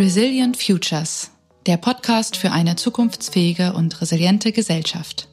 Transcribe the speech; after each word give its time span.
Resilient 0.00 0.56
Futures, 0.56 1.30
der 1.66 1.76
Podcast 1.76 2.38
für 2.38 2.52
eine 2.52 2.74
zukunftsfähige 2.74 3.74
und 3.74 4.00
resiliente 4.00 4.50
Gesellschaft. 4.50 5.28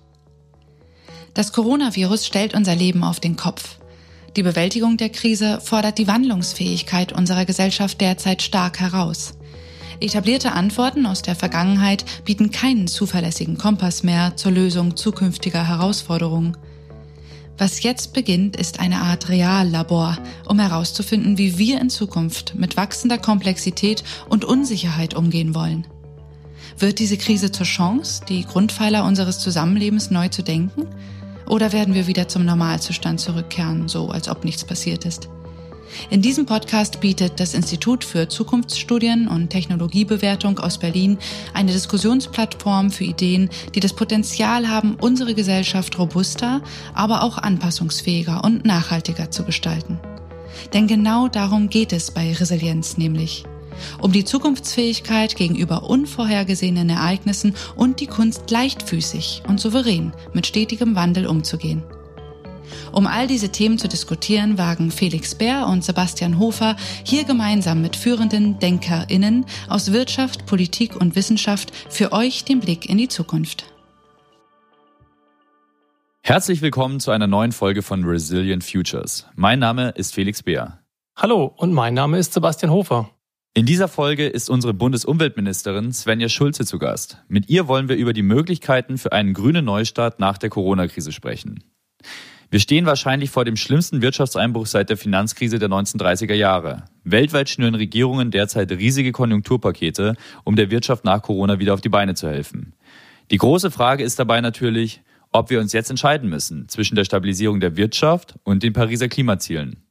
Das 1.33 1.53
Coronavirus 1.53 2.27
stellt 2.27 2.53
unser 2.53 2.75
Leben 2.75 3.05
auf 3.05 3.21
den 3.21 3.37
Kopf. 3.37 3.77
Die 4.35 4.43
Bewältigung 4.43 4.97
der 4.97 5.07
Krise 5.07 5.61
fordert 5.63 5.97
die 5.97 6.07
Wandlungsfähigkeit 6.07 7.13
unserer 7.13 7.45
Gesellschaft 7.45 8.01
derzeit 8.01 8.41
stark 8.41 8.81
heraus. 8.81 9.37
Etablierte 10.01 10.51
Antworten 10.51 11.05
aus 11.05 11.21
der 11.21 11.37
Vergangenheit 11.37 12.03
bieten 12.25 12.51
keinen 12.51 12.87
zuverlässigen 12.87 13.57
Kompass 13.57 14.03
mehr 14.03 14.35
zur 14.35 14.51
Lösung 14.51 14.97
zukünftiger 14.97 15.65
Herausforderungen. 15.65 16.57
Was 17.57 17.81
jetzt 17.81 18.13
beginnt, 18.13 18.55
ist 18.55 18.79
eine 18.79 19.01
Art 19.01 19.29
Reallabor, 19.29 20.17
um 20.47 20.59
herauszufinden, 20.59 21.39
wie 21.39 21.57
wir 21.57 21.81
in 21.81 21.89
Zukunft 21.89 22.53
mit 22.55 22.77
wachsender 22.77 23.17
Komplexität 23.17 24.03
und 24.29 24.45
Unsicherheit 24.45 25.15
umgehen 25.15 25.55
wollen. 25.55 25.87
Wird 26.77 26.99
diese 26.99 27.17
Krise 27.17 27.51
zur 27.51 27.65
Chance, 27.65 28.21
die 28.29 28.43
Grundpfeiler 28.43 29.03
unseres 29.03 29.39
Zusammenlebens 29.39 30.11
neu 30.11 30.27
zu 30.27 30.43
denken? 30.43 30.83
Oder 31.47 31.73
werden 31.73 31.95
wir 31.95 32.05
wieder 32.05 32.27
zum 32.27 32.45
Normalzustand 32.45 33.19
zurückkehren, 33.19 33.87
so 33.87 34.09
als 34.09 34.29
ob 34.29 34.45
nichts 34.45 34.63
passiert 34.63 35.05
ist? 35.05 35.27
In 36.09 36.21
diesem 36.21 36.45
Podcast 36.45 36.99
bietet 36.99 37.39
das 37.39 37.53
Institut 37.53 38.03
für 38.03 38.27
Zukunftsstudien 38.27 39.27
und 39.27 39.49
Technologiebewertung 39.49 40.59
aus 40.59 40.77
Berlin 40.77 41.17
eine 41.53 41.71
Diskussionsplattform 41.71 42.91
für 42.91 43.03
Ideen, 43.03 43.49
die 43.75 43.79
das 43.79 43.93
Potenzial 43.93 44.69
haben, 44.69 44.95
unsere 44.99 45.33
Gesellschaft 45.33 45.97
robuster, 45.97 46.61
aber 46.93 47.23
auch 47.23 47.37
anpassungsfähiger 47.37 48.43
und 48.43 48.65
nachhaltiger 48.65 49.31
zu 49.31 49.43
gestalten. 49.43 49.99
Denn 50.73 50.87
genau 50.87 51.27
darum 51.27 51.69
geht 51.69 51.93
es 51.93 52.11
bei 52.11 52.33
Resilienz 52.33 52.97
nämlich. 52.97 53.45
Um 54.01 54.11
die 54.11 54.25
Zukunftsfähigkeit 54.25 55.35
gegenüber 55.35 55.83
unvorhergesehenen 55.83 56.89
Ereignissen 56.89 57.55
und 57.75 57.99
die 57.99 58.07
Kunst 58.07 58.49
leichtfüßig 58.49 59.43
und 59.47 59.59
souverän 59.59 60.13
mit 60.33 60.47
stetigem 60.47 60.95
Wandel 60.95 61.27
umzugehen. 61.27 61.83
Um 62.91 63.07
all 63.07 63.27
diese 63.27 63.49
Themen 63.49 63.77
zu 63.77 63.87
diskutieren, 63.87 64.57
wagen 64.57 64.91
Felix 64.91 65.35
Bär 65.35 65.67
und 65.67 65.83
Sebastian 65.83 66.39
Hofer 66.39 66.75
hier 67.03 67.23
gemeinsam 67.23 67.81
mit 67.81 67.95
führenden 67.95 68.59
DenkerInnen 68.59 69.45
aus 69.69 69.91
Wirtschaft, 69.93 70.45
Politik 70.45 70.95
und 70.95 71.15
Wissenschaft 71.15 71.71
für 71.89 72.11
euch 72.11 72.43
den 72.45 72.59
Blick 72.59 72.89
in 72.89 72.97
die 72.97 73.07
Zukunft. 73.07 73.65
Herzlich 76.21 76.61
willkommen 76.61 76.99
zu 76.99 77.11
einer 77.11 77.27
neuen 77.27 77.53
Folge 77.53 77.81
von 77.81 78.03
Resilient 78.03 78.63
Futures. 78.63 79.25
Mein 79.35 79.59
Name 79.59 79.91
ist 79.91 80.13
Felix 80.13 80.43
Beer. 80.43 80.79
Hallo 81.15 81.53
und 81.55 81.73
mein 81.73 81.93
Name 81.93 82.19
ist 82.19 82.33
Sebastian 82.33 82.71
Hofer. 82.71 83.09
In 83.53 83.65
dieser 83.65 83.87
Folge 83.87 84.27
ist 84.27 84.51
unsere 84.51 84.75
Bundesumweltministerin 84.75 85.91
Svenja 85.91 86.29
Schulze 86.29 86.63
zu 86.63 86.77
Gast. 86.77 87.23
Mit 87.27 87.49
ihr 87.49 87.67
wollen 87.67 87.89
wir 87.89 87.95
über 87.95 88.13
die 88.13 88.21
Möglichkeiten 88.21 88.99
für 88.99 89.13
einen 89.13 89.33
grünen 89.33 89.65
Neustart 89.65 90.19
nach 90.19 90.37
der 90.37 90.51
Corona-Krise 90.51 91.11
sprechen. 91.11 91.63
Wir 92.49 92.61
stehen 92.61 92.85
wahrscheinlich 92.85 93.29
vor 93.29 93.43
dem 93.43 93.57
schlimmsten 93.57 94.01
Wirtschaftseinbruch 94.01 94.67
seit 94.67 94.89
der 94.89 94.95
Finanzkrise 94.95 95.59
der 95.59 95.67
1930er 95.67 96.33
Jahre. 96.33 96.85
Weltweit 97.03 97.49
schnüren 97.49 97.75
Regierungen 97.75 98.31
derzeit 98.31 98.71
riesige 98.71 99.11
Konjunkturpakete, 99.11 100.15
um 100.45 100.55
der 100.55 100.71
Wirtschaft 100.71 101.03
nach 101.03 101.21
Corona 101.21 101.59
wieder 101.59 101.73
auf 101.73 101.81
die 101.81 101.89
Beine 101.89 102.15
zu 102.15 102.29
helfen. 102.29 102.73
Die 103.31 103.37
große 103.37 103.69
Frage 103.69 104.05
ist 104.05 104.17
dabei 104.17 104.39
natürlich, 104.39 105.01
ob 105.33 105.49
wir 105.49 105.59
uns 105.59 105.73
jetzt 105.73 105.89
entscheiden 105.89 106.29
müssen 106.29 106.69
zwischen 106.69 106.95
der 106.95 107.03
Stabilisierung 107.03 107.59
der 107.59 107.75
Wirtschaft 107.75 108.35
und 108.45 108.63
den 108.63 108.71
Pariser 108.71 109.09
Klimazielen. 109.09 109.83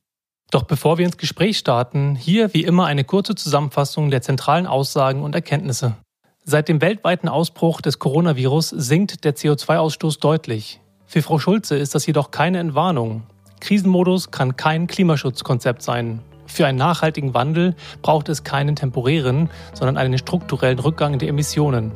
Doch 0.51 0.62
bevor 0.62 0.97
wir 0.97 1.05
ins 1.05 1.19
Gespräch 1.19 1.59
starten, 1.59 2.17
hier 2.17 2.55
wie 2.55 2.65
immer 2.65 2.87
eine 2.87 3.05
kurze 3.05 3.34
Zusammenfassung 3.34 4.11
der 4.11 4.23
zentralen 4.23 4.67
Aussagen 4.67 5.23
und 5.23 5.34
Erkenntnisse. 5.34 5.97
Seit 6.45 6.69
dem 6.69 6.81
weltweiten 6.81 7.29
Ausbruch 7.29 7.83
des 7.83 7.99
Coronavirus 7.99 8.71
sinkt 8.71 9.25
der 9.25 9.37
CO2-Ausstoß 9.37 10.21
deutlich. 10.21 10.81
Für 11.09 11.22
Frau 11.22 11.39
Schulze 11.39 11.77
ist 11.77 11.94
das 11.94 12.05
jedoch 12.05 12.33
keine 12.33 12.59
Entwarnung. 12.59 13.22
Krisenmodus 13.61 14.33
kann 14.33 14.56
kein 14.56 14.89
Klimaschutzkonzept 14.89 15.81
sein. 15.81 16.21
Für 16.47 16.67
einen 16.67 16.78
nachhaltigen 16.78 17.33
Wandel 17.33 17.77
braucht 18.03 18.28
es 18.28 18.43
keinen 18.43 18.75
temporären, 18.75 19.49
sondern 19.72 19.99
einen 19.99 20.19
strukturellen 20.19 20.81
Rückgang 20.81 21.21
der 21.21 21.28
Emissionen. 21.28 21.93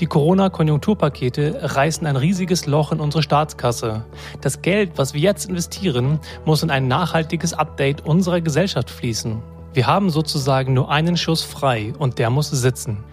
Die 0.00 0.06
Corona-Konjunkturpakete 0.06 1.58
reißen 1.60 2.06
ein 2.06 2.16
riesiges 2.16 2.64
Loch 2.64 2.90
in 2.90 3.00
unsere 3.00 3.22
Staatskasse. 3.22 4.02
Das 4.40 4.62
Geld, 4.62 4.92
was 4.96 5.12
wir 5.12 5.20
jetzt 5.20 5.46
investieren, 5.46 6.18
muss 6.46 6.62
in 6.62 6.70
ein 6.70 6.88
nachhaltiges 6.88 7.52
Update 7.52 8.06
unserer 8.06 8.40
Gesellschaft 8.40 8.88
fließen. 8.88 9.42
Wir 9.74 9.86
haben 9.86 10.08
sozusagen 10.08 10.72
nur 10.72 10.90
einen 10.90 11.18
Schuss 11.18 11.42
frei 11.42 11.92
und 11.98 12.18
der 12.18 12.30
muss 12.30 12.48
sitzen. 12.48 13.04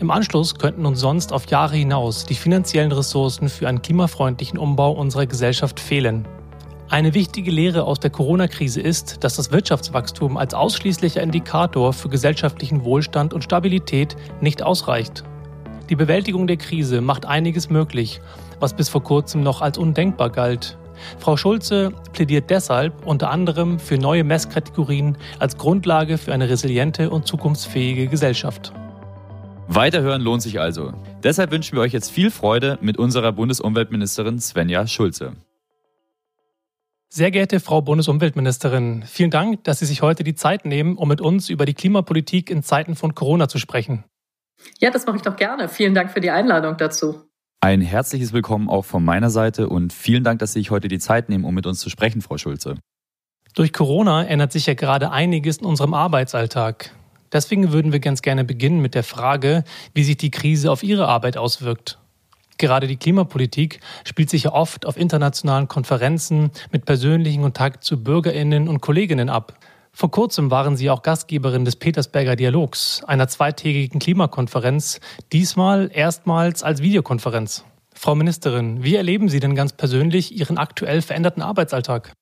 Im 0.00 0.12
Anschluss 0.12 0.54
könnten 0.54 0.86
uns 0.86 1.00
sonst 1.00 1.32
auf 1.32 1.50
Jahre 1.50 1.74
hinaus 1.74 2.24
die 2.24 2.36
finanziellen 2.36 2.92
Ressourcen 2.92 3.48
für 3.48 3.66
einen 3.66 3.82
klimafreundlichen 3.82 4.56
Umbau 4.56 4.92
unserer 4.92 5.26
Gesellschaft 5.26 5.80
fehlen. 5.80 6.24
Eine 6.88 7.14
wichtige 7.14 7.50
Lehre 7.50 7.82
aus 7.82 7.98
der 7.98 8.10
Corona-Krise 8.10 8.80
ist, 8.80 9.24
dass 9.24 9.34
das 9.34 9.50
Wirtschaftswachstum 9.50 10.36
als 10.36 10.54
ausschließlicher 10.54 11.20
Indikator 11.20 11.92
für 11.92 12.08
gesellschaftlichen 12.08 12.84
Wohlstand 12.84 13.34
und 13.34 13.42
Stabilität 13.42 14.16
nicht 14.40 14.62
ausreicht. 14.62 15.24
Die 15.90 15.96
Bewältigung 15.96 16.46
der 16.46 16.58
Krise 16.58 17.00
macht 17.00 17.26
einiges 17.26 17.68
möglich, 17.68 18.20
was 18.60 18.74
bis 18.74 18.88
vor 18.88 19.02
kurzem 19.02 19.42
noch 19.42 19.62
als 19.62 19.78
undenkbar 19.78 20.30
galt. 20.30 20.78
Frau 21.18 21.36
Schulze 21.36 21.90
plädiert 22.12 22.50
deshalb 22.50 23.04
unter 23.04 23.30
anderem 23.30 23.80
für 23.80 23.98
neue 23.98 24.22
Messkategorien 24.22 25.18
als 25.40 25.58
Grundlage 25.58 26.18
für 26.18 26.32
eine 26.32 26.48
resiliente 26.48 27.10
und 27.10 27.26
zukunftsfähige 27.26 28.06
Gesellschaft. 28.06 28.72
Weiterhören 29.70 30.22
lohnt 30.22 30.40
sich 30.40 30.58
also. 30.60 30.94
Deshalb 31.22 31.50
wünschen 31.50 31.76
wir 31.76 31.82
euch 31.82 31.92
jetzt 31.92 32.10
viel 32.10 32.30
Freude 32.30 32.78
mit 32.80 32.96
unserer 32.96 33.32
Bundesumweltministerin 33.32 34.40
Svenja 34.40 34.86
Schulze. 34.86 35.32
Sehr 37.10 37.30
geehrte 37.30 37.60
Frau 37.60 37.82
Bundesumweltministerin, 37.82 39.02
vielen 39.06 39.30
Dank, 39.30 39.64
dass 39.64 39.80
Sie 39.80 39.86
sich 39.86 40.00
heute 40.00 40.24
die 40.24 40.34
Zeit 40.34 40.64
nehmen, 40.64 40.96
um 40.96 41.06
mit 41.06 41.20
uns 41.20 41.50
über 41.50 41.66
die 41.66 41.74
Klimapolitik 41.74 42.48
in 42.48 42.62
Zeiten 42.62 42.96
von 42.96 43.14
Corona 43.14 43.48
zu 43.48 43.58
sprechen. 43.58 44.04
Ja, 44.78 44.90
das 44.90 45.04
mache 45.06 45.16
ich 45.16 45.22
doch 45.22 45.36
gerne. 45.36 45.68
Vielen 45.68 45.94
Dank 45.94 46.12
für 46.12 46.22
die 46.22 46.30
Einladung 46.30 46.78
dazu. 46.78 47.22
Ein 47.60 47.82
herzliches 47.82 48.32
Willkommen 48.32 48.70
auch 48.70 48.86
von 48.86 49.04
meiner 49.04 49.28
Seite 49.28 49.68
und 49.68 49.92
vielen 49.92 50.24
Dank, 50.24 50.38
dass 50.38 50.54
Sie 50.54 50.60
sich 50.60 50.70
heute 50.70 50.88
die 50.88 50.98
Zeit 50.98 51.28
nehmen, 51.28 51.44
um 51.44 51.54
mit 51.54 51.66
uns 51.66 51.80
zu 51.80 51.90
sprechen, 51.90 52.22
Frau 52.22 52.38
Schulze. 52.38 52.76
Durch 53.54 53.74
Corona 53.74 54.24
ändert 54.24 54.52
sich 54.52 54.64
ja 54.64 54.74
gerade 54.74 55.10
einiges 55.10 55.58
in 55.58 55.66
unserem 55.66 55.92
Arbeitsalltag. 55.92 56.94
Deswegen 57.32 57.72
würden 57.72 57.92
wir 57.92 58.00
ganz 58.00 58.22
gerne 58.22 58.44
beginnen 58.44 58.80
mit 58.80 58.94
der 58.94 59.04
Frage, 59.04 59.64
wie 59.94 60.04
sich 60.04 60.16
die 60.16 60.30
Krise 60.30 60.70
auf 60.70 60.82
Ihre 60.82 61.08
Arbeit 61.08 61.36
auswirkt. 61.36 61.98
Gerade 62.58 62.88
die 62.88 62.96
Klimapolitik 62.96 63.80
spielt 64.04 64.30
sich 64.30 64.44
ja 64.44 64.52
oft 64.52 64.84
auf 64.84 64.96
internationalen 64.96 65.68
Konferenzen 65.68 66.50
mit 66.72 66.84
persönlichem 66.86 67.42
Kontakt 67.42 67.84
zu 67.84 68.02
Bürgerinnen 68.02 68.68
und 68.68 68.80
Kolleginnen 68.80 69.28
ab. 69.28 69.54
Vor 69.92 70.10
kurzem 70.10 70.50
waren 70.50 70.76
Sie 70.76 70.90
auch 70.90 71.02
Gastgeberin 71.02 71.64
des 71.64 71.76
Petersberger 71.76 72.36
Dialogs, 72.36 73.02
einer 73.04 73.28
zweitägigen 73.28 74.00
Klimakonferenz, 74.00 75.00
diesmal 75.32 75.90
erstmals 75.92 76.62
als 76.62 76.82
Videokonferenz. 76.82 77.64
Frau 77.94 78.14
Ministerin, 78.14 78.82
wie 78.84 78.94
erleben 78.94 79.28
Sie 79.28 79.40
denn 79.40 79.54
ganz 79.56 79.72
persönlich 79.72 80.36
Ihren 80.36 80.58
aktuell 80.58 81.02
veränderten 81.02 81.42
Arbeitsalltag? 81.42 82.12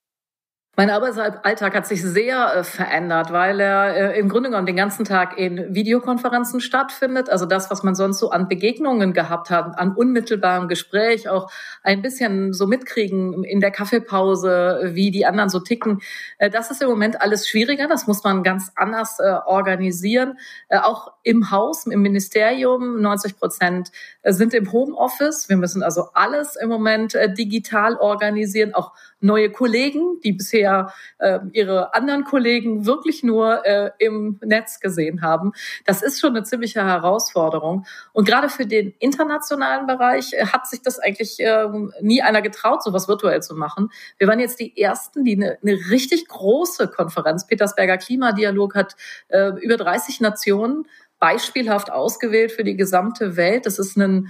Mein 0.79 0.91
Arbeitsalltag 0.91 1.75
hat 1.75 1.87
sich 1.87 2.03
sehr 2.03 2.55
äh, 2.55 2.63
verändert, 2.63 3.33
weil 3.33 3.61
er 3.61 4.13
äh, 4.15 4.19
im 4.21 4.29
Grunde 4.29 4.51
genommen 4.51 4.67
den 4.67 4.77
ganzen 4.77 5.07
Tag 5.07 5.39
in 5.39 5.75
Videokonferenzen 5.75 6.61
stattfindet. 6.61 7.31
Also 7.31 7.47
das, 7.47 7.71
was 7.71 7.83
man 7.83 7.95
sonst 7.95 8.19
so 8.19 8.29
an 8.29 8.47
Begegnungen 8.47 9.15
gehabt 9.15 9.49
hat, 9.49 9.79
an 9.79 9.97
unmittelbarem 9.97 10.69
Gespräch, 10.69 11.31
auch 11.31 11.51
ein 11.83 12.03
bisschen 12.03 12.53
so 12.53 12.67
mitkriegen 12.67 13.43
in 13.43 13.63
der 13.63 13.71
Kaffeepause, 13.71 14.91
wie 14.93 15.11
die 15.11 15.25
anderen 15.25 15.49
so 15.49 15.61
ticken. 15.61 16.03
Äh, 16.37 16.51
das 16.51 16.71
ist 16.71 16.83
im 16.83 16.91
Moment 16.91 17.23
alles 17.23 17.49
schwieriger. 17.49 17.89
Das 17.89 18.07
muss 18.07 18.23
man 18.23 18.43
ganz 18.43 18.71
anders 18.77 19.19
organisieren. 19.47 20.39
Auch 20.69 21.13
im 21.23 21.51
Haus, 21.51 21.87
im 21.87 22.03
Ministerium, 22.03 23.01
90 23.01 23.39
Prozent 23.39 23.93
sind 24.23 24.53
im 24.53 24.71
Homeoffice. 24.73 25.49
Wir 25.49 25.57
müssen 25.57 25.83
also 25.83 26.09
alles 26.13 26.57
im 26.57 26.69
Moment 26.69 27.17
digital 27.39 27.97
organisieren, 27.97 28.75
auch 28.75 28.93
neue 29.21 29.51
Kollegen, 29.51 30.21
die 30.23 30.33
bisher 30.33 30.93
äh, 31.19 31.39
ihre 31.53 31.95
anderen 31.95 32.25
Kollegen 32.25 32.87
wirklich 32.87 33.23
nur 33.23 33.65
äh, 33.65 33.91
im 33.99 34.39
Netz 34.45 34.81
gesehen 34.81 35.23
haben. 35.23 35.53
Das 35.85 36.03
ist 36.03 36.21
schon 36.21 36.37
eine 36.37 36.45
ziemliche 36.45 36.85
Herausforderung. 36.85 37.87
Und 38.13 38.27
gerade 38.27 38.49
für 38.49 38.67
den 38.67 38.95
internationalen 38.99 39.87
Bereich 39.87 40.33
äh, 40.33 40.47
hat 40.47 40.67
sich 40.67 40.83
das 40.83 40.99
eigentlich 40.99 41.41
äh, 41.41 41.67
nie 42.01 42.23
einer 42.23 42.43
getraut, 42.43 42.83
sowas 42.83 43.09
virtuell 43.09 43.43
zu 43.43 43.55
machen. 43.55 43.91
Wir 44.19 44.29
waren 44.29 44.41
jetzt 44.41 44.61
die 44.61 44.77
Ersten, 44.81 45.25
die 45.25 45.37
eine, 45.37 45.59
eine 45.63 45.79
richtig 45.91 46.29
große 46.29 46.89
Konferenz, 46.89 47.47
Petersberger 47.47 47.99
Klimadialog 47.99 48.75
hat 48.75 48.97
äh, 49.29 49.51
über 49.61 49.77
30 49.77 50.21
Nationen 50.21 50.87
beispielhaft 51.19 51.91
ausgewählt 51.91 52.53
für 52.53 52.65
die 52.65 52.77
gesamte 52.77 53.37
Welt. 53.37 53.67
Das 53.67 53.79
ist 53.79 53.97
ein 53.97 54.29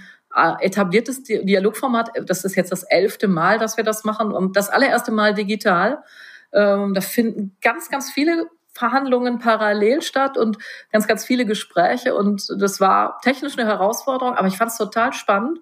etabliertes 0.60 1.22
Dialogformat. 1.22 2.10
Das 2.26 2.44
ist 2.44 2.56
jetzt 2.56 2.72
das 2.72 2.82
elfte 2.82 3.28
Mal, 3.28 3.58
dass 3.58 3.76
wir 3.76 3.84
das 3.84 4.04
machen 4.04 4.32
und 4.32 4.56
das 4.56 4.68
allererste 4.68 5.12
Mal 5.12 5.34
digital. 5.34 6.02
Ähm, 6.52 6.94
da 6.94 7.00
finden 7.00 7.56
ganz, 7.60 7.90
ganz 7.90 8.10
viele 8.10 8.46
Verhandlungen 8.76 9.38
parallel 9.38 10.02
statt 10.02 10.36
und 10.36 10.58
ganz, 10.92 11.06
ganz 11.06 11.24
viele 11.24 11.46
Gespräche. 11.46 12.14
Und 12.14 12.46
das 12.58 12.80
war 12.80 13.18
technisch 13.22 13.58
eine 13.58 13.66
Herausforderung, 13.66 14.34
aber 14.34 14.48
ich 14.48 14.56
fand 14.56 14.70
es 14.70 14.76
total 14.76 15.12
spannend, 15.12 15.58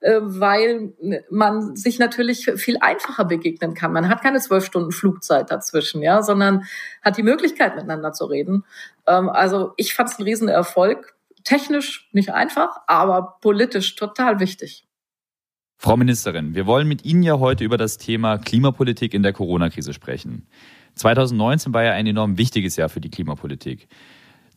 äh, 0.00 0.18
weil 0.20 0.92
man 1.30 1.76
sich 1.76 1.98
natürlich 1.98 2.50
viel 2.56 2.78
einfacher 2.80 3.24
begegnen 3.24 3.74
kann. 3.74 3.92
Man 3.92 4.08
hat 4.08 4.22
keine 4.22 4.40
zwölf 4.40 4.64
Stunden 4.64 4.92
Flugzeit 4.92 5.50
dazwischen, 5.50 6.02
ja, 6.02 6.22
sondern 6.22 6.64
hat 7.02 7.16
die 7.16 7.22
Möglichkeit, 7.22 7.76
miteinander 7.76 8.12
zu 8.12 8.26
reden. 8.26 8.64
Ähm, 9.06 9.28
also 9.28 9.72
ich 9.76 9.94
fand 9.94 10.10
es 10.10 10.18
ein 10.18 10.24
Riesenerfolg. 10.24 11.15
Technisch 11.46 12.08
nicht 12.10 12.30
einfach, 12.34 12.80
aber 12.88 13.38
politisch 13.40 13.94
total 13.94 14.40
wichtig. 14.40 14.84
Frau 15.78 15.96
Ministerin, 15.96 16.56
wir 16.56 16.66
wollen 16.66 16.88
mit 16.88 17.04
Ihnen 17.04 17.22
ja 17.22 17.38
heute 17.38 17.62
über 17.62 17.76
das 17.76 17.98
Thema 17.98 18.38
Klimapolitik 18.38 19.14
in 19.14 19.22
der 19.22 19.32
Corona-Krise 19.32 19.92
sprechen. 19.92 20.48
2019 20.96 21.72
war 21.72 21.84
ja 21.84 21.92
ein 21.92 22.08
enorm 22.08 22.36
wichtiges 22.36 22.74
Jahr 22.74 22.88
für 22.88 23.00
die 23.00 23.10
Klimapolitik. 23.10 23.86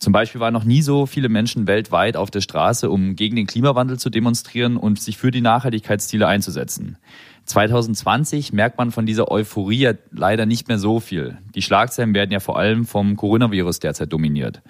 Zum 0.00 0.12
Beispiel 0.12 0.40
waren 0.40 0.52
noch 0.52 0.64
nie 0.64 0.82
so 0.82 1.06
viele 1.06 1.28
Menschen 1.28 1.68
weltweit 1.68 2.16
auf 2.16 2.32
der 2.32 2.40
Straße, 2.40 2.90
um 2.90 3.14
gegen 3.14 3.36
den 3.36 3.46
Klimawandel 3.46 3.96
zu 3.98 4.10
demonstrieren 4.10 4.76
und 4.76 5.00
sich 5.00 5.16
für 5.16 5.30
die 5.30 5.42
Nachhaltigkeitsziele 5.42 6.26
einzusetzen. 6.26 6.96
2020 7.44 8.52
merkt 8.52 8.78
man 8.78 8.90
von 8.90 9.06
dieser 9.06 9.30
Euphorie 9.30 9.92
leider 10.10 10.44
nicht 10.44 10.66
mehr 10.66 10.78
so 10.78 10.98
viel. 10.98 11.38
Die 11.54 11.62
Schlagzeilen 11.62 12.14
werden 12.14 12.32
ja 12.32 12.40
vor 12.40 12.58
allem 12.58 12.84
vom 12.84 13.14
Coronavirus 13.16 13.78
derzeit 13.78 14.12
dominiert. 14.12 14.60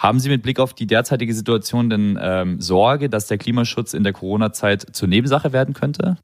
Haben 0.00 0.18
Sie 0.18 0.30
mit 0.30 0.42
Blick 0.42 0.58
auf 0.58 0.72
die 0.72 0.86
derzeitige 0.86 1.34
Situation 1.34 1.90
denn 1.90 2.18
ähm, 2.18 2.58
Sorge, 2.58 3.10
dass 3.10 3.26
der 3.26 3.36
Klimaschutz 3.36 3.92
in 3.92 4.02
der 4.02 4.14
Corona-Zeit 4.14 4.86
zur 4.96 5.08
Nebensache 5.08 5.52
werden 5.52 5.74
könnte? 5.74 6.16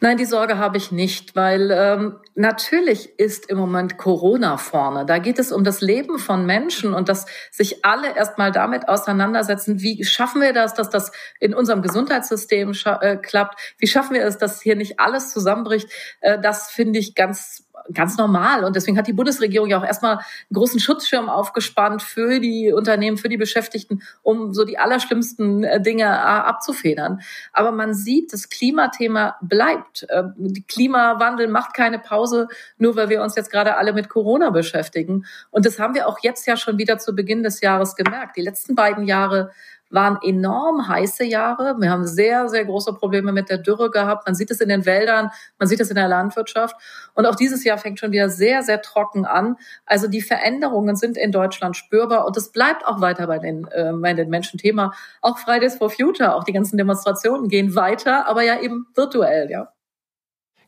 Nein, 0.00 0.16
die 0.16 0.24
Sorge 0.24 0.56
habe 0.56 0.78
ich 0.78 0.90
nicht, 0.90 1.36
weil 1.36 1.70
ähm, 1.70 2.16
natürlich 2.34 3.18
ist 3.18 3.50
im 3.50 3.58
Moment 3.58 3.98
Corona 3.98 4.56
vorne. 4.56 5.04
Da 5.04 5.18
geht 5.18 5.38
es 5.38 5.52
um 5.52 5.64
das 5.64 5.82
Leben 5.82 6.18
von 6.18 6.46
Menschen 6.46 6.94
und 6.94 7.10
dass 7.10 7.26
sich 7.50 7.84
alle 7.84 8.16
erstmal 8.16 8.52
damit 8.52 8.88
auseinandersetzen, 8.88 9.82
wie 9.82 10.02
schaffen 10.04 10.40
wir 10.40 10.54
das, 10.54 10.72
dass 10.72 10.88
das 10.88 11.12
in 11.40 11.54
unserem 11.54 11.82
Gesundheitssystem 11.82 12.72
äh, 13.00 13.16
klappt? 13.16 13.74
Wie 13.78 13.86
schaffen 13.86 14.14
wir 14.14 14.24
es, 14.24 14.38
dass 14.38 14.62
hier 14.62 14.76
nicht 14.76 14.98
alles 14.98 15.30
zusammenbricht? 15.30 15.90
Äh, 16.20 16.40
das 16.40 16.70
finde 16.70 16.98
ich 16.98 17.14
ganz 17.14 17.65
ganz 17.92 18.16
normal. 18.16 18.64
Und 18.64 18.76
deswegen 18.76 18.98
hat 18.98 19.06
die 19.06 19.12
Bundesregierung 19.12 19.68
ja 19.68 19.78
auch 19.78 19.84
erstmal 19.84 20.16
einen 20.16 20.24
großen 20.52 20.80
Schutzschirm 20.80 21.28
aufgespannt 21.28 22.02
für 22.02 22.40
die 22.40 22.72
Unternehmen, 22.72 23.16
für 23.16 23.28
die 23.28 23.36
Beschäftigten, 23.36 24.02
um 24.22 24.54
so 24.54 24.64
die 24.64 24.78
allerschlimmsten 24.78 25.64
äh, 25.64 25.80
Dinge 25.80 26.04
äh, 26.04 26.06
abzufedern. 26.06 27.20
Aber 27.52 27.72
man 27.72 27.94
sieht, 27.94 28.32
das 28.32 28.48
Klimathema 28.48 29.36
bleibt. 29.40 30.06
Ähm, 30.10 30.64
Klimawandel 30.68 31.48
macht 31.48 31.74
keine 31.74 31.98
Pause, 31.98 32.48
nur 32.78 32.96
weil 32.96 33.08
wir 33.08 33.22
uns 33.22 33.36
jetzt 33.36 33.50
gerade 33.50 33.76
alle 33.76 33.92
mit 33.92 34.08
Corona 34.08 34.50
beschäftigen. 34.50 35.24
Und 35.50 35.66
das 35.66 35.78
haben 35.78 35.94
wir 35.94 36.08
auch 36.08 36.18
jetzt 36.22 36.46
ja 36.46 36.56
schon 36.56 36.78
wieder 36.78 36.98
zu 36.98 37.14
Beginn 37.14 37.42
des 37.42 37.60
Jahres 37.60 37.96
gemerkt. 37.96 38.36
Die 38.36 38.42
letzten 38.42 38.74
beiden 38.74 39.04
Jahre 39.04 39.50
waren 39.90 40.18
enorm 40.22 40.88
heiße 40.88 41.24
Jahre. 41.24 41.76
Wir 41.78 41.90
haben 41.90 42.06
sehr, 42.06 42.48
sehr 42.48 42.64
große 42.64 42.92
Probleme 42.94 43.32
mit 43.32 43.48
der 43.48 43.58
Dürre 43.58 43.90
gehabt. 43.90 44.26
Man 44.26 44.34
sieht 44.34 44.50
es 44.50 44.60
in 44.60 44.68
den 44.68 44.84
Wäldern, 44.84 45.30
man 45.58 45.68
sieht 45.68 45.80
es 45.80 45.90
in 45.90 45.96
der 45.96 46.08
Landwirtschaft. 46.08 46.76
Und 47.14 47.26
auch 47.26 47.34
dieses 47.34 47.64
Jahr 47.64 47.78
fängt 47.78 47.98
schon 47.98 48.12
wieder 48.12 48.28
sehr, 48.28 48.62
sehr 48.62 48.82
trocken 48.82 49.24
an. 49.24 49.56
Also 49.84 50.08
die 50.08 50.22
Veränderungen 50.22 50.96
sind 50.96 51.16
in 51.16 51.32
Deutschland 51.32 51.76
spürbar 51.76 52.26
und 52.26 52.36
es 52.36 52.50
bleibt 52.50 52.86
auch 52.86 53.00
weiter 53.00 53.26
bei 53.26 53.38
den, 53.38 53.66
äh, 53.68 53.92
bei 53.94 54.14
den 54.14 54.28
Menschen 54.28 54.58
Thema. 54.58 54.92
Auch 55.22 55.38
Fridays 55.38 55.76
for 55.76 55.90
Future, 55.90 56.34
auch 56.34 56.44
die 56.44 56.52
ganzen 56.52 56.76
Demonstrationen 56.76 57.48
gehen 57.48 57.74
weiter, 57.74 58.26
aber 58.26 58.42
ja 58.42 58.60
eben 58.60 58.86
virtuell, 58.94 59.50
ja. 59.50 59.68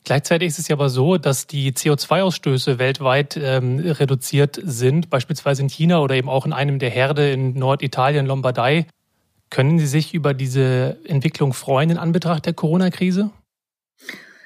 Gleichzeitig 0.05 0.47
ist 0.47 0.59
es 0.59 0.67
ja 0.67 0.75
aber 0.75 0.89
so, 0.89 1.17
dass 1.17 1.45
die 1.45 1.71
CO2-Ausstöße 1.71 2.79
weltweit 2.79 3.37
ähm, 3.37 3.79
reduziert 3.79 4.59
sind, 4.63 5.09
beispielsweise 5.09 5.61
in 5.61 5.69
China 5.69 5.99
oder 5.99 6.15
eben 6.15 6.29
auch 6.29 6.45
in 6.45 6.53
einem 6.53 6.79
der 6.79 6.89
Herde 6.89 7.31
in 7.31 7.53
Norditalien, 7.53 8.25
Lombardei. 8.25 8.87
Können 9.49 9.79
Sie 9.79 9.87
sich 9.87 10.13
über 10.13 10.33
diese 10.33 10.97
Entwicklung 11.05 11.53
freuen 11.53 11.91
in 11.91 11.97
Anbetracht 11.97 12.45
der 12.45 12.53
Corona-Krise? 12.53 13.31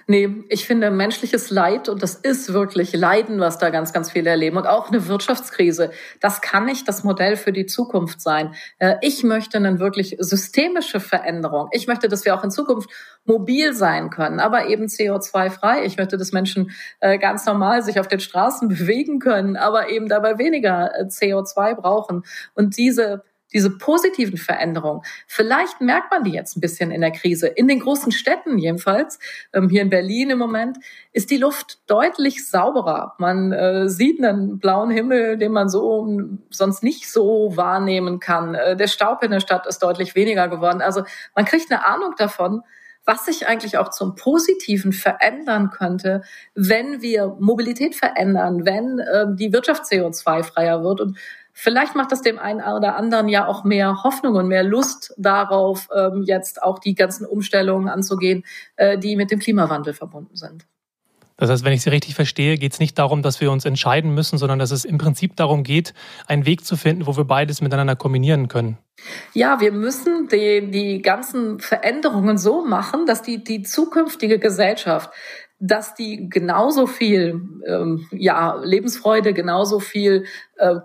Nee, 0.06 0.44
ich 0.50 0.66
finde 0.66 0.92
menschliches 0.92 1.50
Leid, 1.50 1.88
und 1.88 2.04
das 2.04 2.16
ist 2.16 2.52
wirklich 2.52 2.92
Leiden, 2.94 3.40
was 3.40 3.58
da 3.58 3.70
ganz, 3.70 3.94
ganz 3.94 4.12
viele 4.12 4.30
erleben, 4.30 4.58
und 4.58 4.68
auch 4.68 4.90
eine 4.90 5.08
Wirtschaftskrise, 5.08 5.92
das 6.20 6.42
kann 6.42 6.66
nicht 6.66 6.88
das 6.90 7.06
Modell 7.06 7.38
für 7.38 7.54
die 7.54 7.66
Zukunft 7.66 8.20
sein. 8.20 8.54
Äh, 8.80 8.96
ich 9.02 9.24
möchte 9.24 9.58
eine 9.58 9.80
wirklich 9.80 10.18
systemische 10.20 11.00
Veränderung. 11.00 11.70
Ich 11.72 11.88
möchte, 11.88 12.10
dass 12.10 12.26
wir 12.26 12.36
auch 12.36 12.44
in 12.44 12.52
Zukunft 12.52 12.90
mobil 13.24 13.74
sein 13.74 14.10
können, 14.10 14.42
aber 14.42 14.68
eben 14.68 14.88
CO2-frei. 14.88 15.86
Ich 15.86 15.98
möchte, 15.98 16.18
dass 16.18 16.34
Menschen 16.34 16.72
äh, 17.00 17.18
ganz 17.18 17.46
normal 17.46 17.82
sich 17.82 17.98
auf 18.00 18.10
den 18.10 18.20
Straßen 18.20 18.68
bewegen 18.68 19.20
können, 19.20 19.56
aber 19.56 19.90
eben 19.90 20.10
dabei 20.10 20.38
weniger 20.38 20.92
äh, 21.00 21.04
CO2 21.06 21.76
brauchen. 21.76 22.24
Und 22.56 22.76
diese 22.76 23.24
diese 23.54 23.70
positiven 23.70 24.38
Veränderungen, 24.38 25.02
vielleicht 25.28 25.82
merkt 25.82 26.12
man 26.12 26.24
die 26.24 26.32
jetzt 26.32 26.58
ein 26.58 26.62
bisschen 26.62 26.92
in 26.92 27.02
der 27.02 27.12
Krise. 27.12 27.48
In 27.48 27.68
den 27.68 27.80
großen 27.80 28.12
Städten 28.12 28.58
jedenfalls, 28.58 29.20
ähm, 29.54 29.70
hier 29.70 29.82
in 29.82 29.90
Berlin 29.90 30.32
im 30.32 30.40
Moment, 30.40 30.78
ist 31.12 31.32
die 31.32 31.38
Luft 31.38 31.80
deutlich 31.88 32.48
sauberer. 32.48 33.16
Man 33.20 33.52
äh, 33.52 33.90
sieht 33.90 34.24
einen 34.24 34.60
blauen 34.60 34.90
Himmel, 34.90 35.38
den 35.38 35.52
man 35.52 35.70
so 35.70 36.08
sonst 36.50 36.84
nicht 36.84 37.12
so 37.12 37.56
wahrnehmen 37.56 38.20
kann. 38.20 38.56
Äh, 38.56 38.76
der 38.76 38.88
Staub 38.88 39.24
in 39.24 39.32
der 39.32 39.40
Stadt 39.40 39.68
ist 39.68 39.80
deutlich 39.80 40.16
weniger 40.16 40.48
geworden. 40.48 40.82
Also 40.82 41.04
man 41.36 41.46
kriegt 41.46 41.72
eine 41.72 41.86
Ahnung 41.86 42.16
davon, 42.18 42.64
was 43.06 43.26
sich 43.26 43.48
eigentlich 43.48 43.78
auch 43.78 43.90
zum 43.90 44.16
Positiven 44.16 44.94
verändern 44.94 45.70
könnte, 45.72 46.22
wenn 46.56 47.02
wir 47.02 47.36
Mobilität 47.40 47.96
verändern, 47.96 48.66
wenn 48.66 49.00
äh, 49.00 49.26
die 49.36 49.52
Wirtschaft 49.52 49.84
CO2-freier 49.84 50.84
wird. 50.84 51.02
Und 51.02 51.18
Vielleicht 51.54 51.96
macht 51.96 52.12
das 52.12 52.22
dem 52.22 52.40
einen 52.40 52.62
oder 52.62 52.96
anderen 52.96 53.30
ja 53.30 53.48
auch 53.48 53.64
mehr 53.64 54.04
Hoffnung 54.04 54.36
und 54.36 54.48
mehr 54.48 54.64
Lust 54.64 55.14
darauf, 55.18 55.88
ähm, 55.96 56.24
jetzt 56.26 56.62
auch 56.62 56.80
die 56.80 56.96
ganzen 56.96 57.26
Umstellungen 57.26 57.88
anzugehen, 57.88 58.44
äh, 58.76 58.98
die 58.98 59.16
mit 59.16 59.32
dem 59.32 59.40
Klimawandel 59.40 59.94
verbunden 59.94 60.36
sind. 60.36 60.66
Das 61.38 61.50
heißt, 61.50 61.66
wenn 61.66 61.74
ich 61.74 61.82
Sie 61.82 61.90
richtig 61.90 62.16
verstehe, 62.16 62.58
geht 62.58 62.74
es 62.74 62.80
nicht 62.80 62.98
darum, 62.98 63.22
dass 63.22 63.42
wir 63.42 63.52
uns 63.52 63.66
entscheiden 63.66 64.14
müssen, 64.14 64.38
sondern 64.38 64.60
dass 64.60 64.72
es 64.72 64.86
im 64.86 64.98
Prinzip 64.98 65.36
darum 65.36 65.64
geht, 65.64 65.94
einen 66.28 66.46
Weg 66.46 66.64
zu 66.64 66.76
finden, 66.76 67.08
wo 67.08 67.18
wir 67.18 67.26
beides 67.26 67.60
miteinander 67.62 67.96
kombinieren 67.96 68.48
können. 68.48 68.78
Ja, 69.34 69.60
wir 69.60 69.72
müssen 69.72 70.28
die, 70.28 70.70
die 70.70 71.02
ganzen 71.02 71.60
Veränderungen 71.60 72.38
so 72.38 72.64
machen, 72.64 73.06
dass 73.06 73.24
die, 73.24 73.44
die 73.44 73.64
zukünftige 73.64 74.40
Gesellschaft 74.40 75.10
dass 75.66 75.96
die 75.96 76.30
genauso 76.30 76.88
viel 76.88 77.42
ähm, 77.66 78.06
ja, 78.12 78.56
Lebensfreude, 78.62 79.34
genauso 79.34 79.80
viel 79.80 80.26
äh, 80.58 80.76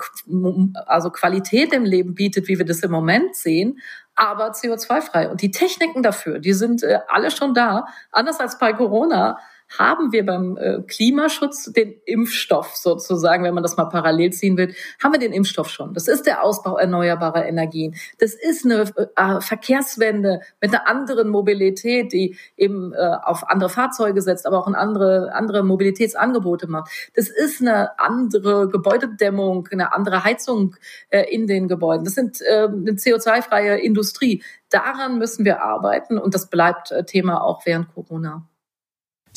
also 0.87 1.11
Qualität 1.11 1.73
im 1.73 1.85
Leben 1.85 2.15
bietet, 2.15 2.47
wie 2.47 2.59
wir 2.59 2.65
das 2.65 2.81
im 2.81 2.93
Moment 2.93 3.35
sehen, 3.35 3.81
aber 4.15 4.53
CO2-frei. 4.53 5.31
Und 5.31 5.43
die 5.43 5.51
Techniken 5.51 6.05
dafür, 6.05 6.39
die 6.39 6.53
sind 6.53 6.85
äh, 6.85 7.01
alle 7.09 7.33
schon 7.33 7.55
da. 7.55 7.87
Anders 8.13 8.39
als 8.39 8.61
bei 8.61 8.73
Corona 8.73 9.39
haben 9.77 10.13
wir 10.13 10.25
beim 10.25 10.57
äh, 10.57 10.81
Klimaschutz 10.83 11.73
den 11.73 11.95
Impfstoff 12.07 12.77
sozusagen, 12.77 13.45
wenn 13.45 13.55
man 13.55 13.63
das 13.63 13.77
mal 13.77 13.87
parallel 13.87 14.33
ziehen 14.33 14.57
will, 14.57 14.75
haben 15.03 15.13
wir 15.13 15.21
den 15.21 15.33
Impfstoff 15.33 15.69
schon. 15.69 15.95
Das 15.95 16.09
ist 16.09 16.27
der 16.27 16.43
Ausbau 16.43 16.79
erneuerbarer 16.79 17.47
Energien. 17.47 17.95
Das 18.19 18.35
ist 18.35 18.65
eine 18.65 18.91
äh, 19.17 19.41
Verkehrswende 19.41 20.41
mit 20.61 20.75
einer 20.75 20.89
anderen 20.89 21.29
Mobilität, 21.29 22.13
die 22.13 22.37
eben 22.57 22.93
äh, 22.95 23.17
auf 23.23 23.49
andere 23.49 23.69
Fahrzeuge 23.69 24.23
setzt, 24.23 24.47
aber 24.47 24.59
auch 24.59 24.69
in 24.69 24.75
andere, 24.75 25.33
andere 25.35 25.63
Mobilitätsangebote 25.63 26.67
macht. 26.67 26.91
Das 27.15 27.29
ist 27.29 27.61
eine 27.61 27.99
andere 27.99 28.69
Gebäudedämmung, 28.69 29.69
eine 29.71 29.93
andere 29.93 30.25
Heizung 30.25 30.77
äh, 31.11 31.23
in 31.33 31.47
den 31.47 31.69
Gebäuden. 31.69 32.05
Das 32.05 32.15
sind 32.15 32.41
äh, 32.41 32.69
eine 32.69 32.93
CO2-freie 32.93 33.79
Industrie. 33.79 34.43
Daran 34.71 35.19
müssen 35.19 35.45
wir 35.45 35.63
arbeiten 35.63 36.19
und 36.19 36.35
das 36.35 36.49
bleibt 36.51 36.91
äh, 36.91 37.05
Thema 37.05 37.43
auch 37.43 37.65
während 37.67 37.93
Corona. 37.95 38.47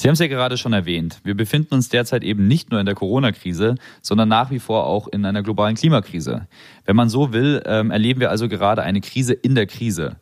Sie 0.01 0.08
haben 0.08 0.13
es 0.13 0.20
ja 0.20 0.25
gerade 0.25 0.58
schon 0.58 0.74
erwähnt. 0.74 1.20
Wir 1.24 1.36
befinden 1.36 1.75
uns 1.75 1.89
derzeit 1.89 2.24
eben 2.24 2.48
nicht 2.48 2.72
nur 2.72 2.79
in 2.79 2.88
der 2.88 2.96
Corona-Krise, 2.96 3.75
sondern 4.01 4.29
nach 4.29 4.50
wie 4.50 4.58
vor 4.58 4.88
auch 4.88 5.08
in 5.08 5.24
einer 5.25 5.43
globalen 5.43 5.75
Klimakrise. 5.75 6.48
Wenn 6.86 6.96
man 6.96 7.08
so 7.08 7.34
will, 7.34 7.62
ähm, 7.67 7.91
erleben 7.91 8.20
wir 8.20 8.31
also 8.31 8.50
gerade 8.50 8.81
eine 8.81 9.00
Krise 9.00 9.34
in 9.34 9.53
der 9.53 9.67
Krise. 9.67 10.15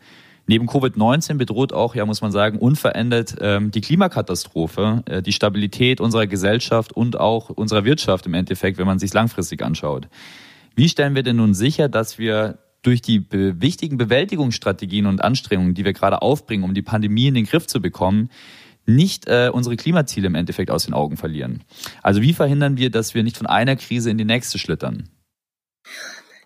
Neben 0.48 0.68
Covid-19 0.68 1.36
bedroht 1.36 1.72
auch, 1.72 1.96
ja, 1.96 2.06
muss 2.06 2.20
man 2.20 2.34
sagen, 2.34 2.60
unverändert 2.60 3.38
ähm, 3.40 3.72
die 3.72 3.80
Klimakatastrophe, 3.80 5.02
äh, 5.06 5.22
die 5.22 5.32
Stabilität 5.32 6.02
unserer 6.02 6.28
Gesellschaft 6.28 6.92
und 6.92 7.18
auch 7.18 7.50
unserer 7.50 7.86
Wirtschaft 7.86 8.26
im 8.26 8.34
Endeffekt, 8.34 8.80
wenn 8.80 8.86
man 8.86 9.00
sich 9.00 9.14
langfristig 9.14 9.62
anschaut. 9.62 10.10
Wie 10.76 10.90
stellen 10.90 11.16
wir 11.16 11.24
denn 11.24 11.38
nun 11.38 11.54
sicher, 11.54 11.88
dass 11.88 12.20
wir 12.20 12.58
durch 12.82 13.02
die 13.02 13.26
wichtigen 13.32 13.98
Bewältigungsstrategien 13.98 15.06
und 15.06 15.24
Anstrengungen, 15.24 15.74
die 15.74 15.86
wir 15.86 15.94
gerade 15.94 16.22
aufbringen, 16.22 16.66
um 16.66 16.74
die 16.74 16.82
Pandemie 16.82 17.28
in 17.28 17.34
den 17.34 17.46
Griff 17.46 17.66
zu 17.66 17.82
bekommen, 17.82 18.30
nicht 18.86 19.28
äh, 19.28 19.50
unsere 19.52 19.76
Klimaziele 19.76 20.28
im 20.28 20.36
Endeffekt 20.36 20.72
aus 20.72 20.86
den 20.86 20.94
Augen 20.94 21.18
verlieren. 21.18 21.64
Also 22.02 22.22
wie 22.22 22.34
verhindern 22.34 22.78
wir, 22.78 22.90
dass 22.90 23.14
wir 23.14 23.24
nicht 23.24 23.38
von 23.38 23.48
einer 23.48 23.76
Krise 23.76 24.10
in 24.10 24.18
die 24.18 24.26
nächste 24.26 24.58
schlittern? 24.58 25.10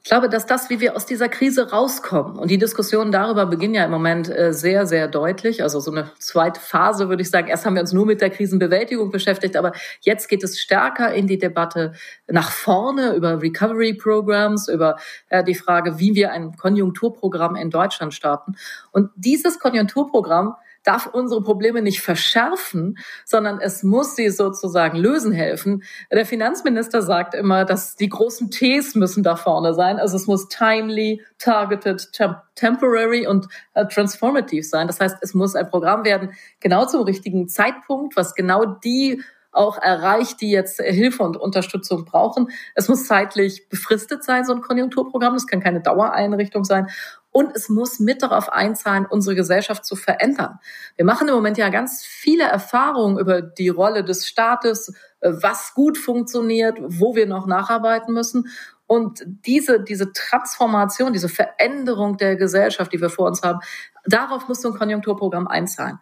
Ich 0.06 0.10
glaube, 0.10 0.28
dass 0.28 0.46
das, 0.46 0.70
wie 0.70 0.82
wir 0.82 0.98
aus 0.98 1.06
dieser 1.06 1.30
Krise 1.30 1.72
rauskommen, 1.72 2.38
und 2.38 2.52
die 2.52 2.58
Diskussionen 2.58 3.14
darüber 3.14 3.46
beginnen 3.46 3.76
ja 3.76 3.86
im 3.86 3.92
Moment 3.92 4.28
äh, 4.28 4.52
sehr, 4.52 4.86
sehr 4.86 5.08
deutlich. 5.08 5.64
Also 5.64 5.80
so 5.80 5.92
eine 5.92 6.12
zweite 6.20 6.60
Phase, 6.60 7.08
würde 7.08 7.22
ich 7.22 7.30
sagen. 7.30 7.48
Erst 7.48 7.66
haben 7.66 7.76
wir 7.76 7.82
uns 7.82 7.94
nur 7.94 8.06
mit 8.06 8.20
der 8.20 8.30
Krisenbewältigung 8.30 9.12
beschäftigt, 9.12 9.56
aber 9.56 9.72
jetzt 10.02 10.28
geht 10.28 10.44
es 10.44 10.60
stärker 10.60 11.14
in 11.14 11.28
die 11.28 11.38
Debatte 11.38 11.94
nach 12.28 12.52
vorne 12.52 13.14
über 13.14 13.42
Recovery 13.42 13.94
Programs, 13.94 14.68
über 14.68 14.98
äh, 15.30 15.42
die 15.42 15.56
Frage, 15.56 15.98
wie 16.00 16.16
wir 16.16 16.34
ein 16.34 16.58
Konjunkturprogramm 16.58 17.56
in 17.56 17.70
Deutschland 17.70 18.14
starten. 18.14 18.58
Und 18.92 19.10
dieses 19.16 19.58
Konjunkturprogramm 19.58 20.56
darf 20.84 21.08
unsere 21.08 21.42
Probleme 21.42 21.82
nicht 21.82 22.02
verschärfen, 22.02 22.98
sondern 23.26 23.60
es 23.60 23.84
muss 23.84 24.16
sie 24.16 24.30
sozusagen 24.30 24.98
lösen 24.98 25.32
helfen. 25.32 25.84
Der 26.12 26.26
Finanzminister 26.26 27.02
sagt 27.02 27.34
immer, 27.34 27.66
dass 27.66 27.96
die 27.96 28.10
großen 28.10 28.52
Ts 28.52 28.96
müssen 28.96 29.24
da 29.24 29.36
vorne 29.36 29.74
sein. 29.74 29.98
Also 29.98 30.18
es 30.18 30.28
muss 30.28 30.48
timely, 30.48 31.22
targeted, 31.38 32.12
temp 32.14 32.38
temporary 32.56 33.26
und 33.26 33.48
äh, 33.74 33.88
transformative 33.88 34.64
sein. 34.64 34.86
Das 34.86 35.00
heißt, 35.00 35.18
es 35.22 35.34
muss 35.34 35.56
ein 35.56 35.70
Programm 35.70 36.06
werden, 36.06 36.34
genau 36.60 36.86
zum 36.86 37.02
richtigen 37.02 37.48
Zeitpunkt, 37.48 38.16
was 38.16 38.36
genau 38.36 38.66
die 38.66 39.24
auch 39.54 39.78
erreicht, 39.78 40.42
die 40.42 40.52
jetzt 40.52 40.82
Hilfe 40.82 41.24
und 41.24 41.38
Unterstützung 41.38 42.06
brauchen. 42.06 42.50
Es 42.76 42.90
muss 42.90 43.08
zeitlich 43.08 43.70
befristet 43.70 44.24
sein, 44.24 44.46
so 44.46 44.54
ein 44.54 44.62
Konjunkturprogramm. 44.62 45.34
Das 45.34 45.48
kann 45.48 45.62
keine 45.62 45.82
Dauereinrichtung 45.82 46.64
sein. 46.64 46.88
Und 47.34 47.56
es 47.56 47.68
muss 47.68 48.00
mit 48.00 48.22
darauf 48.22 48.54
einzahlen, 48.54 49.06
unsere 49.06 49.36
Gesellschaft 49.36 49.84
zu 49.86 49.96
verändern. 49.96 50.60
Wir 50.96 51.04
machen 51.04 51.28
im 51.28 51.34
Moment 51.34 51.58
ja 51.58 51.70
ganz 51.70 52.06
viele 52.06 52.44
Erfahrungen 52.44 53.18
über 53.18 53.42
die 53.42 53.70
Rolle 53.70 54.04
des 54.04 54.28
Staates, 54.28 54.94
äh, 55.20 55.32
was 55.34 55.74
gut 55.74 55.98
funktioniert, 55.98 56.78
wo 56.80 57.16
wir 57.16 57.26
noch 57.26 57.48
nacharbeiten 57.48 58.14
müssen. 58.14 58.48
Und 58.86 59.24
diese, 59.26 59.82
diese 59.82 60.14
Transformation, 60.14 61.12
diese 61.12 61.28
Veränderung 61.28 62.18
der 62.18 62.36
Gesellschaft, 62.36 62.94
die 62.94 63.02
wir 63.02 63.10
vor 63.10 63.28
uns 63.28 63.42
haben, 63.42 63.60
darauf 64.06 64.48
muss 64.48 64.62
so 64.62 64.72
ein 64.72 64.78
Konjunkturprogramm 64.78 65.48
einzahlen. 65.48 66.00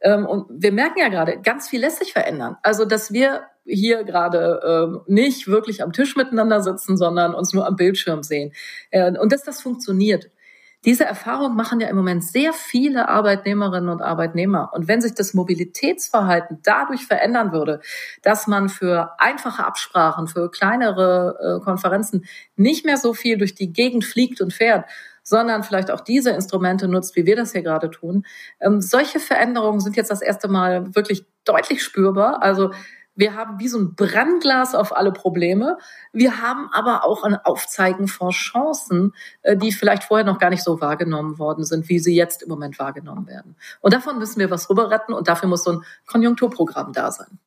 Ähm, 0.00 0.26
und 0.26 0.46
wir 0.48 0.70
merken 0.70 1.00
ja 1.00 1.08
gerade, 1.08 1.40
ganz 1.40 1.68
viel 1.68 1.80
lässt 1.80 1.98
sich 1.98 2.12
verändern. 2.12 2.56
Also, 2.62 2.84
dass 2.84 3.12
wir 3.12 3.42
hier 3.64 4.04
gerade 4.04 4.60
ähm, 4.64 5.00
nicht 5.06 5.48
wirklich 5.48 5.82
am 5.82 5.92
Tisch 5.92 6.14
miteinander 6.14 6.62
sitzen, 6.62 6.96
sondern 6.96 7.34
uns 7.34 7.52
nur 7.52 7.66
am 7.66 7.74
Bildschirm 7.74 8.22
sehen. 8.22 8.52
Äh, 8.90 9.18
und 9.18 9.32
dass 9.32 9.42
das 9.42 9.60
funktioniert. 9.60 10.30
Diese 10.84 11.04
Erfahrung 11.04 11.56
machen 11.56 11.80
ja 11.80 11.88
im 11.88 11.96
Moment 11.96 12.22
sehr 12.22 12.52
viele 12.52 13.08
Arbeitnehmerinnen 13.08 13.88
und 13.88 14.00
Arbeitnehmer. 14.00 14.70
Und 14.72 14.86
wenn 14.86 15.00
sich 15.00 15.14
das 15.14 15.34
Mobilitätsverhalten 15.34 16.60
dadurch 16.62 17.04
verändern 17.04 17.50
würde, 17.50 17.80
dass 18.22 18.46
man 18.46 18.68
für 18.68 19.10
einfache 19.18 19.64
Absprachen, 19.64 20.28
für 20.28 20.50
kleinere 20.50 21.58
äh, 21.58 21.64
Konferenzen 21.64 22.26
nicht 22.54 22.86
mehr 22.86 22.96
so 22.96 23.12
viel 23.12 23.38
durch 23.38 23.56
die 23.56 23.72
Gegend 23.72 24.04
fliegt 24.04 24.40
und 24.40 24.52
fährt, 24.52 24.84
sondern 25.28 25.62
vielleicht 25.62 25.90
auch 25.90 26.00
diese 26.00 26.30
Instrumente 26.30 26.88
nutzt, 26.88 27.14
wie 27.16 27.26
wir 27.26 27.36
das 27.36 27.52
hier 27.52 27.62
gerade 27.62 27.90
tun. 27.90 28.24
Ähm, 28.60 28.80
solche 28.80 29.20
Veränderungen 29.20 29.80
sind 29.80 29.96
jetzt 29.96 30.10
das 30.10 30.22
erste 30.22 30.48
Mal 30.48 30.94
wirklich 30.94 31.26
deutlich 31.44 31.82
spürbar. 31.82 32.42
Also 32.42 32.70
wir 33.18 33.34
haben 33.34 33.58
wie 33.58 33.66
so 33.66 33.78
ein 33.78 33.94
Brennglas 33.94 34.76
auf 34.76 34.96
alle 34.96 35.12
Probleme. 35.12 35.76
Wir 36.12 36.40
haben 36.40 36.68
aber 36.72 37.04
auch 37.04 37.24
ein 37.24 37.34
Aufzeigen 37.34 38.06
von 38.06 38.30
Chancen, 38.30 39.12
äh, 39.42 39.56
die 39.56 39.72
vielleicht 39.72 40.04
vorher 40.04 40.24
noch 40.24 40.38
gar 40.38 40.50
nicht 40.50 40.62
so 40.62 40.80
wahrgenommen 40.80 41.38
worden 41.38 41.64
sind, 41.64 41.88
wie 41.88 41.98
sie 41.98 42.14
jetzt 42.14 42.44
im 42.44 42.48
Moment 42.48 42.78
wahrgenommen 42.78 43.26
werden. 43.26 43.56
Und 43.80 43.92
davon 43.92 44.18
müssen 44.18 44.38
wir 44.38 44.50
was 44.50 44.70
rüber 44.70 44.90
retten 44.90 45.12
und 45.12 45.26
dafür 45.26 45.48
muss 45.48 45.64
so 45.64 45.72
ein 45.72 45.82
Konjunkturprogramm 46.06 46.92
da 46.92 47.10
sein. 47.10 47.40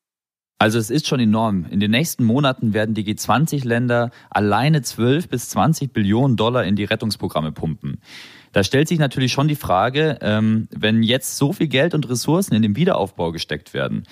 Also 0.59 0.77
es 0.77 0.89
ist 0.89 1.07
schon 1.07 1.21
enorm. 1.21 1.65
In 1.69 1.79
den 1.79 1.89
nächsten 1.89 2.25
Monaten 2.25 2.73
werden 2.73 2.93
die 2.93 3.05
G20-Länder 3.05 4.11
alleine 4.29 4.81
12 4.81 5.29
bis 5.29 5.49
20 5.49 5.93
Billionen 5.93 6.35
Dollar 6.35 6.65
in 6.65 6.75
die 6.75 6.83
Rettungsprogramme 6.83 7.53
pumpen. 7.53 8.01
Da 8.51 8.63
stellt 8.65 8.89
sich 8.89 8.99
natürlich 8.99 9.31
schon 9.31 9.47
die 9.47 9.55
Frage, 9.55 10.19
ähm, 10.21 10.67
wenn 10.69 11.01
jetzt 11.01 11.37
so 11.37 11.53
viel 11.53 11.67
Geld 11.67 11.93
und 11.93 12.09
Ressourcen 12.09 12.53
in 12.53 12.61
den 12.61 12.75
Wiederaufbau 12.75 13.31
gesteckt 13.31 13.73
werden, 13.73 14.03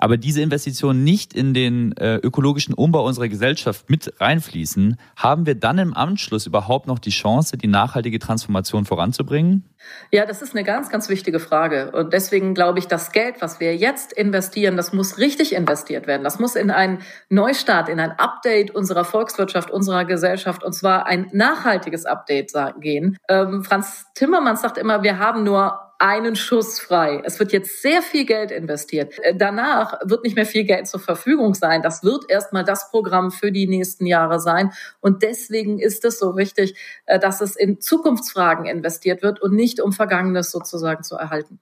aber 0.00 0.16
diese 0.16 0.40
Investitionen 0.40 1.04
nicht 1.04 1.34
in 1.34 1.54
den 1.54 1.96
äh, 1.96 2.16
ökologischen 2.16 2.74
Umbau 2.74 3.06
unserer 3.06 3.28
Gesellschaft 3.28 3.90
mit 3.90 4.14
reinfließen, 4.18 4.98
haben 5.16 5.46
wir 5.46 5.54
dann 5.54 5.78
im 5.78 5.94
Anschluss 5.94 6.46
überhaupt 6.46 6.86
noch 6.86 6.98
die 6.98 7.10
Chance, 7.10 7.58
die 7.58 7.68
nachhaltige 7.68 8.18
Transformation 8.18 8.86
voranzubringen? 8.86 9.64
Ja, 10.10 10.26
das 10.26 10.42
ist 10.42 10.54
eine 10.54 10.64
ganz, 10.64 10.90
ganz 10.90 11.08
wichtige 11.08 11.38
Frage. 11.38 11.92
Und 11.92 12.12
deswegen 12.12 12.54
glaube 12.54 12.78
ich, 12.78 12.86
das 12.86 13.12
Geld, 13.12 13.36
was 13.40 13.60
wir 13.60 13.76
jetzt 13.76 14.12
investieren, 14.12 14.76
das 14.76 14.92
muss 14.92 15.18
richtig 15.18 15.54
investiert 15.54 16.06
werden. 16.06 16.24
Das 16.24 16.38
muss 16.38 16.54
in 16.54 16.70
einen 16.70 17.00
Neustart, 17.28 17.88
in 17.88 18.00
ein 18.00 18.12
Update 18.12 18.74
unserer 18.74 19.04
Volkswirtschaft, 19.04 19.70
unserer 19.70 20.04
Gesellschaft, 20.04 20.64
und 20.64 20.72
zwar 20.74 21.06
ein 21.06 21.28
nachhaltiges 21.32 22.06
Update 22.06 22.52
gehen. 22.80 23.18
Ähm, 23.28 23.64
Franz 23.64 24.06
Timmermans 24.14 24.62
sagt 24.62 24.78
immer, 24.78 25.02
wir 25.02 25.18
haben 25.18 25.44
nur 25.44 25.89
einen 26.00 26.34
Schuss 26.34 26.80
frei. 26.80 27.22
Es 27.24 27.38
wird 27.38 27.52
jetzt 27.52 27.82
sehr 27.82 28.00
viel 28.00 28.24
Geld 28.24 28.50
investiert. 28.50 29.18
Äh, 29.22 29.34
danach 29.36 30.00
wird 30.02 30.24
nicht 30.24 30.34
mehr 30.34 30.46
viel 30.46 30.64
Geld 30.64 30.88
zur 30.88 30.98
Verfügung 30.98 31.54
sein. 31.54 31.82
Das 31.82 32.02
wird 32.02 32.24
erstmal 32.30 32.64
das 32.64 32.90
Programm 32.90 33.30
für 33.30 33.52
die 33.52 33.68
nächsten 33.68 34.06
Jahre 34.06 34.40
sein. 34.40 34.72
Und 35.00 35.22
deswegen 35.22 35.78
ist 35.78 36.04
es 36.06 36.18
so 36.18 36.36
wichtig, 36.36 36.74
äh, 37.04 37.18
dass 37.18 37.42
es 37.42 37.54
in 37.54 37.80
Zukunftsfragen 37.80 38.64
investiert 38.64 39.22
wird 39.22 39.42
und 39.42 39.54
nicht 39.54 39.80
um 39.80 39.92
Vergangenes 39.92 40.50
sozusagen 40.50 41.04
zu 41.04 41.16
erhalten. 41.16 41.60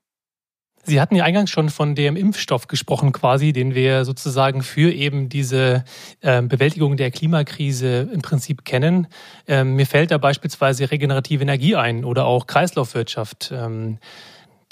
Sie 0.89 1.03
hatten 1.03 1.17
ja 1.17 1.25
eingangs 1.25 1.51
schon 1.51 1.69
von 1.69 1.95
dem 1.95 2.17
Impfstoff 2.17 2.67
gesprochen, 2.67 3.13
quasi, 3.13 3.53
den 3.53 3.75
wir 3.75 4.07
sozusagen 4.07 4.63
für 4.63 4.91
eben 4.91 5.29
diese 5.29 5.85
äh, 6.23 6.41
Bewältigung 6.41 6.97
der 6.97 7.11
Klimakrise 7.11 8.09
im 8.11 8.23
Prinzip 8.23 8.65
kennen. 8.65 9.07
Ähm, 9.47 9.77
mir 9.77 9.85
fällt 9.85 10.11
da 10.11 10.17
beispielsweise 10.17 10.91
regenerative 10.91 11.43
Energie 11.43 11.77
ein 11.77 12.07
oder 12.07 12.25
auch 12.25 12.47
Kreislaufwirtschaft. 12.47 13.53
Ähm, 13.55 13.99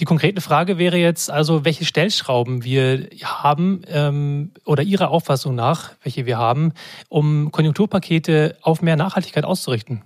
die 0.00 0.06
konkrete 0.06 0.40
Frage 0.40 0.78
wäre 0.78 0.96
jetzt 0.96 1.30
also, 1.30 1.66
welche 1.66 1.84
Stellschrauben 1.84 2.64
wir 2.64 3.10
haben 3.22 3.82
ähm, 3.88 4.52
oder 4.64 4.82
Ihrer 4.84 5.10
Auffassung 5.10 5.54
nach, 5.54 5.92
welche 6.02 6.24
wir 6.24 6.38
haben, 6.38 6.72
um 7.10 7.52
Konjunkturpakete 7.52 8.56
auf 8.62 8.80
mehr 8.80 8.96
Nachhaltigkeit 8.96 9.44
auszurichten. 9.44 10.02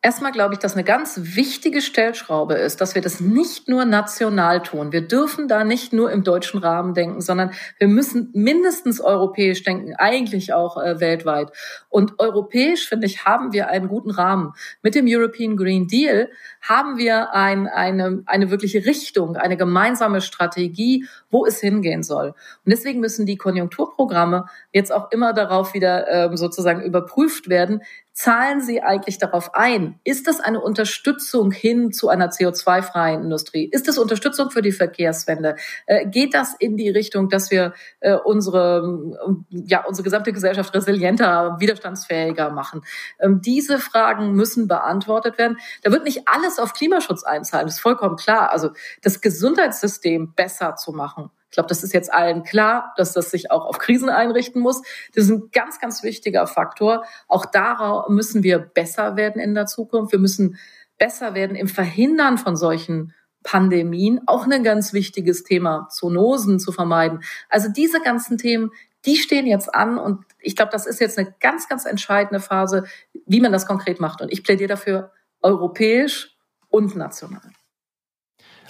Erstmal 0.00 0.30
glaube 0.30 0.54
ich, 0.54 0.60
dass 0.60 0.74
eine 0.74 0.84
ganz 0.84 1.18
wichtige 1.34 1.82
Stellschraube 1.82 2.54
ist, 2.54 2.80
dass 2.80 2.94
wir 2.94 3.02
das 3.02 3.18
nicht 3.18 3.68
nur 3.68 3.84
national 3.84 4.62
tun. 4.62 4.92
Wir 4.92 5.00
dürfen 5.00 5.48
da 5.48 5.64
nicht 5.64 5.92
nur 5.92 6.12
im 6.12 6.22
deutschen 6.22 6.60
Rahmen 6.60 6.94
denken, 6.94 7.20
sondern 7.20 7.50
wir 7.80 7.88
müssen 7.88 8.30
mindestens 8.32 9.00
europäisch 9.00 9.64
denken, 9.64 9.96
eigentlich 9.96 10.52
auch 10.52 10.80
äh, 10.80 11.00
weltweit. 11.00 11.50
Und 11.88 12.20
europäisch, 12.20 12.88
finde 12.88 13.08
ich, 13.08 13.24
haben 13.24 13.52
wir 13.52 13.70
einen 13.70 13.88
guten 13.88 14.12
Rahmen. 14.12 14.52
Mit 14.82 14.94
dem 14.94 15.06
European 15.08 15.56
Green 15.56 15.88
Deal 15.88 16.30
haben 16.60 16.96
wir 16.96 17.34
ein, 17.34 17.66
eine, 17.66 18.22
eine 18.26 18.52
wirkliche 18.52 18.86
Richtung, 18.86 19.34
eine 19.34 19.56
gemeinsame 19.56 20.20
Strategie, 20.20 21.06
wo 21.28 21.44
es 21.44 21.58
hingehen 21.58 22.04
soll. 22.04 22.28
Und 22.28 22.70
deswegen 22.70 23.00
müssen 23.00 23.26
die 23.26 23.36
Konjunkturprogramme 23.36 24.46
jetzt 24.72 24.92
auch 24.92 25.10
immer 25.10 25.32
darauf 25.32 25.74
wieder 25.74 26.06
ähm, 26.08 26.36
sozusagen 26.36 26.82
überprüft 26.82 27.48
werden, 27.48 27.82
zahlen 28.18 28.60
Sie 28.60 28.82
eigentlich 28.82 29.18
darauf 29.18 29.54
ein? 29.54 30.00
Ist 30.02 30.26
das 30.26 30.40
eine 30.40 30.60
Unterstützung 30.60 31.52
hin 31.52 31.92
zu 31.92 32.08
einer 32.08 32.30
CO2-freien 32.30 33.22
Industrie? 33.22 33.68
Ist 33.70 33.86
das 33.86 33.96
Unterstützung 33.96 34.50
für 34.50 34.60
die 34.60 34.72
Verkehrswende? 34.72 35.54
Äh, 35.86 36.04
geht 36.08 36.34
das 36.34 36.56
in 36.58 36.76
die 36.76 36.90
Richtung, 36.90 37.28
dass 37.28 37.52
wir 37.52 37.74
äh, 38.00 38.14
unsere, 38.14 39.14
ja, 39.50 39.84
unsere 39.84 40.02
gesamte 40.02 40.32
Gesellschaft 40.32 40.74
resilienter, 40.74 41.58
widerstandsfähiger 41.60 42.50
machen? 42.50 42.82
Ähm, 43.20 43.40
diese 43.40 43.78
Fragen 43.78 44.32
müssen 44.32 44.66
beantwortet 44.66 45.38
werden. 45.38 45.58
Da 45.84 45.92
wird 45.92 46.02
nicht 46.02 46.26
alles 46.26 46.58
auf 46.58 46.72
Klimaschutz 46.72 47.22
einzahlen, 47.22 47.66
das 47.66 47.76
ist 47.76 47.80
vollkommen 47.80 48.16
klar. 48.16 48.50
Also 48.50 48.70
das 49.00 49.20
Gesundheitssystem 49.20 50.34
besser 50.34 50.74
zu 50.74 50.90
machen 50.90 51.30
ich 51.50 51.54
glaube, 51.54 51.68
das 51.68 51.82
ist 51.82 51.94
jetzt 51.94 52.12
allen 52.12 52.42
klar, 52.42 52.92
dass 52.96 53.14
das 53.14 53.30
sich 53.30 53.50
auch 53.50 53.64
auf 53.64 53.78
Krisen 53.78 54.10
einrichten 54.10 54.60
muss. 54.60 54.82
Das 55.14 55.24
ist 55.24 55.30
ein 55.30 55.50
ganz, 55.50 55.80
ganz 55.80 56.02
wichtiger 56.02 56.46
Faktor. 56.46 57.04
Auch 57.26 57.46
darauf 57.46 58.10
müssen 58.10 58.42
wir 58.42 58.58
besser 58.58 59.16
werden 59.16 59.40
in 59.40 59.54
der 59.54 59.64
Zukunft. 59.64 60.12
Wir 60.12 60.18
müssen 60.18 60.58
besser 60.98 61.32
werden 61.32 61.56
im 61.56 61.68
Verhindern 61.68 62.36
von 62.36 62.54
solchen 62.54 63.14
Pandemien. 63.44 64.20
Auch 64.26 64.46
ein 64.46 64.62
ganz 64.62 64.92
wichtiges 64.92 65.42
Thema, 65.42 65.88
Zoonosen 65.90 66.58
zu 66.58 66.70
vermeiden. 66.70 67.22
Also 67.48 67.70
diese 67.70 68.00
ganzen 68.00 68.36
Themen, 68.36 68.70
die 69.06 69.16
stehen 69.16 69.46
jetzt 69.46 69.74
an 69.74 69.96
und 69.96 70.24
ich 70.40 70.54
glaube, 70.54 70.72
das 70.72 70.86
ist 70.86 71.00
jetzt 71.00 71.18
eine 71.18 71.34
ganz, 71.40 71.66
ganz 71.68 71.86
entscheidende 71.86 72.40
Phase, 72.40 72.84
wie 73.26 73.40
man 73.40 73.52
das 73.52 73.66
konkret 73.66 74.00
macht. 74.00 74.20
Und 74.20 74.30
ich 74.30 74.44
plädiere 74.44 74.68
dafür 74.68 75.12
europäisch 75.40 76.36
und 76.68 76.94
national. 76.94 77.52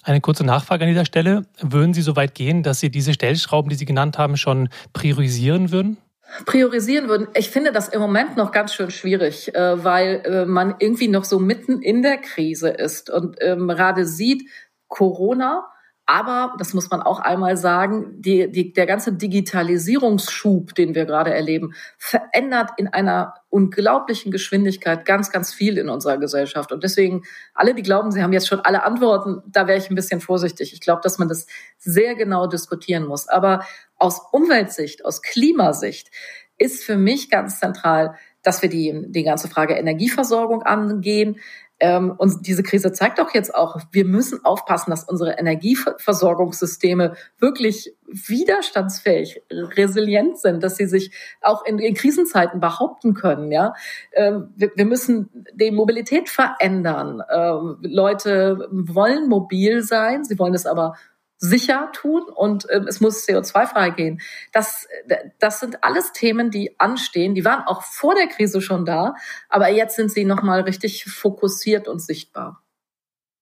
Eine 0.09 0.23
kurze 0.23 0.43
Nachfrage 0.43 0.85
an 0.85 0.89
dieser 0.89 1.05
Stelle. 1.05 1.45
Würden 1.61 1.93
Sie 1.93 2.01
so 2.01 2.17
weit 2.17 2.35
gehen, 2.35 2.63
dass 2.63 2.81
Sie 2.81 2.91
diese 2.91 3.13
Stellschrauben, 3.13 3.69
die 3.69 3.77
Sie 3.77 3.85
genannt 3.85 4.17
haben, 4.17 4.39
schon 4.39 4.71
priorisieren 4.95 5.71
würden? 5.71 5.99
priorisieren 6.45 7.09
würden. 7.09 7.27
Ich 7.35 7.49
finde 7.49 7.73
das 7.73 7.89
im 7.89 8.03
Moment 8.03 8.37
noch 8.37 8.53
ganz 8.53 8.75
schön 8.75 8.91
schwierig, 8.91 9.55
äh, 9.55 9.83
weil 9.83 10.23
äh, 10.27 10.45
man 10.45 10.75
irgendwie 10.79 11.09
noch 11.09 11.25
so 11.25 11.39
mitten 11.39 11.81
in 11.81 12.03
der 12.03 12.19
Krise 12.19 12.69
ist 12.69 13.09
und 13.09 13.37
ähm, 13.41 13.67
gerade 13.67 14.05
sieht, 14.05 14.47
Corona 14.89 15.67
Aber, 16.11 16.55
das 16.57 16.73
muss 16.73 16.91
man 16.91 17.03
auch 17.03 17.21
einmal 17.21 17.59
sagen, 17.59 18.23
die, 18.23 18.51
die, 18.51 18.73
der 18.73 18.87
ganze 18.87 19.13
Digitalisierungsschub, 19.13 20.75
den 20.75 20.95
wir 20.95 21.05
gerade 21.05 21.35
erleben, 21.35 21.75
verändert 21.99 22.71
in 22.79 22.89
einer 22.89 23.35
unglaublichen 23.51 24.33
Geschwindigkeit 24.33 25.05
ganz, 25.05 25.31
ganz 25.31 25.53
viel 25.53 25.77
in 25.77 25.91
unserer 25.91 26.17
Gesellschaft. 26.17 26.73
Und 26.73 26.83
deswegen, 26.83 27.25
alle, 27.53 27.75
die 27.75 27.83
glauben, 27.83 28.11
sie 28.11 28.23
haben 28.23 28.33
jetzt 28.33 28.49
schon 28.49 28.61
alle 28.61 28.85
Antworten, 28.85 29.43
da 29.49 29.67
wäre 29.67 29.77
ich 29.77 29.91
ein 29.91 29.97
bisschen 29.97 30.23
vorsichtig. 30.23 30.73
Ich 30.73 30.81
glaube, 30.81 31.03
dass 31.05 31.19
man 31.19 31.29
das 31.29 31.47
sehr 31.77 32.15
genau 32.15 32.47
diskutieren 32.47 33.05
muss. 33.05 33.29
Aber 33.29 33.67
aus 33.99 34.23
Umweltsicht, 34.33 35.05
aus 35.05 35.21
Klimasicht 35.21 36.11
ist 36.57 36.85
für 36.85 36.97
mich 36.97 37.29
ganz 37.29 37.61
zentral, 37.61 38.15
dass 38.43 38.63
wir 38.63 38.71
die, 38.71 39.05
die 39.09 39.25
ganze 39.25 39.49
Frage 39.49 39.75
Energieversorgung 39.75 40.63
angehen, 40.63 41.37
und 41.81 42.47
diese 42.47 42.65
Krise 42.65 42.93
zeigt 42.93 43.19
doch 43.21 43.33
jetzt 43.35 43.55
auch, 43.55 43.77
wir 43.93 44.05
müssen 44.05 44.45
aufpassen, 44.45 44.91
dass 44.91 45.05
unsere 45.05 45.39
Energieversorgungssysteme 45.39 47.15
wirklich 47.39 47.95
widerstandsfähig, 48.07 49.43
resilient 49.51 50.39
sind, 50.39 50.63
dass 50.63 50.77
sie 50.77 50.87
sich 50.87 51.13
auch 51.41 51.65
in, 51.65 51.79
in 51.79 51.95
Krisenzeiten 51.95 52.59
behaupten 52.59 53.15
können. 53.15 53.53
Ja, 53.53 53.75
ähm, 54.13 54.53
wir, 54.57 54.73
wir, 54.75 54.87
müssen 54.87 55.29
die 55.55 55.71
Mobilität 55.71 56.29
verändern. 56.29 57.23
Ähm, 57.31 57.79
Leute 57.83 58.69
wollen 58.71 59.29
mobil 59.29 59.83
sein, 59.83 60.25
sie 60.25 60.39
wollen 60.39 60.55
es 60.55 60.67
aber 60.67 60.95
sicher 61.39 61.91
tun 61.93 62.25
und 62.35 62.69
äh, 62.69 62.81
es 62.89 63.01
muss 63.01 63.27
CO2-frei 63.27 63.91
gehen. 63.91 64.21
Das, 64.53 64.87
das 65.39 65.61
sind 65.61 65.83
alles 65.83 66.13
Themen, 66.13 66.51
die 66.51 66.79
anstehen. 66.79 67.35
Die 67.35 67.45
waren 67.45 67.65
auch 67.67 67.83
vor 67.83 68.15
der 68.15 68.27
Krise 68.27 68.61
schon 68.61 68.85
da, 68.85 69.15
aber 69.49 69.71
jetzt 69.71 69.97
sind 69.97 70.11
sie 70.11 70.25
nochmal 70.25 70.63
richtig 70.63 71.05
fokussiert 71.05 71.89
und 71.89 72.01
sichtbar. 72.01 72.63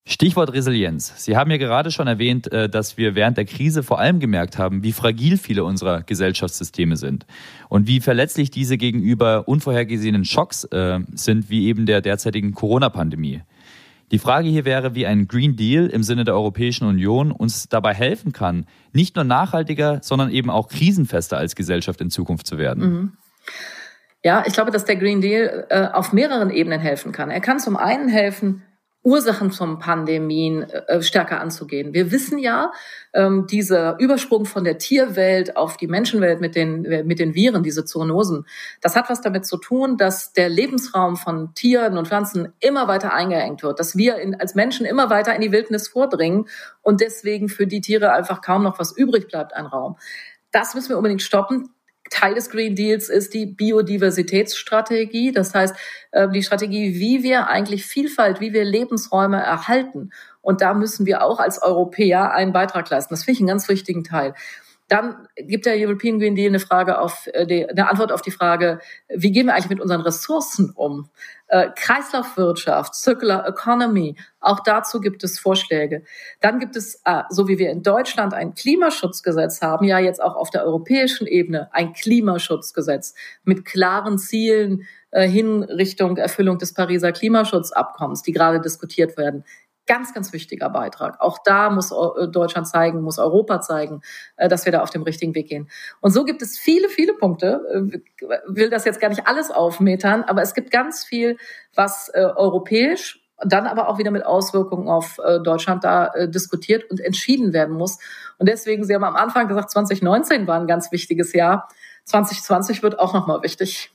Stichwort 0.08 0.52
Resilienz. 0.52 1.12
Sie 1.16 1.36
haben 1.36 1.50
ja 1.50 1.56
gerade 1.56 1.90
schon 1.90 2.06
erwähnt, 2.06 2.52
äh, 2.52 2.68
dass 2.68 2.96
wir 2.96 3.16
während 3.16 3.38
der 3.38 3.44
Krise 3.44 3.82
vor 3.82 3.98
allem 3.98 4.20
gemerkt 4.20 4.56
haben, 4.56 4.84
wie 4.84 4.92
fragil 4.92 5.36
viele 5.36 5.64
unserer 5.64 6.02
Gesellschaftssysteme 6.02 6.96
sind 6.96 7.26
und 7.68 7.88
wie 7.88 8.00
verletzlich 8.00 8.52
diese 8.52 8.78
gegenüber 8.78 9.48
unvorhergesehenen 9.48 10.24
Schocks 10.24 10.62
äh, 10.64 11.00
sind, 11.14 11.50
wie 11.50 11.66
eben 11.66 11.86
der 11.86 12.02
derzeitigen 12.02 12.52
Corona-Pandemie. 12.52 13.42
Die 14.12 14.18
Frage 14.18 14.48
hier 14.48 14.64
wäre, 14.64 14.94
wie 14.94 15.06
ein 15.06 15.26
Green 15.26 15.56
Deal 15.56 15.86
im 15.88 16.02
Sinne 16.02 16.24
der 16.24 16.34
Europäischen 16.34 16.86
Union 16.86 17.32
uns 17.32 17.68
dabei 17.68 17.92
helfen 17.92 18.32
kann, 18.32 18.66
nicht 18.92 19.16
nur 19.16 19.24
nachhaltiger, 19.24 19.98
sondern 20.02 20.30
eben 20.30 20.50
auch 20.50 20.68
krisenfester 20.68 21.36
als 21.36 21.56
Gesellschaft 21.56 22.00
in 22.00 22.10
Zukunft 22.10 22.46
zu 22.46 22.56
werden. 22.56 22.84
Mhm. 22.84 23.12
Ja, 24.22 24.44
ich 24.46 24.54
glaube, 24.54 24.70
dass 24.70 24.84
der 24.84 24.96
Green 24.96 25.20
Deal 25.20 25.66
äh, 25.70 25.88
auf 25.92 26.12
mehreren 26.12 26.50
Ebenen 26.50 26.80
helfen 26.80 27.12
kann. 27.12 27.30
Er 27.30 27.40
kann 27.40 27.58
zum 27.58 27.76
einen 27.76 28.08
helfen, 28.08 28.62
Ursachen 29.06 29.52
von 29.52 29.78
Pandemien 29.78 30.64
äh, 30.64 31.00
stärker 31.00 31.40
anzugehen. 31.40 31.94
Wir 31.94 32.10
wissen 32.10 32.38
ja, 32.38 32.72
ähm, 33.14 33.46
dieser 33.46 34.00
Übersprung 34.00 34.46
von 34.46 34.64
der 34.64 34.78
Tierwelt 34.78 35.56
auf 35.56 35.76
die 35.76 35.86
Menschenwelt 35.86 36.40
mit 36.40 36.56
den, 36.56 36.82
mit 37.06 37.20
den 37.20 37.36
Viren, 37.36 37.62
diese 37.62 37.84
Zoonosen, 37.84 38.46
das 38.80 38.96
hat 38.96 39.08
was 39.08 39.20
damit 39.20 39.46
zu 39.46 39.58
tun, 39.58 39.96
dass 39.96 40.32
der 40.32 40.48
Lebensraum 40.48 41.14
von 41.14 41.54
Tieren 41.54 41.98
und 41.98 42.08
Pflanzen 42.08 42.52
immer 42.58 42.88
weiter 42.88 43.12
eingeengt 43.12 43.62
wird, 43.62 43.78
dass 43.78 43.96
wir 43.96 44.16
in, 44.16 44.34
als 44.34 44.56
Menschen 44.56 44.84
immer 44.84 45.08
weiter 45.08 45.36
in 45.36 45.40
die 45.40 45.52
Wildnis 45.52 45.86
vordringen 45.86 46.48
und 46.82 47.00
deswegen 47.00 47.48
für 47.48 47.68
die 47.68 47.80
Tiere 47.80 48.12
einfach 48.12 48.40
kaum 48.40 48.64
noch 48.64 48.80
was 48.80 48.96
übrig 48.96 49.28
bleibt 49.28 49.54
ein 49.54 49.66
Raum. 49.66 49.96
Das 50.50 50.74
müssen 50.74 50.88
wir 50.88 50.96
unbedingt 50.96 51.22
stoppen. 51.22 51.75
Teil 52.10 52.34
des 52.34 52.50
Green 52.50 52.74
Deals 52.74 53.08
ist 53.08 53.34
die 53.34 53.46
Biodiversitätsstrategie. 53.46 55.32
Das 55.32 55.54
heißt, 55.54 55.74
ähm, 56.12 56.32
die 56.32 56.42
Strategie, 56.42 56.98
wie 56.98 57.22
wir 57.22 57.48
eigentlich 57.48 57.86
Vielfalt, 57.86 58.40
wie 58.40 58.52
wir 58.52 58.64
Lebensräume 58.64 59.42
erhalten. 59.42 60.10
Und 60.40 60.60
da 60.60 60.74
müssen 60.74 61.06
wir 61.06 61.22
auch 61.22 61.40
als 61.40 61.60
Europäer 61.62 62.32
einen 62.32 62.52
Beitrag 62.52 62.88
leisten. 62.88 63.12
Das 63.12 63.24
finde 63.24 63.32
ich 63.32 63.40
einen 63.40 63.48
ganz 63.48 63.68
wichtigen 63.68 64.04
Teil. 64.04 64.34
Dann 64.88 65.26
gibt 65.36 65.66
der 65.66 65.74
European 65.76 66.20
Green 66.20 66.36
Deal 66.36 66.48
eine 66.48 66.60
Frage 66.60 67.00
auf 67.00 67.26
äh, 67.32 67.46
die, 67.46 67.68
eine 67.68 67.90
Antwort 67.90 68.12
auf 68.12 68.22
die 68.22 68.30
Frage, 68.30 68.80
wie 69.08 69.32
gehen 69.32 69.46
wir 69.46 69.54
eigentlich 69.54 69.70
mit 69.70 69.80
unseren 69.80 70.00
Ressourcen 70.00 70.70
um? 70.74 71.10
Äh, 71.48 71.70
Kreislaufwirtschaft, 71.76 72.94
Circular 72.94 73.46
Economy, 73.48 74.16
auch 74.40 74.60
dazu 74.60 75.00
gibt 75.00 75.24
es 75.24 75.38
Vorschläge. 75.38 76.02
Dann 76.40 76.58
gibt 76.60 76.76
es, 76.76 77.00
äh, 77.04 77.22
so 77.30 77.48
wie 77.48 77.58
wir 77.58 77.70
in 77.70 77.82
Deutschland 77.82 78.34
ein 78.34 78.54
Klimaschutzgesetz 78.54 79.60
haben, 79.60 79.86
ja 79.86 79.98
jetzt 79.98 80.22
auch 80.22 80.36
auf 80.36 80.50
der 80.50 80.64
europäischen 80.64 81.26
Ebene 81.26 81.68
ein 81.72 81.92
Klimaschutzgesetz 81.92 83.14
mit 83.44 83.64
klaren 83.64 84.18
Zielen 84.18 84.86
äh, 85.10 85.28
hin 85.28 85.62
Richtung 85.62 86.16
Erfüllung 86.16 86.58
des 86.58 86.74
Pariser 86.74 87.12
Klimaschutzabkommens, 87.12 88.22
die 88.22 88.32
gerade 88.32 88.60
diskutiert 88.60 89.16
werden. 89.16 89.44
Ganz, 89.86 90.12
ganz 90.12 90.32
wichtiger 90.32 90.68
Beitrag. 90.68 91.20
Auch 91.20 91.38
da 91.44 91.70
muss 91.70 91.92
äh, 91.92 92.28
Deutschland 92.28 92.66
zeigen, 92.66 93.02
muss 93.02 93.18
Europa 93.18 93.60
zeigen, 93.60 94.02
äh, 94.36 94.48
dass 94.48 94.64
wir 94.64 94.72
da 94.72 94.82
auf 94.82 94.90
dem 94.90 95.02
richtigen 95.02 95.34
Weg 95.34 95.48
gehen. 95.48 95.68
Und 96.00 96.10
so 96.10 96.24
gibt 96.24 96.42
es 96.42 96.58
viele, 96.58 96.88
viele 96.88 97.14
Punkte. 97.14 97.60
Ich 97.92 98.22
äh, 98.22 98.38
will 98.46 98.70
das 98.70 98.84
jetzt 98.84 99.00
gar 99.00 99.08
nicht 99.08 99.26
alles 99.26 99.50
aufmetern, 99.50 100.24
aber 100.24 100.42
es 100.42 100.54
gibt 100.54 100.70
ganz 100.70 101.04
viel, 101.04 101.36
was 101.74 102.10
europäisch 102.14 103.22
dann 103.44 103.66
aber 103.66 103.88
auch 103.88 103.98
wieder 103.98 104.10
mit 104.10 104.24
Auswirkungen 104.24 104.88
auf 104.88 105.20
Deutschland 105.44 105.84
da 105.84 106.10
diskutiert 106.26 106.90
und 106.90 107.00
entschieden 107.00 107.52
werden 107.52 107.76
muss. 107.76 107.98
Und 108.38 108.48
deswegen, 108.48 108.82
Sie 108.84 108.94
haben 108.94 109.04
am 109.04 109.14
Anfang 109.14 109.46
gesagt, 109.46 109.70
2019 109.70 110.46
war 110.46 110.58
ein 110.58 110.66
ganz 110.66 110.90
wichtiges 110.90 111.34
Jahr. 111.34 111.68
2020 112.04 112.82
wird 112.82 112.98
auch 112.98 113.12
nochmal 113.12 113.42
wichtig. 113.42 113.92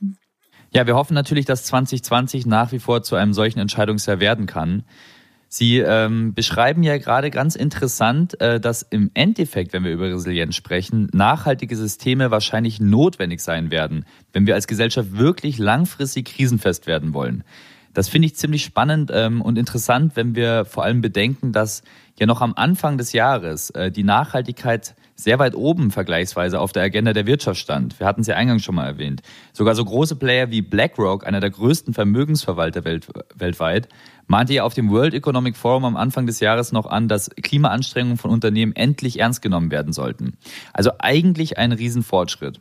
Ja, 0.74 0.88
wir 0.88 0.96
hoffen 0.96 1.14
natürlich, 1.16 1.46
dass 1.46 1.66
2020 1.66 2.46
nach 2.46 2.72
wie 2.72 2.80
vor 2.80 3.04
zu 3.04 3.16
einem 3.16 3.34
solchen 3.34 3.60
Entscheidungsjahr 3.60 4.20
werden 4.20 4.46
kann. 4.46 4.86
Sie 5.54 5.80
ähm, 5.80 6.34
beschreiben 6.34 6.82
ja 6.82 6.98
gerade 6.98 7.30
ganz 7.30 7.58
interessant, 7.58 8.40
äh, 8.40 8.62
dass 8.62 8.84
im 8.84 9.12
Endeffekt, 9.16 9.74
wenn 9.74 9.84
wir 9.84 9.92
über 9.92 10.10
Resilienz 10.10 10.56
sprechen, 10.56 11.10
nachhaltige 11.12 11.76
Systeme 11.76 12.32
wahrscheinlich 12.32 12.80
notwendig 12.80 13.42
sein 13.42 13.70
werden, 13.70 14.06
wenn 14.32 14.48
wir 14.48 14.56
als 14.56 14.66
Gesellschaft 14.66 15.18
wirklich 15.18 15.58
langfristig 15.58 16.28
krisenfest 16.28 16.88
werden 16.88 17.14
wollen. 17.14 17.44
Das 17.94 18.08
finde 18.08 18.28
ich 18.28 18.36
ziemlich 18.38 18.64
spannend 18.64 19.12
ähm, 19.14 19.42
und 19.42 19.58
interessant, 19.58 20.16
wenn 20.16 20.36
wir 20.36 20.64
vor 20.64 20.86
allem 20.86 21.02
bedenken, 21.02 21.52
dass 21.52 21.84
ja 22.18 22.26
noch 22.28 22.40
am 22.40 22.54
Anfang 22.56 22.98
des 22.98 23.12
Jahres 23.12 23.72
äh, 23.72 23.92
die 23.92 24.04
Nachhaltigkeit 24.04 24.96
sehr 25.24 25.40
weit 25.40 25.56
oben 25.56 25.92
vergleichsweise 25.92 26.60
auf 26.60 26.72
der 26.72 26.84
Agenda 26.84 27.14
der 27.14 27.26
Wirtschaft 27.26 27.60
stand. 27.60 28.00
Wir 28.00 28.08
hatten 28.08 28.22
es 28.22 28.28
ja 28.28 28.36
eingangs 28.36 28.64
schon 28.64 28.76
mal 28.76 28.86
erwähnt. 28.86 29.22
Sogar 29.54 29.76
so 29.76 29.86
große 29.86 30.16
Player 30.16 30.52
wie 30.52 30.62
BlackRock, 30.62 31.26
einer 31.26 31.40
der 31.40 31.50
größten 31.50 31.94
Vermögensverwalter 31.94 32.84
welt, 32.84 33.08
weltweit, 33.36 33.90
mahnte 34.28 34.54
ja 34.54 34.64
auf 34.64 34.74
dem 34.74 34.90
World 34.90 35.14
Economic 35.14 35.58
Forum 35.58 35.86
am 35.86 35.98
Anfang 35.98 36.26
des 36.26 36.40
Jahres 36.40 36.72
noch 36.72 36.86
an, 36.86 37.08
dass 37.08 37.30
Klimaanstrengungen 37.30 38.18
von 38.18 38.32
Unternehmen 38.32 38.76
endlich 38.76 39.20
ernst 39.20 39.42
genommen 39.42 39.72
werden 39.72 39.94
sollten. 39.94 40.38
Also 40.74 40.92
eigentlich 41.00 41.58
ein 41.58 41.72
Riesenfortschritt. 41.72 42.60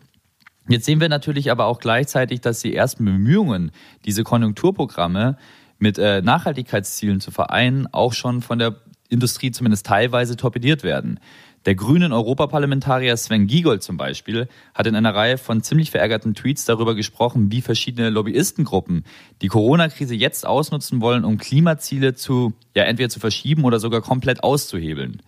Jetzt 0.68 0.86
sehen 0.86 1.00
wir 1.00 1.08
natürlich 1.08 1.50
aber 1.50 1.66
auch 1.66 1.80
gleichzeitig, 1.80 2.40
dass 2.40 2.60
die 2.60 2.74
ersten 2.74 3.04
Bemühungen, 3.04 3.72
diese 4.04 4.22
Konjunkturprogramme 4.22 5.36
mit 5.78 5.98
äh, 5.98 6.22
Nachhaltigkeitszielen 6.22 7.20
zu 7.20 7.30
vereinen, 7.30 7.86
auch 7.92 8.12
schon 8.12 8.42
von 8.42 8.58
der 8.58 8.76
Industrie 9.08 9.50
zumindest 9.50 9.86
teilweise 9.86 10.36
torpediert 10.36 10.84
werden. 10.84 11.18
Der 11.66 11.74
grünen 11.74 12.12
Europaparlamentarier 12.12 13.14
Sven 13.18 13.46
Giegold 13.46 13.82
zum 13.82 13.98
Beispiel 13.98 14.48
hat 14.74 14.86
in 14.86 14.94
einer 14.96 15.14
Reihe 15.14 15.36
von 15.36 15.62
ziemlich 15.62 15.90
verärgerten 15.90 16.34
Tweets 16.34 16.64
darüber 16.64 16.94
gesprochen, 16.94 17.52
wie 17.52 17.60
verschiedene 17.60 18.08
Lobbyistengruppen 18.08 19.04
die 19.42 19.48
Corona-Krise 19.48 20.14
jetzt 20.14 20.46
ausnutzen 20.46 21.02
wollen, 21.02 21.22
um 21.22 21.36
Klimaziele 21.36 22.14
zu, 22.14 22.54
ja, 22.74 22.84
entweder 22.84 23.10
zu 23.10 23.20
verschieben 23.20 23.64
oder 23.64 23.78
sogar 23.78 24.00
komplett 24.00 24.42
auszuhebeln. 24.42 25.20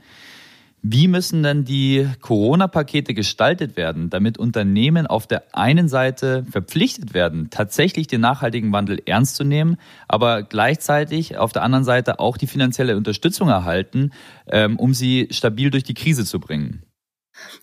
Wie 0.84 1.06
müssen 1.06 1.44
denn 1.44 1.64
die 1.64 2.08
Corona-Pakete 2.20 3.14
gestaltet 3.14 3.76
werden, 3.76 4.10
damit 4.10 4.36
Unternehmen 4.36 5.06
auf 5.06 5.28
der 5.28 5.44
einen 5.52 5.88
Seite 5.88 6.44
verpflichtet 6.50 7.14
werden, 7.14 7.50
tatsächlich 7.50 8.08
den 8.08 8.20
nachhaltigen 8.20 8.72
Wandel 8.72 9.00
ernst 9.06 9.36
zu 9.36 9.44
nehmen, 9.44 9.76
aber 10.08 10.42
gleichzeitig 10.42 11.38
auf 11.38 11.52
der 11.52 11.62
anderen 11.62 11.84
Seite 11.84 12.18
auch 12.18 12.36
die 12.36 12.48
finanzielle 12.48 12.96
Unterstützung 12.96 13.48
erhalten, 13.48 14.10
ähm, 14.48 14.76
um 14.76 14.92
sie 14.92 15.28
stabil 15.30 15.70
durch 15.70 15.84
die 15.84 15.94
Krise 15.94 16.24
zu 16.24 16.40
bringen? 16.40 16.82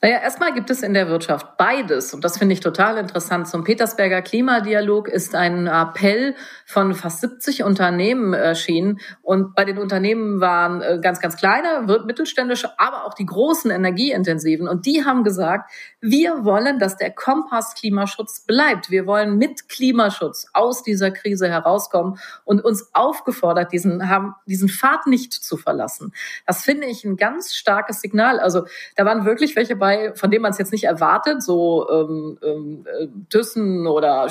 Naja, 0.02 0.20
erstmal 0.20 0.54
gibt 0.54 0.70
es 0.70 0.82
in 0.82 0.94
der 0.94 1.10
Wirtschaft 1.10 1.58
beides. 1.58 2.14
Und 2.14 2.24
das 2.24 2.38
finde 2.38 2.54
ich 2.54 2.60
total 2.60 2.98
interessant. 2.98 3.48
Zum 3.48 3.64
Petersberger 3.64 4.22
Klimadialog 4.22 5.08
ist 5.08 5.36
ein 5.36 5.68
Appell 5.68 6.36
von 6.66 6.96
fast 6.96 7.22
70 7.22 7.64
Unternehmen 7.64 8.34
erschienen. 8.34 9.00
Und 9.22 9.56
bei 9.56 9.66
den 9.66 9.78
Unternehmen 9.78 10.42
waren 10.42 10.82
äh, 10.82 11.00
ganz, 11.02 11.20
ganz 11.20 11.38
kleine, 11.38 11.86
mittelständische, 12.06 12.80
aber 12.80 13.06
auch 13.06 13.14
die 13.14 13.26
großen 13.26 13.70
energieintensiven. 13.70 14.68
Und 14.68 14.86
die 14.86 15.06
haben 15.06 15.24
gesagt, 15.24 15.72
wir 16.02 16.46
wollen, 16.46 16.80
dass 16.80 16.98
der 16.98 17.12
Kompass 17.12 17.76
Klimaschutz 17.76 18.46
bleibt. 18.46 18.90
Wir 18.90 19.06
wollen 19.06 19.38
mit 19.38 19.70
Klimaschutz 19.70 20.48
aus 20.54 20.82
dieser 20.82 21.12
Krise 21.12 21.48
herauskommen 21.48 22.18
und 22.44 22.64
uns 22.64 22.90
aufgefordert, 22.94 23.72
diesen, 23.72 24.10
haben, 24.10 24.34
diesen 24.48 24.70
Pfad 24.70 25.06
nicht 25.06 25.34
zu 25.34 25.58
verlassen. 25.58 26.14
Das 26.48 26.64
finde 26.64 26.88
ich 26.88 27.04
ein 27.04 27.18
ganz 27.18 27.54
starkes 27.54 28.02
Signal. 28.02 28.40
Also 28.40 28.66
da 28.96 29.06
waren 29.06 29.26
wirklich 29.26 29.56
welche 29.60 29.76
bei, 29.76 30.14
von 30.16 30.32
denen 30.32 30.42
man 30.42 30.52
es 30.52 30.58
jetzt 30.58 30.72
nicht 30.72 30.86
erwartet, 30.86 31.44
so 31.44 31.86
ähm, 31.90 32.40
ähm, 32.42 32.86
äh, 32.88 33.08
Thyssen 33.30 33.88
oder 33.88 34.30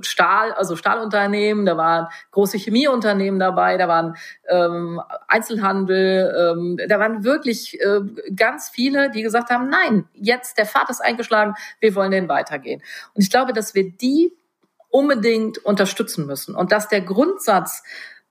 Stahl, 0.00 0.52
also 0.52 0.74
Stahlunternehmen, 0.74 1.64
da 1.64 1.76
waren 1.76 2.08
große 2.32 2.58
Chemieunternehmen 2.58 3.38
dabei, 3.38 3.76
da 3.76 3.86
waren 3.86 4.16
ähm, 4.48 5.00
Einzelhandel, 5.28 6.56
ähm, 6.56 6.76
da 6.88 6.98
waren 6.98 7.22
wirklich 7.22 7.80
äh, 7.80 8.00
ganz 8.34 8.68
viele, 8.68 9.12
die 9.12 9.22
gesagt 9.22 9.50
haben, 9.50 9.68
nein, 9.68 10.08
jetzt 10.14 10.58
der 10.58 10.66
Pfad 10.66 10.90
ist 10.90 11.00
eingeschlagen, 11.00 11.54
wir 11.78 11.94
wollen 11.94 12.10
den 12.10 12.28
weitergehen. 12.28 12.82
Und 13.14 13.22
ich 13.22 13.30
glaube, 13.30 13.52
dass 13.52 13.76
wir 13.76 13.88
die 13.88 14.32
unbedingt 14.90 15.58
unterstützen 15.58 16.26
müssen 16.26 16.56
und 16.56 16.72
dass 16.72 16.88
der 16.88 17.02
Grundsatz 17.02 17.84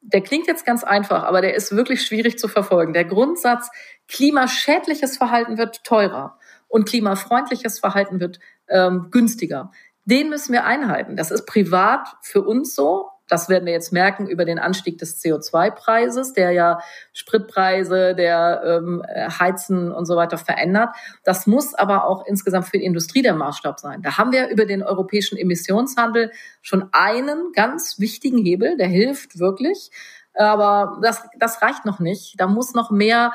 der 0.07 0.21
klingt 0.21 0.47
jetzt 0.47 0.65
ganz 0.65 0.83
einfach, 0.83 1.23
aber 1.23 1.41
der 1.41 1.53
ist 1.55 1.75
wirklich 1.75 2.05
schwierig 2.05 2.39
zu 2.39 2.47
verfolgen. 2.47 2.93
Der 2.93 3.03
Grundsatz, 3.03 3.69
klimaschädliches 4.07 5.17
Verhalten 5.17 5.57
wird 5.57 5.83
teurer 5.83 6.39
und 6.69 6.87
klimafreundliches 6.87 7.79
Verhalten 7.79 8.19
wird 8.21 8.39
ähm, 8.69 9.09
günstiger. 9.11 9.71
Den 10.05 10.29
müssen 10.29 10.53
wir 10.53 10.63
einhalten. 10.63 11.17
Das 11.17 11.31
ist 11.31 11.45
privat 11.45 12.07
für 12.21 12.41
uns 12.41 12.73
so, 12.73 13.09
das 13.27 13.49
werden 13.49 13.65
wir 13.65 13.73
jetzt 13.73 13.91
merken 13.91 14.27
über 14.27 14.45
den 14.45 14.59
Anstieg 14.59 14.97
des 14.97 15.21
CO2-Preises, 15.21 16.33
der 16.33 16.51
ja 16.51 16.79
Spritpreise, 17.13 18.15
der 18.15 18.61
ähm, 18.65 19.03
Heizen 19.39 19.91
und 19.91 20.05
so 20.05 20.15
weiter 20.15 20.37
verändert. 20.37 20.89
Das 21.23 21.47
muss 21.47 21.73
aber 21.73 22.05
auch 22.05 22.25
insgesamt 22.25 22.65
für 22.65 22.77
die 22.77 22.85
Industrie 22.85 23.21
der 23.21 23.35
Maßstab 23.35 23.79
sein. 23.79 24.01
Da 24.01 24.17
haben 24.17 24.31
wir 24.31 24.47
über 24.49 24.65
den 24.65 24.83
europäischen 24.83 25.37
Emissionshandel 25.37 26.31
schon 26.61 26.89
einen 26.91 27.51
ganz 27.53 27.99
wichtigen 27.99 28.37
Hebel, 28.37 28.77
der 28.77 28.87
hilft 28.87 29.39
wirklich. 29.39 29.91
Aber 30.33 30.99
das, 31.01 31.23
das 31.37 31.61
reicht 31.61 31.85
noch 31.85 31.99
nicht. 31.99 32.39
Da 32.39 32.47
muss 32.47 32.73
noch 32.73 32.91
mehr 32.91 33.33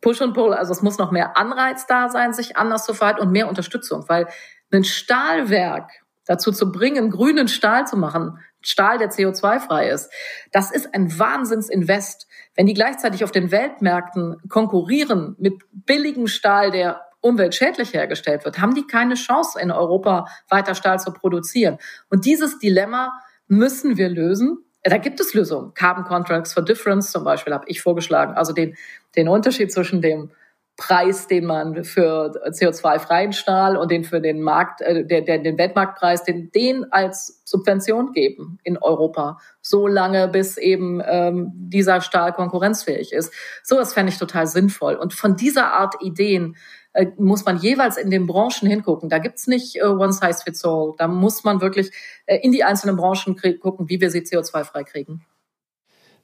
Push 0.00 0.20
und 0.20 0.34
Pull, 0.34 0.52
also 0.52 0.72
es 0.72 0.82
muss 0.82 0.98
noch 0.98 1.12
mehr 1.12 1.36
Anreiz 1.38 1.86
da 1.86 2.10
sein, 2.10 2.34
sich 2.34 2.58
anders 2.58 2.84
zu 2.84 2.92
verhalten 2.92 3.22
und 3.22 3.32
mehr 3.32 3.48
Unterstützung, 3.48 4.04
weil 4.08 4.28
ein 4.70 4.84
Stahlwerk 4.84 5.90
dazu 6.26 6.52
zu 6.52 6.72
bringen, 6.72 7.10
grünen 7.10 7.48
Stahl 7.48 7.86
zu 7.86 7.96
machen, 7.96 8.38
Stahl, 8.64 8.98
der 8.98 9.10
CO2-frei 9.10 9.90
ist. 9.90 10.10
Das 10.52 10.70
ist 10.70 10.94
ein 10.94 11.18
Wahnsinnsinvest. 11.18 12.26
Wenn 12.54 12.66
die 12.66 12.74
gleichzeitig 12.74 13.24
auf 13.24 13.32
den 13.32 13.50
Weltmärkten 13.50 14.36
konkurrieren 14.48 15.36
mit 15.38 15.62
billigem 15.72 16.26
Stahl, 16.26 16.70
der 16.70 17.02
umweltschädlich 17.20 17.94
hergestellt 17.94 18.44
wird, 18.44 18.60
haben 18.60 18.74
die 18.74 18.86
keine 18.86 19.14
Chance, 19.14 19.58
in 19.58 19.70
Europa 19.70 20.26
weiter 20.50 20.74
Stahl 20.74 21.00
zu 21.00 21.12
produzieren. 21.12 21.78
Und 22.10 22.26
dieses 22.26 22.58
Dilemma 22.58 23.12
müssen 23.48 23.96
wir 23.96 24.08
lösen. 24.08 24.58
Da 24.82 24.98
gibt 24.98 25.18
es 25.20 25.32
Lösungen. 25.32 25.72
Carbon 25.72 26.04
Contracts 26.04 26.52
for 26.52 26.62
Difference 26.62 27.10
zum 27.10 27.24
Beispiel 27.24 27.54
habe 27.54 27.64
ich 27.68 27.80
vorgeschlagen. 27.80 28.34
Also 28.34 28.52
den, 28.52 28.76
den 29.16 29.28
Unterschied 29.28 29.72
zwischen 29.72 30.02
dem 30.02 30.30
Preis, 30.76 31.28
den 31.28 31.44
man 31.44 31.84
für 31.84 32.32
CO2-freien 32.50 33.32
Stahl 33.32 33.76
und 33.76 33.92
den 33.92 34.02
für 34.02 34.20
den 34.20 34.40
Markt, 34.40 34.80
äh, 34.80 35.06
der, 35.06 35.22
den 35.22 35.56
Weltmarktpreis, 35.56 36.24
den, 36.24 36.50
den 36.50 36.92
als 36.92 37.42
Subvention 37.44 38.12
geben 38.12 38.58
in 38.64 38.76
Europa, 38.78 39.38
so 39.60 39.86
lange 39.86 40.26
bis 40.26 40.56
eben 40.56 41.00
ähm, 41.04 41.52
dieser 41.54 42.00
Stahl 42.00 42.32
konkurrenzfähig 42.32 43.12
ist. 43.12 43.32
So 43.62 43.76
das 43.76 43.94
fände 43.94 44.10
ich 44.10 44.18
total 44.18 44.48
sinnvoll. 44.48 44.96
Und 44.96 45.14
von 45.14 45.36
dieser 45.36 45.72
Art 45.74 45.94
Ideen 46.02 46.56
äh, 46.92 47.06
muss 47.18 47.44
man 47.44 47.58
jeweils 47.58 47.96
in 47.96 48.10
den 48.10 48.26
Branchen 48.26 48.68
hingucken. 48.68 49.08
Da 49.08 49.18
gibt's 49.18 49.46
nicht 49.46 49.76
äh, 49.76 49.84
One 49.84 50.12
Size 50.12 50.40
Fits 50.42 50.64
All. 50.64 50.94
Da 50.98 51.06
muss 51.06 51.44
man 51.44 51.60
wirklich 51.60 51.92
äh, 52.26 52.38
in 52.38 52.50
die 52.50 52.64
einzelnen 52.64 52.96
Branchen 52.96 53.36
gucken, 53.60 53.88
wie 53.88 54.00
wir 54.00 54.10
sie 54.10 54.22
CO2-frei 54.22 54.82
kriegen. 54.82 55.24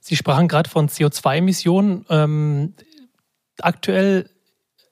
Sie 0.01 0.17
sprachen 0.17 0.49
gerade 0.49 0.69
von 0.69 0.89
CO2-Emissionen. 0.89 2.05
Ähm, 2.09 2.75
aktuell 3.61 4.29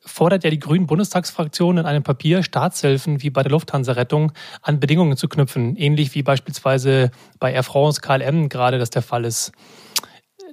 fordert 0.00 0.44
ja 0.44 0.50
die 0.50 0.58
Grünen 0.58 0.86
Bundestagsfraktion 0.86 1.78
in 1.78 1.86
einem 1.86 2.02
Papier, 2.02 2.42
Staatshilfen 2.42 3.22
wie 3.22 3.30
bei 3.30 3.42
der 3.42 3.52
Lufthansa-Rettung 3.52 4.32
an 4.62 4.80
Bedingungen 4.80 5.16
zu 5.16 5.28
knüpfen, 5.28 5.76
ähnlich 5.76 6.14
wie 6.14 6.22
beispielsweise 6.22 7.10
bei 7.38 7.52
Air 7.52 7.62
France, 7.62 8.00
KLM 8.00 8.48
gerade 8.48 8.78
das 8.78 8.90
der 8.90 9.02
Fall 9.02 9.24
ist. 9.24 9.52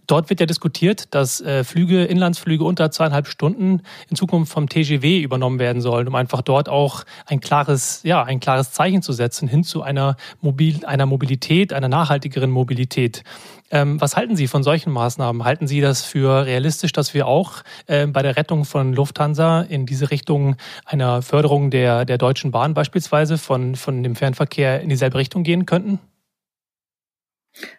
Dort 0.07 0.29
wird 0.29 0.39
ja 0.39 0.45
diskutiert, 0.45 1.13
dass 1.13 1.41
äh, 1.41 1.63
Flüge, 1.63 2.05
Inlandsflüge 2.05 2.63
unter 2.63 2.91
zweieinhalb 2.91 3.27
Stunden 3.27 3.81
in 4.09 4.15
Zukunft 4.15 4.51
vom 4.51 4.69
TGW 4.69 5.21
übernommen 5.21 5.59
werden 5.59 5.81
sollen, 5.81 6.07
um 6.07 6.15
einfach 6.15 6.41
dort 6.41 6.69
auch 6.69 7.03
ein 7.25 7.39
klares, 7.39 8.01
ja, 8.03 8.23
ein 8.23 8.39
klares 8.39 8.71
Zeichen 8.71 9.01
zu 9.01 9.13
setzen 9.13 9.47
hin 9.47 9.63
zu 9.63 9.81
einer, 9.81 10.17
Mobil 10.41 10.85
einer 10.85 11.05
Mobilität, 11.05 11.73
einer 11.73 11.87
nachhaltigeren 11.87 12.51
Mobilität. 12.51 13.23
Ähm, 13.71 13.99
was 13.99 14.15
halten 14.15 14.35
Sie 14.35 14.47
von 14.47 14.61
solchen 14.61 14.91
Maßnahmen? 14.91 15.43
Halten 15.43 15.67
Sie 15.67 15.81
das 15.81 16.03
für 16.03 16.45
realistisch, 16.45 16.91
dass 16.91 17.13
wir 17.13 17.27
auch 17.27 17.63
äh, 17.87 18.05
bei 18.05 18.21
der 18.21 18.37
Rettung 18.37 18.63
von 18.63 18.93
Lufthansa 18.93 19.61
in 19.61 19.85
diese 19.85 20.11
Richtung 20.11 20.55
einer 20.85 21.21
Förderung 21.23 21.71
der, 21.71 22.05
der 22.05 22.17
Deutschen 22.17 22.51
Bahn 22.51 22.75
beispielsweise 22.75 23.37
von, 23.37 23.75
von 23.75 24.03
dem 24.03 24.15
Fernverkehr 24.15 24.81
in 24.81 24.89
dieselbe 24.89 25.17
Richtung 25.17 25.43
gehen 25.43 25.65
könnten? 25.65 25.99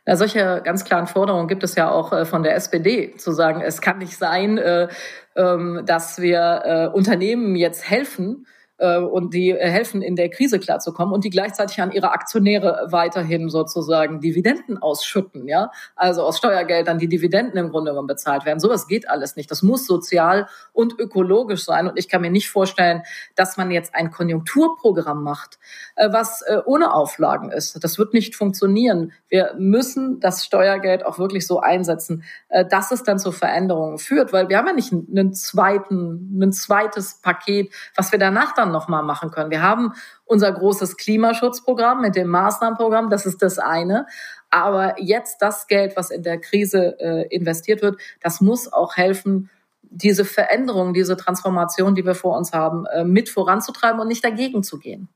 Na, 0.04 0.16
solche 0.16 0.62
ganz 0.64 0.84
klaren 0.84 1.06
Forderungen 1.06 1.48
gibt 1.48 1.62
es 1.62 1.74
ja 1.74 1.90
auch 1.90 2.12
äh, 2.12 2.24
von 2.24 2.42
der 2.42 2.54
SPD, 2.54 3.14
zu 3.16 3.32
sagen, 3.32 3.60
es 3.60 3.80
kann 3.80 3.98
nicht 3.98 4.16
sein, 4.16 4.58
äh, 4.58 4.88
ähm, 5.36 5.82
dass 5.84 6.20
wir 6.20 6.62
äh, 6.64 6.96
Unternehmen 6.96 7.56
jetzt 7.56 7.88
helfen, 7.88 8.46
äh, 8.78 8.98
und 8.98 9.32
die 9.32 9.50
äh, 9.50 9.68
helfen, 9.70 10.02
in 10.02 10.16
der 10.16 10.28
Krise 10.28 10.58
klarzukommen 10.58 11.14
und 11.14 11.24
die 11.24 11.30
gleichzeitig 11.30 11.80
an 11.80 11.92
ihre 11.92 12.10
Aktionäre 12.10 12.88
weiterhin 12.90 13.48
sozusagen 13.48 14.20
Dividenden 14.20 14.76
ausschütten, 14.78 15.48
ja, 15.48 15.70
also 15.94 16.22
aus 16.22 16.36
Steuergeldern 16.38 16.98
die 16.98 17.08
Dividenden 17.08 17.56
im 17.56 17.70
Grunde 17.70 17.92
genommen 17.92 18.06
bezahlt 18.06 18.44
werden. 18.44 18.60
Sowas 18.60 18.86
geht 18.86 19.08
alles 19.08 19.36
nicht. 19.36 19.50
Das 19.50 19.62
muss 19.62 19.86
sozial 19.86 20.48
und 20.74 20.98
ökologisch 20.98 21.64
sein 21.64 21.88
und 21.88 21.98
ich 21.98 22.08
kann 22.08 22.20
mir 22.20 22.30
nicht 22.30 22.50
vorstellen, 22.50 23.02
dass 23.34 23.56
man 23.56 23.70
jetzt 23.70 23.94
ein 23.94 24.10
Konjunkturprogramm 24.10 25.22
macht, 25.22 25.58
äh, 25.94 26.12
was 26.12 26.44
ohne 26.66 26.92
Auflagen 26.92 27.50
ist. 27.50 27.82
Das 27.82 27.98
wird 27.98 28.12
nicht 28.12 28.36
funktionieren. 28.36 29.12
Wir 29.28 29.54
müssen 29.58 30.20
das 30.20 30.44
Steuergeld 30.44 31.04
auch 31.04 31.18
wirklich 31.18 31.46
so 31.46 31.60
einsetzen, 31.60 32.22
dass 32.70 32.90
es 32.90 33.02
dann 33.02 33.18
zu 33.18 33.32
Veränderungen 33.32 33.98
führt, 33.98 34.32
weil 34.32 34.48
wir 34.48 34.58
haben 34.58 34.66
ja 34.66 34.72
nicht 34.72 34.92
einen 34.92 35.32
zweiten, 35.32 36.38
ein 36.40 36.52
zweites 36.52 37.20
Paket, 37.20 37.72
was 37.96 38.12
wir 38.12 38.18
danach 38.18 38.54
dann 38.54 38.65
Jahren 38.66 38.72
nochmal 38.72 39.02
machen 39.02 39.30
können. 39.30 39.50
Wir 39.50 39.62
haben 39.62 39.92
unser 40.24 40.52
großes 40.52 40.96
Klimaschutzprogramm 40.96 42.00
mit 42.00 42.16
dem 42.16 42.28
Maßnahmenprogramm, 42.28 43.10
das 43.10 43.26
ist 43.26 43.42
das 43.42 43.58
eine. 43.58 44.06
Aber 44.50 45.00
jetzt 45.00 45.42
das 45.42 45.66
Geld, 45.66 45.96
was 45.96 46.10
in 46.10 46.22
der 46.22 46.40
Krise 46.40 46.98
äh, 47.00 47.26
investiert 47.34 47.82
wird, 47.82 48.00
das 48.20 48.40
muss 48.40 48.72
auch 48.72 48.96
helfen, 48.96 49.50
diese 49.82 50.24
Veränderung, 50.24 50.94
diese 50.94 51.16
Transformation, 51.16 51.94
die 51.94 52.04
wir 52.04 52.14
vor 52.14 52.36
uns 52.36 52.52
haben, 52.52 52.86
äh, 52.86 53.04
mit 53.04 53.28
voranzutreiben 53.28 54.00
und 54.00 54.08
nicht 54.08 54.24
dagegen 54.24 54.62
zu 54.62 54.78
gehen. 54.78 55.08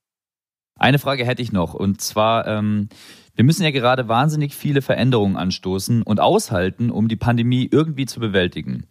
Eine 0.76 0.98
Frage 0.98 1.26
hätte 1.26 1.42
ich 1.42 1.52
noch, 1.52 1.74
und 1.74 2.00
zwar, 2.00 2.46
ähm, 2.46 2.88
wir 3.34 3.44
müssen 3.44 3.64
ja 3.64 3.70
gerade 3.70 4.08
wahnsinnig 4.08 4.54
viele 4.54 4.80
Veränderungen 4.80 5.36
anstoßen 5.36 6.02
und 6.02 6.20
aushalten, 6.20 6.90
um 6.90 7.08
die 7.08 7.16
Pandemie 7.16 7.68
irgendwie 7.70 8.06
zu 8.06 8.18
bewältigen. 8.20 8.86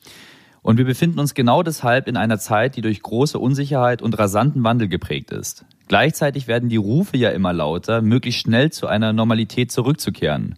Und 0.61 0.77
wir 0.77 0.85
befinden 0.85 1.19
uns 1.19 1.33
genau 1.33 1.63
deshalb 1.63 2.07
in 2.07 2.17
einer 2.17 2.37
Zeit, 2.39 2.75
die 2.75 2.81
durch 2.81 3.01
große 3.01 3.39
Unsicherheit 3.39 4.01
und 4.01 4.17
rasanten 4.17 4.63
Wandel 4.63 4.87
geprägt 4.87 5.31
ist. 5.31 5.65
Gleichzeitig 5.87 6.47
werden 6.47 6.69
die 6.69 6.77
Rufe 6.77 7.17
ja 7.17 7.29
immer 7.29 7.53
lauter, 7.53 8.01
möglichst 8.01 8.41
schnell 8.41 8.71
zu 8.71 8.87
einer 8.87 9.13
Normalität 9.13 9.71
zurückzukehren. 9.71 10.55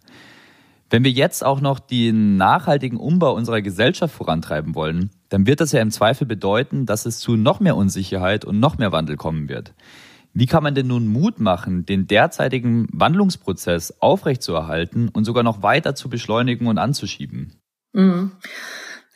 Wenn 0.90 1.06
wir 1.06 1.12
jetzt 1.12 1.46
auch 1.46 1.62
noch 1.62 1.80
den 1.80 2.36
nachhaltigen 2.36 2.98
Umbau 2.98 3.34
unserer 3.34 3.62
Gesellschaft 3.62 4.14
vorantreiben 4.14 4.76
wollen, 4.76 5.10
dann 5.30 5.48
wird 5.48 5.62
das 5.62 5.72
ja 5.72 5.82
im 5.82 5.90
Zweifel 5.90 6.28
bedeuten, 6.28 6.86
dass 6.86 7.06
es 7.06 7.20
zu 7.20 7.38
noch 7.38 7.62
mehr 7.62 7.78
Unsicherheit 7.78 8.44
und 8.44 8.60
noch 8.60 8.78
mehr 8.78 8.92
Wandel 8.92 9.16
kommen 9.16 9.48
wird. 9.48 9.74
Wie 10.34 10.48
kann 10.48 10.64
man 10.64 10.76
denn 10.76 10.88
nun 10.88 11.08
Mut 11.08 11.40
machen, 11.40 11.86
den 11.86 12.08
derzeitigen 12.08 12.88
Wandlungsprozess 12.92 14.02
aufrechtzuerhalten 14.02 15.08
und 15.08 15.24
sogar 15.24 15.44
noch 15.44 15.64
weiter 15.64 15.96
zu 15.96 16.10
beschleunigen 16.10 16.68
und 16.68 16.78
anzuschieben? 16.78 17.56
Mhm. 17.94 18.32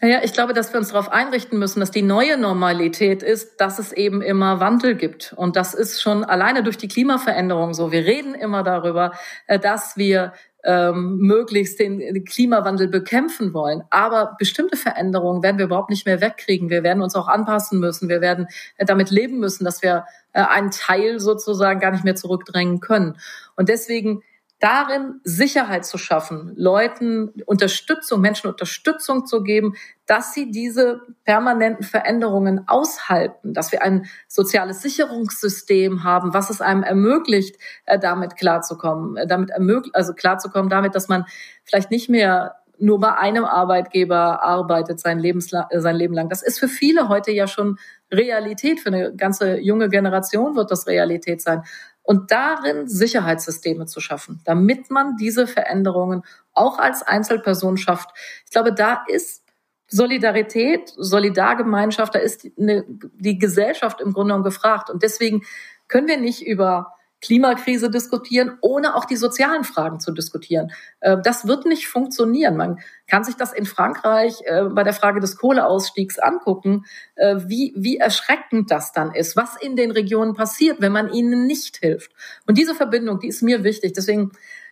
Naja, 0.02 0.20
ich 0.24 0.34
glaube, 0.34 0.54
dass 0.54 0.74
wir 0.74 0.80
uns 0.80 0.90
darauf 0.90 1.10
einrichten 1.10 1.58
müssen, 1.58 1.80
dass 1.80 1.90
die 1.90 2.02
neue 2.02 2.38
Normalität 2.38 3.24
ist, 3.24 3.62
dass 3.62 3.80
es 3.80 3.94
eben 3.94 4.22
immer 4.22 4.60
Wandel 4.60 4.96
gibt. 4.96 5.34
Und 5.38 5.56
das 5.56 5.74
ist 5.74 6.02
schon 6.02 6.26
alleine 6.26 6.64
durch 6.64 6.78
die 6.78 6.90
Klimaveränderung 6.90 7.74
so. 7.74 7.92
Wir 7.92 8.06
reden 8.06 8.36
immer 8.36 8.62
darüber, 8.64 9.14
äh, 9.48 9.58
dass 9.58 9.96
wir 9.96 10.34
ähm, 10.66 11.18
möglichst 11.20 11.80
den 11.80 12.26
Klimawandel 12.26 12.88
bekämpfen 12.88 13.54
wollen. 13.54 13.84
Aber 13.90 14.36
bestimmte 14.38 14.76
Veränderungen 14.76 15.44
werden 15.44 15.60
wir 15.60 15.66
überhaupt 15.66 15.92
nicht 15.92 16.06
mehr 16.06 16.20
wegkriegen. 16.20 16.70
Wir 16.70 16.84
werden 16.84 17.04
uns 17.04 17.16
auch 17.16 17.28
anpassen 17.28 17.80
müssen. 17.80 18.10
Wir 18.10 18.20
werden 18.20 18.48
äh, 18.78 18.86
damit 18.86 19.12
leben 19.12 19.40
müssen, 19.40 19.64
dass 19.64 19.82
wir 19.82 20.06
äh, 20.34 20.42
einen 20.42 20.72
Teil 20.72 21.20
sozusagen 21.20 21.80
gar 21.80 21.92
nicht 21.92 22.04
mehr 22.04 22.16
zurückdrängen 22.16 22.80
können. 22.80 23.18
Und 23.56 23.70
deswegen 23.70 24.24
darin 24.66 25.22
Sicherheit 25.24 25.86
zu 25.86 26.00
schaffen, 26.00 26.52
Leuten 26.56 27.32
Unterstützung, 27.46 28.20
Menschen 28.20 28.50
Unterstützung 28.50 29.28
zu 29.28 29.44
geben, 29.44 29.76
dass 30.08 30.34
sie 30.34 30.50
diese 30.50 31.02
permanenten 31.24 31.84
Veränderungen 31.84 32.68
aushalten, 32.68 33.54
dass 33.54 33.72
wir 33.72 33.84
ein 33.84 34.08
soziales 34.28 34.82
Sicherungssystem 34.82 36.04
haben, 36.04 36.34
was 36.34 36.50
es 36.50 36.62
einem 36.62 36.82
ermöglicht, 36.82 37.58
äh, 37.86 38.00
damit 38.00 38.38
klarzukommen, 38.38 39.18
äh, 39.18 39.28
damit 39.28 39.52
ermöglicht, 39.52 39.96
also 39.96 40.16
klarzukommen 40.16 40.68
damit, 40.68 40.96
dass 40.96 41.10
man 41.10 41.26
vielleicht 41.64 41.92
nicht 41.92 42.10
mehr 42.10 42.56
nur 42.80 43.00
bei 43.00 43.14
einem 43.14 43.46
Arbeitgeber 43.46 44.42
arbeitet 44.42 45.00
sein, 45.00 45.20
Lebensla 45.20 45.68
äh, 45.70 45.80
sein 45.80 45.96
Leben 45.96 46.16
lang. 46.16 46.28
Das 46.28 46.42
ist 46.42 46.60
für 46.60 46.68
viele 46.68 47.08
heute 47.08 47.32
ja 47.32 47.46
schon 47.46 47.78
Realität, 48.12 48.80
für 48.80 48.90
eine 48.90 49.16
ganze 49.16 49.60
junge 49.60 49.90
Generation 49.90 50.56
wird 50.56 50.72
das 50.72 50.88
Realität 50.88 51.42
sein. 51.42 51.62
Und 52.06 52.32
darin 52.32 52.88
Sicherheitssysteme 52.88 53.88
zu 53.88 54.00
schaffen, 54.00 54.40
damit 54.46 54.92
man 54.92 55.18
diese 55.18 55.48
Veränderungen 55.48 56.24
auch 56.54 56.78
als 56.78 57.02
Einzelperson 57.02 57.78
schafft. 57.78 58.12
Ich 58.46 58.52
glaube, 58.52 58.74
da 58.74 59.04
ist 59.08 59.44
Solidarität, 59.88 60.94
Solidargemeinschaft, 60.96 62.14
da 62.16 62.20
ist 62.20 62.48
eine, 62.60 62.86
die 62.88 63.38
Gesellschaft 63.38 64.02
im 64.02 64.14
Grunde 64.14 64.34
genommen 64.34 64.44
gefragt. 64.44 64.90
Und 64.90 65.04
deswegen 65.04 65.44
können 65.88 66.08
wir 66.08 66.18
nicht 66.20 66.46
über 66.46 66.94
Klimakrise 67.22 67.90
diskutieren, 67.90 68.58
ohne 68.62 68.96
auch 68.96 69.06
die 69.06 69.16
sozialen 69.16 69.64
Fragen 69.64 70.00
zu 70.00 70.12
diskutieren. 70.12 70.72
Äh, 71.00 71.18
das 71.24 71.48
wird 71.48 71.66
nicht 71.66 71.88
funktionieren. 71.88 72.58
Man 72.58 72.80
kann 73.08 73.24
sich 73.24 73.36
das 73.36 73.54
in 73.54 73.66
Frankreich 73.66 74.42
äh, 74.46 74.64
bei 74.66 74.84
der 74.84 74.94
Frage 74.94 75.20
des 75.20 75.38
Kohleausstiegs 75.38 76.20
angucken, 76.20 76.86
äh, 77.16 77.38
wie, 77.48 77.74
wie 77.76 77.98
erschreckend 77.98 78.70
das 78.70 78.92
dann 78.92 79.14
ist, 79.14 79.36
was 79.36 79.56
in 79.60 79.76
den 79.76 79.92
Regionen 79.92 80.34
passiert, 80.34 80.82
wenn 80.82 80.92
man 80.92 81.12
ihnen 81.12 81.48
nicht 81.48 81.78
hilft. 81.78 82.12
Und 82.46 82.58
diese 82.58 82.76
Verbindung, 82.76 83.20
die 83.20 83.28
ist 83.28 83.42
mir 83.42 83.64
wichtig. 83.64 83.94
Deswegen 83.94 84.32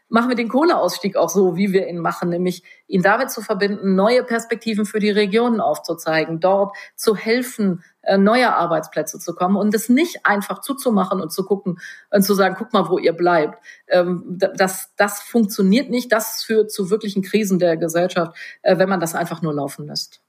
machen 0.09 0.29
wir 0.29 0.35
den 0.35 0.49
Kohleausstieg 0.49 1.15
auch 1.15 1.29
so, 1.29 1.55
wie 1.55 1.73
wir 1.73 1.87
ihn 1.87 1.97
machen, 1.97 2.29
nämlich 2.29 2.61
ihn 2.87 3.01
damit 3.01 3.31
zu 3.31 3.41
verbinden, 3.41 3.95
neue 3.95 4.23
Perspektiven 4.23 4.85
für 4.85 4.99
die 4.99 5.09
Regionen 5.09 5.59
aufzuzeigen, 5.59 6.39
dort 6.39 6.77
zu 6.95 7.15
helfen, 7.15 7.83
neue 8.17 8.53
Arbeitsplätze 8.55 9.19
zu 9.19 9.33
kommen 9.33 9.55
und 9.55 9.73
es 9.73 9.89
nicht 9.89 10.25
einfach 10.25 10.61
zuzumachen 10.61 11.21
und 11.21 11.31
zu 11.31 11.45
gucken 11.45 11.79
und 12.11 12.23
zu 12.23 12.33
sagen, 12.33 12.55
guck 12.57 12.73
mal, 12.73 12.89
wo 12.89 12.97
ihr 12.97 13.13
bleibt. 13.13 13.63
Ähm, 13.87 14.23
das, 14.37 14.91
das 14.97 15.21
funktioniert 15.21 15.89
nicht. 15.89 16.11
Das 16.11 16.43
führt 16.43 16.71
zu 16.71 16.89
wirklichen 16.89 17.21
Krisen 17.21 17.59
der 17.59 17.77
Gesellschaft, 17.77 18.35
äh, 18.61 18.77
wenn 18.77 18.89
man 18.89 18.99
das 18.99 19.15
einfach 19.15 19.41
nur 19.41 19.53
laufen 19.53 19.87
lässt. 19.87 20.22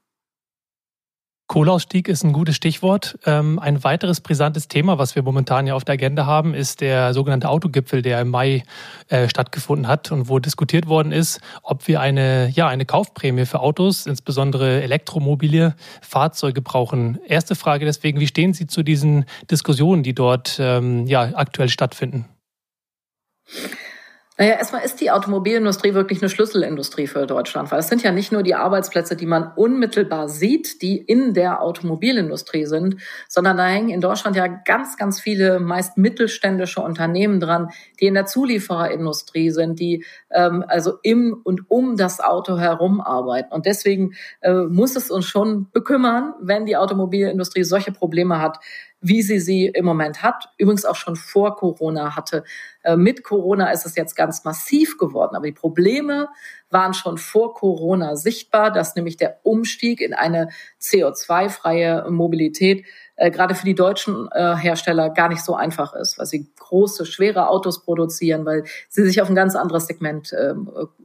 Kohleausstieg 1.47 2.07
ist 2.07 2.23
ein 2.23 2.33
gutes 2.33 2.55
Stichwort. 2.55 3.19
Ähm, 3.25 3.59
ein 3.59 3.83
weiteres 3.83 4.19
brisantes 4.19 4.67
Thema, 4.67 4.97
was 4.97 5.15
wir 5.15 5.21
momentan 5.21 5.67
ja 5.67 5.75
auf 5.75 5.83
der 5.83 5.93
Agenda 5.93 6.25
haben, 6.25 6.55
ist 6.55 6.81
der 6.81 7.13
sogenannte 7.13 7.49
Autogipfel, 7.49 8.01
der 8.01 8.19
im 8.21 8.29
Mai 8.29 8.63
äh, 9.09 9.29
stattgefunden 9.29 9.87
hat 9.87 10.11
und 10.11 10.27
wo 10.27 10.39
diskutiert 10.39 10.87
worden 10.87 11.11
ist, 11.11 11.39
ob 11.61 11.87
wir 11.87 12.01
eine, 12.01 12.49
ja, 12.49 12.67
eine 12.67 12.85
Kaufprämie 12.85 13.45
für 13.45 13.59
Autos, 13.59 14.07
insbesondere 14.07 14.81
elektromobile 14.81 15.75
Fahrzeuge 16.01 16.61
brauchen. 16.63 17.19
Erste 17.27 17.53
Frage 17.53 17.85
deswegen, 17.85 18.19
wie 18.19 18.27
stehen 18.27 18.53
Sie 18.53 18.65
zu 18.65 18.81
diesen 18.81 19.25
Diskussionen, 19.51 20.01
die 20.01 20.15
dort 20.15 20.57
ähm, 20.59 21.05
ja, 21.05 21.31
aktuell 21.35 21.69
stattfinden? 21.69 22.25
Naja, 24.37 24.55
erstmal 24.55 24.83
ist 24.83 24.99
die 24.99 25.11
Automobilindustrie 25.11 25.93
wirklich 25.93 26.21
eine 26.21 26.27
Schlüsselindustrie 26.27 27.07
für 27.07 27.25
Deutschland, 27.25 27.71
weil 27.71 27.79
es 27.79 27.87
sind 27.87 28.03
ja 28.03 28.11
nicht 28.11 28.33
nur 28.33 28.43
die 28.43 28.53
Arbeitsplätze, 28.53 29.15
die 29.15 29.25
man 29.25 29.53
unmittelbar 29.55 30.27
sieht, 30.27 30.81
die 30.81 30.97
in 30.97 31.33
der 31.33 31.61
Automobilindustrie 31.61 32.65
sind, 32.65 32.97
sondern 33.29 33.55
da 33.55 33.65
hängen 33.65 33.87
in 33.87 34.01
Deutschland 34.01 34.35
ja 34.35 34.47
ganz, 34.47 34.97
ganz 34.97 35.21
viele 35.21 35.61
meist 35.61 35.97
mittelständische 35.97 36.81
Unternehmen 36.81 37.39
dran, 37.39 37.69
die 38.01 38.07
in 38.07 38.13
der 38.13 38.25
Zuliefererindustrie 38.25 39.51
sind, 39.51 39.79
die 39.79 40.03
ähm, 40.31 40.65
also 40.67 40.95
im 41.01 41.39
und 41.41 41.71
um 41.71 41.95
das 41.95 42.19
Auto 42.19 42.57
herum 42.57 42.99
arbeiten. 42.99 43.53
Und 43.53 43.65
deswegen 43.65 44.15
äh, 44.41 44.51
muss 44.51 44.97
es 44.97 45.11
uns 45.11 45.27
schon 45.27 45.71
bekümmern, 45.71 46.33
wenn 46.41 46.65
die 46.65 46.75
Automobilindustrie 46.75 47.63
solche 47.63 47.93
Probleme 47.93 48.41
hat, 48.41 48.59
wie 49.07 49.21
sie 49.21 49.39
sie 49.39 49.67
im 49.67 49.85
Moment 49.85 50.23
hat, 50.23 50.49
übrigens 50.57 50.83
auch 50.83 50.95
schon 50.95 51.15
vor 51.15 51.55
Corona 51.55 52.15
hatte. 52.15 52.43
Äh, 52.83 52.97
mit 52.97 53.23
Corona 53.23 53.71
ist 53.71 53.85
es 53.85 53.95
jetzt 53.95 54.15
ganz 54.15 54.43
massiv 54.43 54.97
geworden, 54.97 55.35
aber 55.35 55.45
die 55.45 55.51
Probleme 55.51 56.27
waren 56.71 56.95
schon 56.95 57.19
vor 57.19 57.53
Corona 57.53 58.15
sichtbar, 58.15 58.71
dass 58.71 58.95
nämlich 58.95 59.17
der 59.17 59.39
Umstieg 59.43 60.01
in 60.01 60.15
eine 60.15 60.49
CO2-freie 60.81 62.09
Mobilität 62.09 62.85
äh, 63.15 63.29
gerade 63.29 63.53
für 63.53 63.65
die 63.65 63.75
deutschen 63.75 64.27
äh, 64.31 64.55
Hersteller 64.55 65.11
gar 65.11 65.29
nicht 65.29 65.43
so 65.43 65.55
einfach 65.55 65.93
ist, 65.93 66.17
weil 66.17 66.25
sie 66.25 66.51
große, 66.57 67.05
schwere 67.05 67.49
Autos 67.49 67.83
produzieren, 67.83 68.43
weil 68.43 68.63
sie 68.89 69.03
sich 69.03 69.21
auf 69.21 69.29
ein 69.29 69.35
ganz 69.35 69.55
anderes 69.55 69.85
Segment 69.85 70.33
äh, 70.33 70.55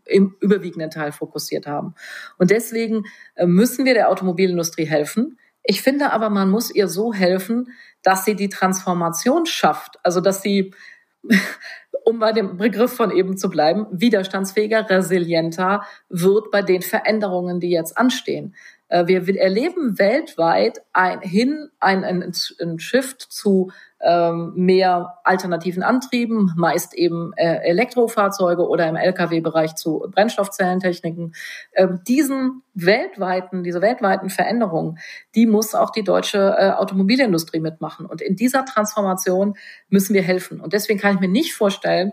im 0.07 0.35
überwiegenden 0.41 0.91
Teil 0.91 1.13
fokussiert 1.13 1.67
haben. 1.67 1.95
Und 2.39 2.51
deswegen 2.51 3.05
müssen 3.45 3.85
wir 3.85 3.93
der 3.93 4.09
Automobilindustrie 4.09 4.87
helfen. 4.87 5.39
Ich 5.63 5.83
finde 5.83 6.13
aber, 6.13 6.31
man 6.31 6.51
muss 6.51 6.75
ihr 6.75 6.89
so 6.89 7.13
helfen, 7.13 7.73
dass 8.03 8.25
sie 8.25 8.35
die 8.35 8.49
Transformation 8.49 9.47
schafft, 9.47 9.99
also 10.03 10.21
dass 10.21 10.43
sie, 10.43 10.75
um 12.05 12.19
bei 12.19 12.33
dem 12.33 12.57
Begriff 12.57 12.93
von 12.95 13.11
eben 13.11 13.37
zu 13.37 13.51
bleiben, 13.51 13.87
widerstandsfähiger, 13.91 14.89
resilienter 14.89 15.85
wird 16.09 16.51
bei 16.51 16.63
den 16.63 16.83
Veränderungen, 16.83 17.61
die 17.61 17.71
jetzt 17.71 17.99
anstehen. 17.99 18.55
Äh, 18.89 19.07
wir 19.07 19.41
erleben 19.41 19.99
weltweit 19.99 20.83
ein, 20.93 21.21
hin 21.21 21.71
ein, 21.79 22.05
ein, 22.05 22.33
ein 22.61 22.79
Shift 22.79 23.21
zu 23.21 23.71
ähm, 24.03 24.53
mehr 24.55 25.19
alternativen 25.25 25.83
Antrieben, 25.83 26.53
meist 26.57 26.95
eben 26.95 27.33
äh, 27.37 27.57
Elektrofahrzeuge 27.63 28.67
oder 28.67 28.89
im 28.89 28.97
Lkw-Bereich 28.97 29.75
zu 29.75 30.07
Brennstoffzellentechniken. 30.11 31.35
Ähm, 31.75 32.01
diesen 32.07 32.63
weltweiten, 32.75 33.63
diese 33.63 33.83
weltweiten 33.83 34.31
Veränderungen, 34.31 34.99
die 35.35 35.47
muss 35.47 35.75
auch 35.75 35.91
die 35.91 36.05
deutsche 36.05 36.57
äh, 36.59 36.71
Automobilindustrie 36.71 37.61
mitmachen. 37.61 38.07
Und 38.07 38.23
in 38.23 38.37
dieser 38.37 38.65
Transformation 38.65 39.55
müssen 39.89 40.15
wir 40.15 40.23
helfen. 40.23 40.61
Und 40.61 40.73
deswegen 40.73 40.99
kann 40.99 41.15
ich 41.15 41.21
mir 41.21 41.29
nicht 41.29 41.55
vorstellen, 41.55 42.13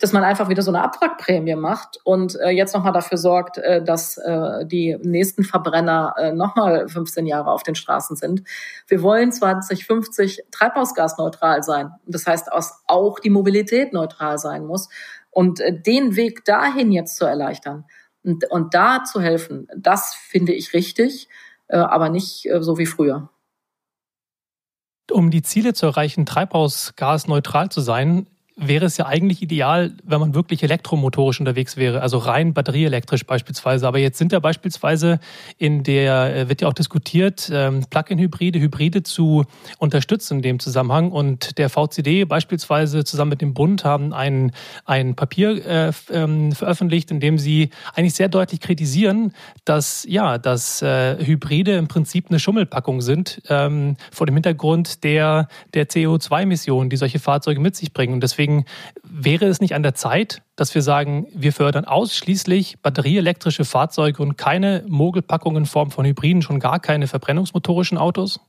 dass 0.00 0.12
man 0.12 0.24
einfach 0.24 0.48
wieder 0.48 0.62
so 0.62 0.70
eine 0.70 0.82
Abwrackprämie 0.82 1.54
macht 1.54 1.98
und 2.04 2.34
äh, 2.40 2.48
jetzt 2.48 2.74
nochmal 2.74 2.92
dafür 2.92 3.18
sorgt, 3.18 3.58
äh, 3.58 3.84
dass 3.84 4.16
äh, 4.16 4.66
die 4.66 4.96
nächsten 5.02 5.44
Verbrenner 5.44 6.14
äh, 6.16 6.32
nochmal 6.32 6.88
15 6.88 7.26
Jahre 7.26 7.50
auf 7.50 7.62
den 7.62 7.74
Straßen 7.74 8.16
sind. 8.16 8.42
Wir 8.88 9.02
wollen 9.02 9.30
2050 9.30 10.44
treibhausgasneutral 10.50 11.62
sein. 11.62 11.92
Das 12.06 12.26
heißt, 12.26 12.48
dass 12.50 12.82
auch 12.86 13.20
die 13.20 13.30
Mobilität 13.30 13.92
neutral 13.92 14.38
sein 14.38 14.64
muss. 14.64 14.88
Und 15.30 15.60
äh, 15.60 15.78
den 15.78 16.16
Weg 16.16 16.46
dahin 16.46 16.90
jetzt 16.92 17.16
zu 17.16 17.26
erleichtern 17.26 17.84
und, 18.24 18.50
und 18.50 18.74
da 18.74 19.04
zu 19.04 19.20
helfen, 19.20 19.68
das 19.76 20.14
finde 20.14 20.52
ich 20.52 20.72
richtig, 20.72 21.28
äh, 21.68 21.76
aber 21.76 22.08
nicht 22.08 22.46
äh, 22.46 22.62
so 22.62 22.78
wie 22.78 22.86
früher. 22.86 23.28
Um 25.10 25.30
die 25.30 25.42
Ziele 25.42 25.74
zu 25.74 25.86
erreichen, 25.86 26.24
treibhausgasneutral 26.24 27.68
zu 27.68 27.80
sein, 27.80 28.28
wäre 28.60 28.84
es 28.84 28.98
ja 28.98 29.06
eigentlich 29.06 29.42
ideal, 29.42 29.92
wenn 30.04 30.20
man 30.20 30.34
wirklich 30.34 30.62
elektromotorisch 30.62 31.40
unterwegs 31.40 31.76
wäre, 31.76 32.02
also 32.02 32.18
rein 32.18 32.52
batterieelektrisch 32.52 33.24
beispielsweise. 33.24 33.88
Aber 33.88 33.98
jetzt 33.98 34.18
sind 34.18 34.32
ja 34.32 34.38
beispielsweise 34.38 35.18
in 35.56 35.82
der, 35.82 36.36
äh, 36.36 36.48
wird 36.48 36.60
ja 36.60 36.68
auch 36.68 36.74
diskutiert, 36.74 37.50
ähm, 37.52 37.84
Plug-in-Hybride, 37.88 38.60
Hybride 38.60 39.02
zu 39.02 39.44
unterstützen 39.78 40.36
in 40.36 40.42
dem 40.42 40.58
Zusammenhang. 40.60 41.10
Und 41.10 41.56
der 41.58 41.70
VCD 41.70 42.24
beispielsweise 42.24 43.04
zusammen 43.04 43.30
mit 43.30 43.40
dem 43.40 43.54
Bund 43.54 43.84
haben 43.84 44.12
ein, 44.12 44.52
ein 44.84 45.16
Papier 45.16 45.66
äh, 45.66 45.92
ähm, 46.12 46.52
veröffentlicht, 46.52 47.10
in 47.10 47.20
dem 47.20 47.38
sie 47.38 47.70
eigentlich 47.94 48.14
sehr 48.14 48.28
deutlich 48.28 48.60
kritisieren, 48.60 49.32
dass, 49.64 50.04
ja, 50.08 50.36
dass 50.36 50.82
äh, 50.82 51.24
Hybride 51.24 51.76
im 51.76 51.88
Prinzip 51.88 52.26
eine 52.28 52.38
Schummelpackung 52.38 53.00
sind, 53.00 53.40
ähm, 53.48 53.96
vor 54.12 54.26
dem 54.26 54.36
Hintergrund 54.36 55.02
der, 55.02 55.48
der 55.72 55.88
CO2-Emissionen, 55.88 56.90
die 56.90 56.96
solche 56.96 57.18
Fahrzeuge 57.18 57.60
mit 57.60 57.74
sich 57.74 57.94
bringen. 57.94 58.12
Und 58.14 58.22
deswegen 58.22 58.49
Deswegen 58.50 58.64
wäre 59.02 59.46
es 59.46 59.60
nicht 59.60 59.74
an 59.74 59.82
der 59.82 59.94
Zeit, 59.94 60.42
dass 60.56 60.74
wir 60.74 60.82
sagen, 60.82 61.26
wir 61.32 61.52
fördern 61.52 61.84
ausschließlich 61.84 62.80
batterieelektrische 62.82 63.64
Fahrzeuge 63.64 64.22
und 64.22 64.36
keine 64.36 64.84
Mogelpackungen 64.88 65.62
in 65.62 65.66
Form 65.66 65.90
von 65.90 66.04
Hybriden, 66.04 66.42
schon 66.42 66.58
gar 66.58 66.80
keine 66.80 67.06
verbrennungsmotorischen 67.06 67.98
Autos? 67.98 68.40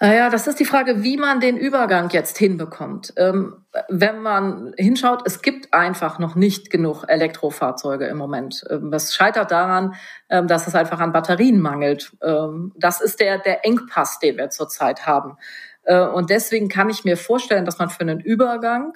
Naja, 0.00 0.30
das 0.30 0.48
ist 0.48 0.58
die 0.58 0.64
Frage, 0.64 1.04
wie 1.04 1.16
man 1.16 1.38
den 1.38 1.56
Übergang 1.56 2.10
jetzt 2.10 2.36
hinbekommt. 2.36 3.12
Ähm, 3.16 3.64
wenn 3.88 4.20
man 4.20 4.74
hinschaut, 4.76 5.22
es 5.26 5.42
gibt 5.42 5.72
einfach 5.72 6.18
noch 6.18 6.34
nicht 6.34 6.70
genug 6.70 7.04
Elektrofahrzeuge 7.06 8.06
im 8.06 8.16
Moment. 8.16 8.64
Ähm, 8.68 8.90
das 8.90 9.14
scheitert 9.14 9.52
daran, 9.52 9.94
ähm, 10.28 10.48
dass 10.48 10.66
es 10.66 10.74
einfach 10.74 10.98
an 10.98 11.12
Batterien 11.12 11.60
mangelt. 11.60 12.10
Ähm, 12.20 12.72
das 12.74 13.00
ist 13.00 13.20
der, 13.20 13.38
der 13.38 13.64
Engpass, 13.64 14.18
den 14.18 14.38
wir 14.38 14.50
zurzeit 14.50 15.06
haben. 15.06 15.36
Äh, 15.84 16.06
und 16.06 16.30
deswegen 16.30 16.68
kann 16.68 16.90
ich 16.90 17.04
mir 17.04 17.16
vorstellen, 17.16 17.64
dass 17.64 17.78
man 17.78 17.90
für 17.90 18.00
einen 18.00 18.20
Übergang 18.20 18.94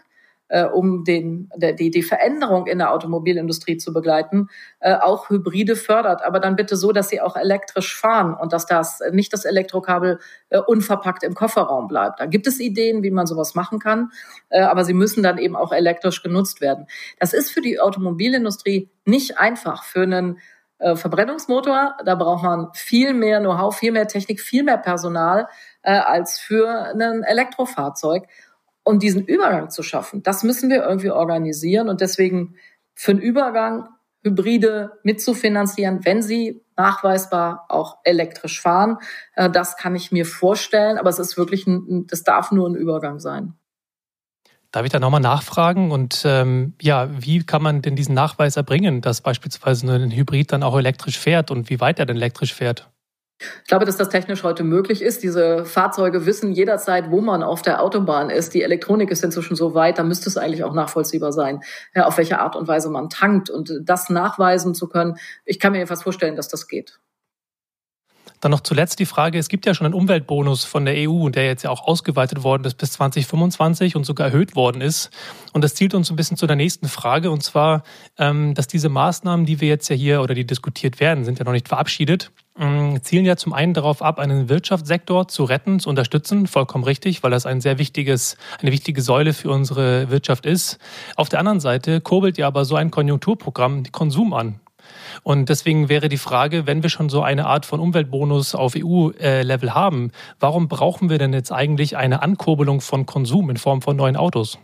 äh, 0.49 0.65
um 0.65 1.03
den, 1.03 1.51
die, 1.57 1.91
die 1.91 2.05
Veränderung 2.05 2.69
in 2.69 2.79
der 2.79 2.93
Automobilindustrie 2.93 3.79
zu 3.79 3.93
begleiten, 3.93 4.49
äh, 4.79 4.95
auch 4.95 5.29
Hybride 5.29 5.75
fördert. 5.75 6.23
Aber 6.23 6.39
dann 6.39 6.55
bitte 6.55 6.77
so, 6.77 6.93
dass 6.93 7.09
sie 7.09 7.21
auch 7.21 7.37
elektrisch 7.37 7.97
fahren 7.97 8.33
und 8.35 8.53
dass 8.53 8.65
das 8.65 9.01
nicht 9.11 9.33
das 9.33 9.45
Elektrokabel 9.45 10.21
unverpackt 10.69 11.25
im 11.25 11.35
Kofferraum 11.35 11.89
bleibt. 11.89 12.21
Da 12.21 12.27
gibt 12.27 12.47
es 12.47 12.61
Ideen, 12.61 13.03
wie 13.03 13.11
man 13.11 13.27
sowas 13.27 13.57
machen 13.57 13.81
kann, 13.81 14.13
aber 14.51 14.85
sie 14.85 14.95
müssen 14.95 15.25
dann 15.25 15.39
eben 15.39 15.57
auch 15.57 15.73
elektrisch 15.73 16.23
genutzt 16.23 16.61
werden. 16.61 16.87
Das 17.19 17.33
ist 17.33 17.51
für 17.51 17.61
die 17.61 17.81
Automobilindustrie 17.81 18.89
nicht 19.05 19.39
einfach. 19.39 19.83
Für 19.83 20.03
einen 20.03 20.39
Verbrennungsmotor, 20.79 21.97
da 22.05 22.15
braucht 22.15 22.43
man 22.43 22.69
viel 22.75 23.15
mehr 23.15 23.41
Know-how, 23.41 23.77
viel 23.77 23.93
mehr 23.93 24.07
Technik, 24.07 24.41
viel 24.41 24.63
mehr 24.63 24.79
Personal 24.79 25.49
äh, 25.83 25.93
als 25.93 26.39
für 26.39 26.95
ein 26.95 27.23
Elektrofahrzeug. 27.23 28.27
Und 28.83 29.03
diesen 29.03 29.25
Übergang 29.25 29.69
zu 29.71 29.83
schaffen, 29.83 30.23
das 30.23 30.45
müssen 30.45 30.71
wir 30.71 30.85
irgendwie 30.85 31.11
organisieren. 31.11 31.89
Und 31.89 32.01
deswegen 32.01 32.55
für 32.95 33.11
einen 33.13 33.21
Übergang 33.21 33.89
Hybride 34.27 34.99
mitzufinanzieren, 35.03 36.05
wenn 36.05 36.21
sie 36.21 36.63
nachweisbar 36.77 37.67
auch 37.69 37.99
elektrisch 38.05 38.61
fahren. 38.61 38.99
Äh, 39.35 39.51
das 39.51 39.77
kann 39.77 39.95
ich 39.95 40.13
mir 40.13 40.27
vorstellen, 40.27 40.99
aber 40.99 41.09
es 41.09 41.19
ist 41.19 41.37
wirklich, 41.37 41.67
ein, 41.67 42.07
das 42.09 42.23
darf 42.23 42.53
nur 42.53 42.69
ein 42.69 42.75
Übergang 42.75 43.19
sein. 43.19 43.55
Darf 44.77 44.85
ich 44.85 44.93
da 44.93 45.01
nochmal 45.01 45.23
nachfragen? 45.23 45.91
Und 45.91 46.21
ähm, 46.27 46.75
ja, 46.83 47.09
wie 47.11 47.43
kann 47.43 47.63
man 47.63 47.81
denn 47.81 47.97
diesen 47.97 48.15
Nachweis 48.15 48.59
erbringen, 48.59 49.01
dass 49.01 49.23
beispielsweise 49.23 49.91
ein 49.91 50.11
Hybrid 50.11 50.53
dann 50.53 50.63
auch 50.63 50.77
elektrisch 50.77 51.19
fährt 51.19 51.51
und 51.51 51.71
wie 51.71 51.81
weit 51.81 51.99
er 51.99 52.05
denn 52.05 52.19
elektrisch 52.19 52.53
fährt? 52.53 52.91
Ich 53.39 53.69
glaube, 53.69 53.87
dass 53.87 53.97
das 53.97 54.11
technisch 54.11 54.43
heute 54.43 54.65
möglich 54.65 55.01
ist. 55.01 55.23
Diese 55.23 55.65
Fahrzeuge 55.65 56.27
wissen 56.27 56.53
jederzeit, 56.53 57.11
wo 57.11 57.23
man 57.23 57.43
auf 57.43 57.63
der 57.63 57.83
Autobahn 57.83 58.29
ist. 58.29 58.53
Die 58.53 58.63
Elektronik 58.63 59.11
ist 59.11 59.25
inzwischen 59.25 59.57
so 59.57 59.73
weit, 59.73 59.97
da 59.97 60.03
müsste 60.03 60.29
es 60.29 60.37
eigentlich 60.37 60.63
auch 60.63 60.75
nachvollziehbar 60.75 61.33
sein, 61.33 61.63
auf 61.95 62.19
welche 62.19 62.39
Art 62.39 62.55
und 62.55 62.69
Weise 62.69 62.91
man 62.91 63.09
tankt. 63.09 63.49
Und 63.49 63.73
das 63.83 64.11
nachweisen 64.11 64.75
zu 64.75 64.91
können, 64.91 65.17
ich 65.47 65.59
kann 65.59 65.73
mir 65.73 65.87
fast 65.87 66.03
vorstellen, 66.03 66.37
dass 66.37 66.49
das 66.49 66.69
geht. 66.69 67.01
Dann 68.41 68.51
noch 68.51 68.61
zuletzt 68.61 68.99
die 68.99 69.07
Frage, 69.07 69.39
es 69.39 69.49
gibt 69.49 69.67
ja 69.67 69.75
schon 69.75 69.87
einen 69.87 69.95
Umweltbonus 69.95 70.65
von 70.65 70.85
der 70.85 70.95
EU, 71.09 71.29
der 71.31 71.47
jetzt 71.47 71.63
ja 71.63 71.71
auch 71.71 71.87
ausgeweitet 71.87 72.43
worden 72.43 72.65
ist 72.65 72.75
bis 72.75 72.93
2025 72.93 73.97
und 73.97 74.05
sogar 74.05 74.29
erhöht 74.29 74.57
worden 74.57 74.81
ist. 74.81 75.11
Und 75.53 75.65
das 75.65 75.75
zielt 75.75 75.95
uns 75.95 76.11
ein 76.11 76.17
bisschen 76.17 76.37
zu 76.37 76.47
der 76.47 76.57
nächsten 76.57 76.89
Frage, 76.89 77.31
und 77.31 77.43
zwar, 77.43 77.83
ähm, 78.19 78.55
dass 78.55 78.67
diese 78.67 78.89
Maßnahmen, 78.89 79.47
die 79.47 79.61
wir 79.61 79.69
jetzt 79.69 79.89
ja 79.89 79.97
hier 79.97 80.23
oder 80.23 80.35
die 80.35 80.47
diskutiert 80.47 81.01
werden, 81.01 81.25
sind 81.25 81.39
ja 81.39 81.45
noch 81.45 81.53
nicht 81.53 81.69
verabschiedet, 81.69 82.31
ähm, 82.59 83.03
zielen 83.03 83.25
ja 83.25 83.37
zum 83.37 83.53
einen 83.53 83.75
darauf 83.75 84.03
ab, 84.03 84.19
einen 84.19 84.49
Wirtschaftssektor 84.49 85.29
zu 85.29 85.45
retten, 85.45 85.81
zu 85.81 85.91
unterstützen, 85.91 86.47
vollkommen 86.47 86.85
richtig, 86.85 87.23
weil 87.23 87.31
das 87.31 87.47
ein 87.47 87.61
sehr 87.61 87.79
wichtiges, 87.79 88.37
eine 88.61 88.73
wichtige 88.73 89.03
Säule 89.03 89.33
für 89.33 89.51
unsere 89.51 90.11
Wirtschaft 90.11 90.47
ist. 90.47 90.79
Auf 91.17 91.29
der 91.29 91.39
anderen 91.39 91.61
Seite 91.61 92.01
kurbelt 92.01 92.39
ja 92.39 92.47
aber 92.47 92.65
so 92.65 92.77
ein 92.77 92.91
Konjunkturprogramm 92.91 93.85
den 93.85 93.93
Konsum 93.93 94.33
an. 94.33 94.61
Und 95.23 95.49
deswegen 95.49 95.89
wäre 95.89 96.09
die 96.09 96.19
Frage, 96.19 96.67
wenn 96.67 96.83
wir 96.83 96.91
schon 96.91 97.09
so 97.09 97.23
eine 97.23 97.47
Art 97.47 97.67
von 97.67 97.81
Umweltbonus 97.81 98.55
auf 98.55 98.75
EU-Level 98.77 99.75
haben, 99.75 100.11
warum 100.41 100.69
brauchen 100.69 101.11
wir 101.11 101.19
denn 101.19 101.33
jetzt 101.33 101.53
eigentlich 101.53 101.97
eine 101.97 102.23
Ankurbelung 102.23 102.81
von 102.81 103.07
Konsum 103.07 103.51
in 103.51 103.57
Form 103.57 103.83
von 103.83 103.97
neuen 103.97 104.17
Autos? 104.17 104.59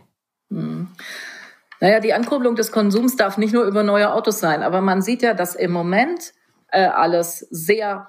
Hm. 0.49 0.87
Naja, 1.79 1.99
die 1.99 2.13
Ankurbelung 2.13 2.55
des 2.55 2.71
Konsums 2.71 3.17
darf 3.17 3.37
nicht 3.37 3.53
nur 3.53 3.65
über 3.65 3.83
neue 3.83 4.13
Autos 4.13 4.39
sein, 4.39 4.63
aber 4.63 4.79
man 4.79 5.01
sieht 5.01 5.21
ja, 5.21 5.33
dass 5.33 5.53
im 5.53 5.71
Moment 5.71 6.33
äh, 6.71 6.85
alles 6.85 7.39
sehr 7.51 8.07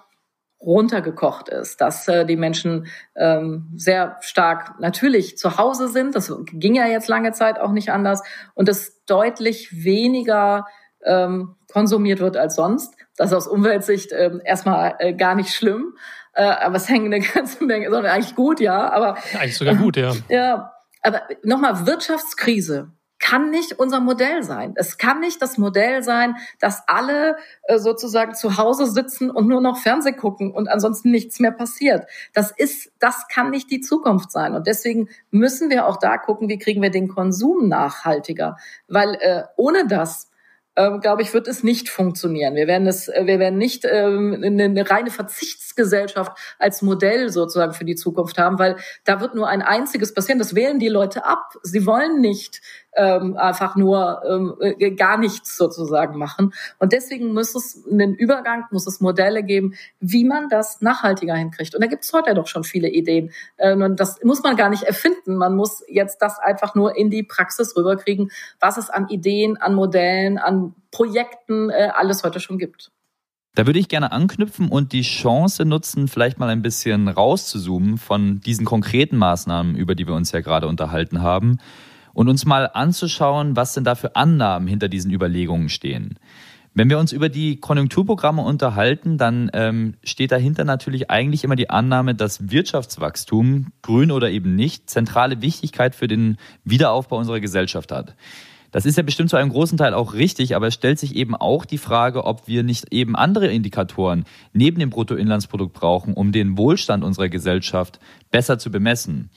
runtergekocht 0.61 1.49
ist, 1.49 1.81
dass 1.81 2.09
äh, 2.09 2.25
die 2.25 2.37
Menschen 2.37 2.87
ähm, 3.17 3.69
sehr 3.77 4.17
stark 4.21 4.81
natürlich 4.81 5.37
zu 5.37 5.59
Hause 5.59 5.89
sind. 5.89 6.15
Das 6.15 6.33
ging 6.53 6.75
ja 6.75 6.87
jetzt 6.87 7.09
lange 7.09 7.33
Zeit 7.33 7.59
auch 7.59 7.73
nicht 7.73 7.91
anders 7.91 8.23
und 8.55 8.69
es 8.69 9.05
deutlich 9.05 9.85
weniger 9.85 10.67
ähm, 11.05 11.57
konsumiert 11.75 12.21
wird 12.21 12.37
als 12.37 12.55
sonst. 12.55 12.95
Das 13.17 13.31
ist 13.31 13.37
aus 13.37 13.49
Umweltsicht 13.49 14.13
ähm, 14.13 14.41
erstmal 14.45 14.95
äh, 15.01 15.13
gar 15.13 15.35
nicht 15.35 15.53
schlimm. 15.53 15.97
Äh, 16.33 16.45
aber 16.45 16.77
es 16.77 16.89
hängen 16.89 17.13
eine 17.13 17.25
ganze 17.35 17.65
Menge, 17.65 17.91
sondern 17.91 18.13
eigentlich 18.13 18.37
gut, 18.37 18.61
ja. 18.61 18.91
Aber 18.91 19.17
eigentlich 19.35 19.59
sogar 19.59 19.75
gut, 19.75 19.97
ja. 19.97 20.13
ja, 20.29 20.73
aber 21.03 21.23
nochmal 21.43 21.87
Wirtschaftskrise 21.87 22.93
kann 23.19 23.51
nicht 23.51 23.79
unser 23.79 24.01
Modell 24.01 24.43
sein. 24.43 24.75
Es 24.77 24.99
kann 24.99 25.19
nicht 25.21 25.43
das 25.43 25.59
Modell 25.59 26.03
sein, 26.03 26.37
dass 26.61 26.83
alle 26.87 27.37
äh, 27.65 27.79
sozusagen 27.79 28.35
zu 28.35 28.57
Hause 28.57 28.87
sitzen 28.87 29.31
und 29.31 29.49
nur 29.49 29.61
noch 29.61 29.79
Fernseh 29.79 30.13
gucken 30.13 30.53
und 30.53 30.69
ansonsten 30.69 31.11
nichts 31.11 31.41
mehr 31.41 31.53
passiert. 31.53 32.07
Das 32.35 32.53
ist, 32.53 32.93
das 33.01 33.27
kann 33.29 33.51
nicht 33.51 33.71
die 33.71 33.81
Zukunft 33.81 34.31
sein. 34.31 34.55
Und 34.55 34.67
deswegen 34.67 35.09
müssen 35.31 35.71
wir 35.71 35.87
auch 35.87 35.97
da 35.97 36.19
gucken, 36.19 36.49
wie 36.49 36.59
kriegen 36.59 36.83
wir 36.83 36.91
den 36.91 37.09
Konsum 37.09 37.69
nachhaltiger. 37.69 38.59
Weil 38.87 39.15
äh, 39.15 39.45
ohne 39.57 39.87
das 39.89 40.29
ähm, 40.77 41.01
glaube 41.01 41.23
ich, 41.23 41.33
wird 41.33 41.47
es 41.47 41.63
nicht 41.63 41.89
funktionieren. 41.89 42.55
Wir 42.55 42.67
werden 42.67 42.87
es, 42.87 43.09
äh, 43.09 43.27
wir 43.27 43.39
werden 43.39 43.59
nicht 43.59 43.85
ähm, 43.85 44.41
eine, 44.43 44.65
eine 44.65 44.91
reine 44.91 45.11
Verzichtsgesellschaft 45.11 46.33
als 46.59 46.83
Modell 46.83 47.31
sozusagen 47.31 47.75
für 47.75 47.85
die 47.85 47.95
Zukunft 47.95 48.39
haben, 48.39 48.59
weil 48.59 48.77
da 49.05 49.21
wird 49.21 49.35
nur 49.35 49.49
ein 49.49 49.63
einziges 49.63 50.15
passieren. 50.15 50.39
Das 50.39 50.55
wählen 50.55 50.79
die 50.79 50.89
Leute 50.89 51.25
ab. 51.25 51.55
Sie 51.63 51.87
wollen 51.87 52.21
nicht 52.21 52.61
ähm, 52.97 53.37
einfach 53.37 53.77
nur 53.77 54.23
ähm, 54.29 54.55
äh, 54.61 54.91
gar 54.93 55.19
nichts 55.19 55.57
sozusagen 55.57 56.19
machen. 56.19 56.53
Und 56.79 56.93
deswegen 56.93 57.33
muss 57.33 57.55
es 57.55 57.85
einen 57.91 58.15
Übergang, 58.15 58.65
muss 58.71 58.87
es 58.87 59.01
Modelle 59.01 59.43
geben, 59.43 59.75
wie 60.01 60.25
man 60.25 60.49
das 60.49 60.81
nachhaltiger 60.81 61.35
hinkriegt. 61.35 61.75
Und 61.75 61.83
da 61.83 61.87
gibt 61.87 62.05
es 62.05 62.13
heute 62.13 62.35
doch 62.35 62.47
schon 62.47 62.65
viele 62.65 62.89
Ideen. 62.89 63.31
Ähm, 63.59 63.83
und 63.83 64.01
das 64.01 64.23
muss 64.23 64.43
man 64.43 64.57
gar 64.57 64.71
nicht 64.71 64.85
erfinden. 64.85 65.37
Man 65.37 65.57
muss 65.57 65.83
jetzt 65.89 66.19
das 66.23 66.39
einfach 66.39 66.75
nur 66.75 66.97
in 66.97 67.11
die 67.11 67.23
Praxis 67.23 67.77
rüberkriegen, 67.77 68.31
was 68.61 68.77
es 68.77 68.91
an 68.91 69.09
Ideen, 69.09 69.57
an 69.57 69.75
Modellen, 69.75 70.39
an 70.39 70.75
Projekten 70.91 71.71
äh, 71.71 71.91
alles 71.95 72.23
heute 72.23 72.41
schon 72.41 72.59
gibt. 72.59 72.91
Da 73.57 73.67
würde 73.67 73.79
ich 73.79 73.89
gerne 73.89 74.11
anknüpfen 74.11 74.69
und 74.69 74.93
die 74.93 75.03
Chance 75.03 75.65
nutzen, 75.65 76.09
vielleicht 76.09 76.41
mal 76.41 76.49
ein 76.49 76.63
bisschen 76.63 77.07
rauszuzoomen 77.07 77.99
von 77.99 78.41
diesen 78.41 78.65
konkreten 78.65 79.17
Maßnahmen, 79.17 79.77
über 79.77 79.95
die 79.95 80.09
wir 80.09 80.15
uns 80.15 80.33
ja 80.33 80.41
gerade 80.41 80.67
unterhalten 80.67 81.23
haben 81.23 81.61
und 82.15 82.29
uns 82.29 82.47
mal 82.47 82.71
anzuschauen, 82.73 83.57
was 83.57 83.75
denn 83.75 83.85
da 83.85 83.95
für 83.95 84.17
Annahmen 84.17 84.67
hinter 84.67 84.89
diesen 84.89 85.13
Überlegungen 85.13 85.69
stehen. 85.69 86.19
Wenn 86.77 86.91
wir 86.91 86.99
uns 86.99 87.13
über 87.13 87.29
die 87.29 87.61
Konjunkturprogramme 87.61 88.43
unterhalten, 88.43 89.17
dann 89.17 89.49
ähm, 89.53 89.95
steht 90.03 90.33
dahinter 90.33 90.65
natürlich 90.65 91.09
eigentlich 91.09 91.45
immer 91.45 91.55
die 91.55 91.71
Annahme, 91.71 92.17
dass 92.17 92.51
Wirtschaftswachstum, 92.51 93.69
grün 93.83 94.11
oder 94.11 94.31
eben 94.31 94.57
nicht, 94.57 94.91
zentrale 94.91 95.41
Wichtigkeit 95.41 95.95
für 95.95 96.09
den 96.09 96.37
Wiederaufbau 96.65 97.19
unserer 97.19 97.39
Gesellschaft 97.39 97.93
hat. 97.93 98.17
Das 98.73 98.87
ist 98.87 98.97
ja 98.97 99.05
bestimmt 99.05 99.31
zu 99.31 99.37
einem 99.37 99.51
großen 99.51 99.79
Teil 99.79 99.95
auch 99.95 100.15
richtig, 100.15 100.57
aber 100.57 100.67
es 100.67 100.75
stellt 100.75 100.99
sich 100.99 101.15
eben 101.15 101.37
auch 101.37 101.65
die 101.65 101.79
Frage, 101.79 102.25
ob 102.25 102.49
wir 102.49 102.65
nicht 102.65 102.93
eben 102.93 103.15
andere 103.15 103.47
Indikatoren 103.47 104.25
neben 104.53 104.81
dem 104.81 104.91
Bruttoinlandsprodukt 104.91 105.75
brauchen, 105.75 106.13
um 106.13 106.33
den 106.33 106.59
Wohlstand 106.59 107.05
unserer 107.05 107.29
Gesellschaft 107.29 108.01
besser 108.33 108.59
zu 108.59 108.73
bemessen. 108.73 109.31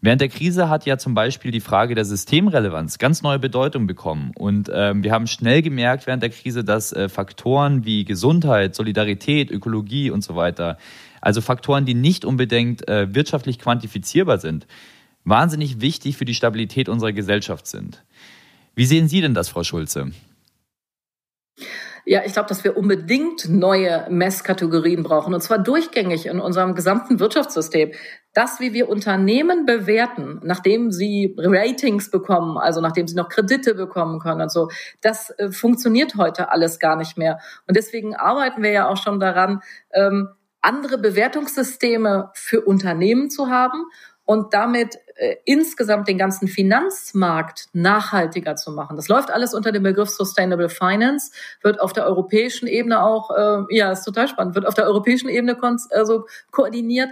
Während 0.00 0.20
der 0.20 0.28
Krise 0.28 0.68
hat 0.68 0.86
ja 0.86 0.96
zum 0.96 1.14
Beispiel 1.14 1.50
die 1.50 1.60
Frage 1.60 1.96
der 1.96 2.04
Systemrelevanz 2.04 2.98
ganz 2.98 3.22
neue 3.22 3.40
Bedeutung 3.40 3.88
bekommen. 3.88 4.30
Und 4.36 4.70
ähm, 4.72 5.02
wir 5.02 5.10
haben 5.12 5.26
schnell 5.26 5.60
gemerkt 5.60 6.06
während 6.06 6.22
der 6.22 6.30
Krise, 6.30 6.62
dass 6.62 6.92
äh, 6.92 7.08
Faktoren 7.08 7.84
wie 7.84 8.04
Gesundheit, 8.04 8.76
Solidarität, 8.76 9.50
Ökologie 9.50 10.10
und 10.10 10.22
so 10.22 10.36
weiter, 10.36 10.78
also 11.20 11.40
Faktoren, 11.40 11.84
die 11.84 11.94
nicht 11.94 12.24
unbedingt 12.24 12.86
äh, 12.86 13.12
wirtschaftlich 13.12 13.58
quantifizierbar 13.58 14.38
sind, 14.38 14.68
wahnsinnig 15.24 15.80
wichtig 15.80 16.16
für 16.16 16.24
die 16.24 16.34
Stabilität 16.34 16.88
unserer 16.88 17.12
Gesellschaft 17.12 17.66
sind. 17.66 18.04
Wie 18.76 18.86
sehen 18.86 19.08
Sie 19.08 19.20
denn 19.20 19.34
das, 19.34 19.48
Frau 19.48 19.64
Schulze? 19.64 20.12
Ja, 22.04 22.22
ich 22.24 22.32
glaube, 22.32 22.48
dass 22.48 22.64
wir 22.64 22.76
unbedingt 22.76 23.48
neue 23.48 24.06
Messkategorien 24.10 25.02
brauchen, 25.02 25.34
und 25.34 25.40
zwar 25.40 25.58
durchgängig 25.58 26.26
in 26.26 26.40
unserem 26.40 26.74
gesamten 26.74 27.20
Wirtschaftssystem. 27.20 27.92
Das, 28.32 28.60
wie 28.60 28.72
wir 28.72 28.88
Unternehmen 28.88 29.66
bewerten, 29.66 30.40
nachdem 30.42 30.92
sie 30.92 31.34
Ratings 31.38 32.10
bekommen, 32.10 32.56
also 32.56 32.80
nachdem 32.80 33.08
sie 33.08 33.16
noch 33.16 33.28
Kredite 33.28 33.74
bekommen 33.74 34.20
können 34.20 34.42
und 34.42 34.52
so, 34.52 34.68
das 35.00 35.30
äh, 35.38 35.50
funktioniert 35.50 36.16
heute 36.16 36.50
alles 36.50 36.78
gar 36.78 36.96
nicht 36.96 37.18
mehr. 37.18 37.38
Und 37.66 37.76
deswegen 37.76 38.14
arbeiten 38.14 38.62
wir 38.62 38.70
ja 38.70 38.88
auch 38.88 38.96
schon 38.96 39.20
daran, 39.20 39.60
ähm, 39.92 40.28
andere 40.60 40.98
Bewertungssysteme 40.98 42.30
für 42.34 42.60
Unternehmen 42.62 43.30
zu 43.30 43.48
haben 43.48 43.84
und 44.28 44.52
damit 44.52 44.98
äh, 45.14 45.36
insgesamt 45.46 46.06
den 46.06 46.18
ganzen 46.18 46.48
Finanzmarkt 46.48 47.68
nachhaltiger 47.72 48.56
zu 48.56 48.72
machen. 48.72 48.94
Das 48.96 49.08
läuft 49.08 49.30
alles 49.30 49.54
unter 49.54 49.72
dem 49.72 49.84
Begriff 49.84 50.10
Sustainable 50.10 50.68
Finance, 50.68 51.32
wird 51.62 51.80
auf 51.80 51.94
der 51.94 52.04
europäischen 52.04 52.68
Ebene 52.68 53.02
auch, 53.02 53.30
äh, 53.30 53.74
ja, 53.74 53.90
ist 53.90 54.04
total 54.04 54.28
spannend, 54.28 54.54
wird 54.54 54.66
auf 54.66 54.74
der 54.74 54.84
europäischen 54.84 55.30
Ebene 55.30 55.56
also 55.92 56.26
koordiniert, 56.50 57.08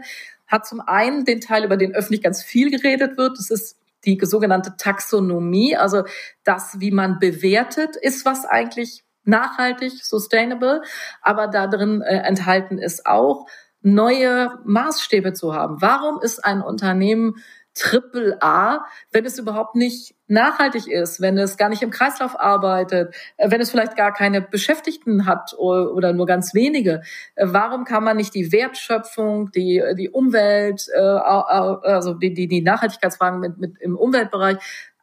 hat 0.46 0.66
zum 0.66 0.82
einen 0.82 1.24
den 1.24 1.40
Teil, 1.40 1.64
über 1.64 1.78
den 1.78 1.94
öffentlich 1.94 2.22
ganz 2.22 2.42
viel 2.42 2.70
geredet 2.70 3.16
wird, 3.16 3.38
das 3.38 3.48
ist 3.50 3.78
die 4.04 4.20
sogenannte 4.20 4.74
Taxonomie, 4.76 5.74
also 5.74 6.04
das, 6.44 6.80
wie 6.80 6.90
man 6.90 7.18
bewertet, 7.18 7.96
ist 7.96 8.26
was 8.26 8.44
eigentlich 8.44 9.04
nachhaltig, 9.24 10.04
sustainable, 10.04 10.82
aber 11.22 11.46
da 11.46 11.66
drin 11.66 12.02
äh, 12.02 12.18
enthalten 12.18 12.76
ist 12.76 13.06
auch, 13.06 13.46
neue 13.86 14.58
Maßstäbe 14.64 15.32
zu 15.32 15.54
haben. 15.54 15.80
Warum 15.80 16.20
ist 16.20 16.44
ein 16.44 16.60
Unternehmen 16.60 17.36
Triple 17.76 18.38
A, 18.40 18.86
wenn 19.12 19.26
es 19.26 19.38
überhaupt 19.38 19.76
nicht 19.76 20.14
nachhaltig 20.28 20.88
ist, 20.88 21.20
wenn 21.20 21.36
es 21.36 21.58
gar 21.58 21.68
nicht 21.68 21.82
im 21.82 21.90
Kreislauf 21.90 22.40
arbeitet, 22.40 23.14
äh, 23.36 23.50
wenn 23.50 23.60
es 23.60 23.70
vielleicht 23.70 23.96
gar 23.96 24.12
keine 24.14 24.40
Beschäftigten 24.40 25.26
hat 25.26 25.52
oder 25.58 26.14
nur 26.14 26.26
ganz 26.26 26.54
wenige. 26.54 27.02
Äh, 27.34 27.46
warum 27.48 27.84
kann 27.84 28.02
man 28.02 28.16
nicht 28.16 28.34
die 28.34 28.50
Wertschöpfung, 28.50 29.50
die, 29.52 29.82
die 29.96 30.08
Umwelt, 30.08 30.86
äh, 30.94 30.98
also 30.98 32.14
die, 32.14 32.32
die, 32.32 32.48
die 32.48 32.62
Nachhaltigkeitsfragen 32.62 33.40
mit, 33.40 33.58
mit 33.58 33.78
im 33.78 33.96
Umweltbereich 33.96 34.56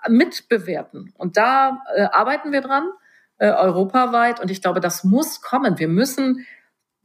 mitbewerten? 0.10 1.14
Und 1.18 1.38
da 1.38 1.84
arbeiten 2.12 2.52
wir 2.52 2.62
dran, 2.62 2.90
europaweit. 3.40 4.42
Und 4.42 4.52
ich 4.52 4.62
glaube, 4.62 4.80
das 4.80 5.04
muss 5.04 5.42
kommen. 5.42 5.80
Wir 5.80 5.88
müssen 5.88 6.46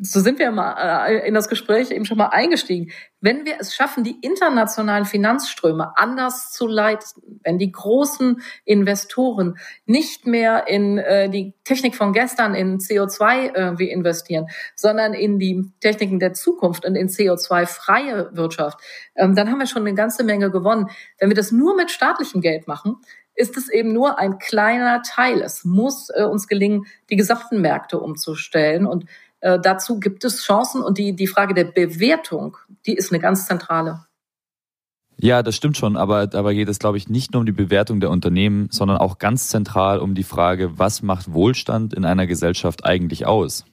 so 0.00 0.20
sind 0.20 0.38
wir 0.38 0.52
mal 0.52 1.08
äh, 1.08 1.26
in 1.26 1.34
das 1.34 1.48
Gespräch 1.48 1.90
eben 1.90 2.04
schon 2.04 2.18
mal 2.18 2.28
eingestiegen. 2.28 2.92
Wenn 3.20 3.44
wir 3.44 3.56
es 3.58 3.74
schaffen, 3.74 4.04
die 4.04 4.16
internationalen 4.20 5.04
Finanzströme 5.04 5.92
anders 5.96 6.52
zu 6.52 6.68
leiten, 6.68 7.40
wenn 7.42 7.58
die 7.58 7.72
großen 7.72 8.40
Investoren 8.64 9.58
nicht 9.86 10.24
mehr 10.24 10.68
in 10.68 10.98
äh, 10.98 11.28
die 11.28 11.54
Technik 11.64 11.96
von 11.96 12.12
gestern, 12.12 12.54
in 12.54 12.78
CO2 12.78 13.56
irgendwie 13.56 13.90
investieren, 13.90 14.46
sondern 14.76 15.14
in 15.14 15.40
die 15.40 15.64
Techniken 15.80 16.20
der 16.20 16.32
Zukunft 16.32 16.84
und 16.84 16.94
in 16.94 17.08
CO2-freie 17.08 18.30
Wirtschaft, 18.36 18.78
ähm, 19.16 19.34
dann 19.34 19.50
haben 19.50 19.58
wir 19.58 19.66
schon 19.66 19.82
eine 19.82 19.94
ganze 19.94 20.22
Menge 20.22 20.52
gewonnen. 20.52 20.88
Wenn 21.18 21.30
wir 21.30 21.36
das 21.36 21.50
nur 21.50 21.74
mit 21.74 21.90
staatlichem 21.90 22.40
Geld 22.40 22.68
machen, 22.68 22.96
ist 23.34 23.56
es 23.56 23.68
eben 23.68 23.92
nur 23.92 24.18
ein 24.18 24.38
kleiner 24.38 25.02
Teil. 25.02 25.42
Es 25.42 25.64
muss 25.64 26.10
äh, 26.10 26.24
uns 26.24 26.48
gelingen, 26.48 26.86
die 27.08 27.16
gesamten 27.16 27.60
Märkte 27.60 28.00
umzustellen 28.00 28.84
und 28.84 29.06
äh, 29.40 29.58
dazu 29.60 30.00
gibt 30.00 30.24
es 30.24 30.42
Chancen 30.42 30.82
und 30.82 30.98
die, 30.98 31.14
die 31.14 31.26
Frage 31.26 31.54
der 31.54 31.64
Bewertung, 31.64 32.56
die 32.86 32.94
ist 32.94 33.12
eine 33.12 33.20
ganz 33.20 33.46
zentrale. 33.46 34.04
Ja, 35.20 35.42
das 35.42 35.56
stimmt 35.56 35.76
schon, 35.76 35.96
aber 35.96 36.28
dabei 36.28 36.54
geht 36.54 36.68
es, 36.68 36.78
glaube 36.78 36.96
ich, 36.96 37.08
nicht 37.08 37.32
nur 37.32 37.40
um 37.40 37.46
die 37.46 37.52
Bewertung 37.52 37.98
der 37.98 38.10
Unternehmen, 38.10 38.68
sondern 38.70 38.98
auch 38.98 39.18
ganz 39.18 39.48
zentral 39.48 39.98
um 39.98 40.14
die 40.14 40.22
Frage, 40.22 40.78
was 40.78 41.02
macht 41.02 41.32
Wohlstand 41.32 41.92
in 41.92 42.04
einer 42.04 42.28
Gesellschaft 42.28 42.84
eigentlich 42.84 43.26
aus? 43.26 43.64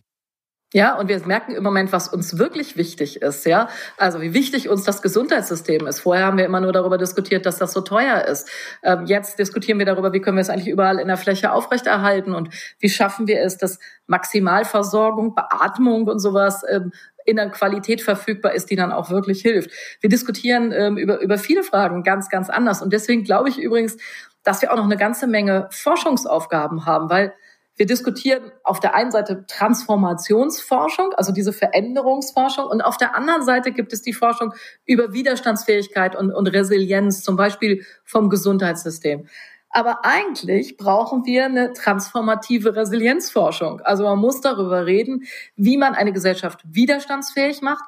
Ja, 0.73 0.95
und 0.97 1.07
wir 1.07 1.25
merken 1.25 1.53
im 1.53 1.63
Moment, 1.63 1.93
was 1.93 2.07
uns 2.09 2.37
wirklich 2.37 2.75
wichtig 2.75 3.21
ist, 3.21 3.45
ja. 3.45 3.69
Also 3.97 4.19
wie 4.21 4.33
wichtig 4.33 4.67
uns 4.67 4.83
das 4.83 5.01
Gesundheitssystem 5.01 5.85
ist. 5.87 5.99
Vorher 5.99 6.25
haben 6.25 6.37
wir 6.37 6.45
immer 6.45 6.59
nur 6.59 6.73
darüber 6.73 6.97
diskutiert, 6.97 7.45
dass 7.45 7.59
das 7.59 7.71
so 7.71 7.81
teuer 7.81 8.25
ist. 8.25 8.49
Ähm, 8.83 9.05
jetzt 9.05 9.39
diskutieren 9.39 9.79
wir 9.79 9.85
darüber, 9.85 10.11
wie 10.11 10.19
können 10.19 10.37
wir 10.37 10.41
es 10.41 10.49
eigentlich 10.49 10.67
überall 10.67 10.99
in 10.99 11.07
der 11.07 11.17
Fläche 11.17 11.51
aufrechterhalten 11.53 12.33
und 12.33 12.49
wie 12.79 12.89
schaffen 12.89 13.27
wir 13.27 13.41
es, 13.41 13.57
dass 13.57 13.79
Maximalversorgung, 14.07 15.35
Beatmung 15.35 16.07
und 16.07 16.19
sowas 16.19 16.63
ähm, 16.67 16.91
in 17.25 17.37
der 17.37 17.49
Qualität 17.51 18.01
verfügbar 18.01 18.53
ist, 18.53 18.69
die 18.69 18.75
dann 18.75 18.91
auch 18.91 19.09
wirklich 19.09 19.41
hilft. 19.41 19.71
Wir 20.01 20.09
diskutieren 20.09 20.71
ähm, 20.71 20.97
über, 20.97 21.21
über 21.21 21.37
viele 21.37 21.63
Fragen 21.63 22.03
ganz, 22.03 22.29
ganz 22.29 22.49
anders. 22.49 22.81
Und 22.81 22.91
deswegen 22.91 23.23
glaube 23.23 23.49
ich 23.49 23.59
übrigens, 23.59 23.97
dass 24.43 24.61
wir 24.61 24.71
auch 24.71 24.77
noch 24.77 24.83
eine 24.83 24.97
ganze 24.97 25.27
Menge 25.27 25.67
Forschungsaufgaben 25.71 26.85
haben, 26.85 27.09
weil 27.09 27.33
wir 27.75 27.85
diskutieren 27.85 28.51
auf 28.63 28.79
der 28.79 28.95
einen 28.95 29.11
Seite 29.11 29.45
Transformationsforschung, 29.47 31.13
also 31.13 31.33
diese 31.33 31.51
Veränderungsforschung, 31.51 32.65
und 32.65 32.81
auf 32.81 32.97
der 32.97 33.15
anderen 33.15 33.43
Seite 33.43 33.71
gibt 33.71 33.91
es 33.91 34.01
die 34.01 34.13
Forschung 34.13 34.53
über 34.85 35.13
Widerstandsfähigkeit 35.13 36.15
und, 36.15 36.31
und 36.31 36.47
Resilienz, 36.47 37.21
zum 37.21 37.35
Beispiel 37.35 37.85
vom 38.03 38.29
Gesundheitssystem. 38.29 39.27
Aber 39.69 40.05
eigentlich 40.05 40.77
brauchen 40.77 41.25
wir 41.25 41.45
eine 41.45 41.73
transformative 41.73 42.77
Resilienzforschung. 42.77 43.81
Also 43.81 44.05
man 44.05 44.19
muss 44.19 44.39
darüber 44.39 44.85
reden, 44.85 45.25
wie 45.57 45.77
man 45.77 45.95
eine 45.95 46.13
Gesellschaft 46.13 46.61
widerstandsfähig 46.63 47.61
macht 47.61 47.83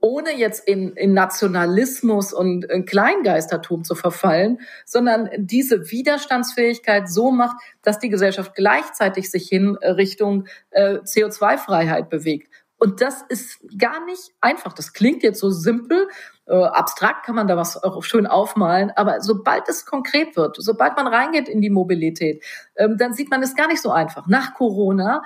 ohne 0.00 0.36
jetzt 0.36 0.66
in, 0.66 0.92
in 0.94 1.12
Nationalismus 1.12 2.32
und 2.32 2.64
in 2.64 2.86
Kleingeistertum 2.86 3.84
zu 3.84 3.94
verfallen, 3.94 4.60
sondern 4.84 5.28
diese 5.36 5.90
Widerstandsfähigkeit 5.90 7.10
so 7.10 7.30
macht, 7.30 7.56
dass 7.82 7.98
die 7.98 8.08
Gesellschaft 8.08 8.54
gleichzeitig 8.54 9.30
sich 9.30 9.48
hin 9.48 9.76
Richtung 9.76 10.46
äh, 10.70 10.98
CO2-Freiheit 10.98 12.08
bewegt. 12.08 12.50
Und 12.78 13.02
das 13.02 13.22
ist 13.28 13.60
gar 13.78 14.06
nicht 14.06 14.32
einfach. 14.40 14.72
Das 14.72 14.94
klingt 14.94 15.22
jetzt 15.22 15.38
so 15.38 15.50
simpel, 15.50 16.08
äh, 16.46 16.54
abstrakt 16.54 17.26
kann 17.26 17.34
man 17.34 17.46
da 17.46 17.58
was 17.58 17.76
auch 17.82 18.02
schön 18.02 18.26
aufmalen, 18.26 18.90
aber 18.96 19.20
sobald 19.20 19.68
es 19.68 19.84
konkret 19.84 20.34
wird, 20.34 20.56
sobald 20.58 20.96
man 20.96 21.06
reingeht 21.06 21.46
in 21.46 21.60
die 21.60 21.68
Mobilität, 21.68 22.42
ähm, 22.76 22.96
dann 22.96 23.12
sieht 23.12 23.30
man 23.30 23.42
es 23.42 23.54
gar 23.54 23.68
nicht 23.68 23.82
so 23.82 23.90
einfach. 23.90 24.26
Nach 24.28 24.54
Corona 24.54 25.22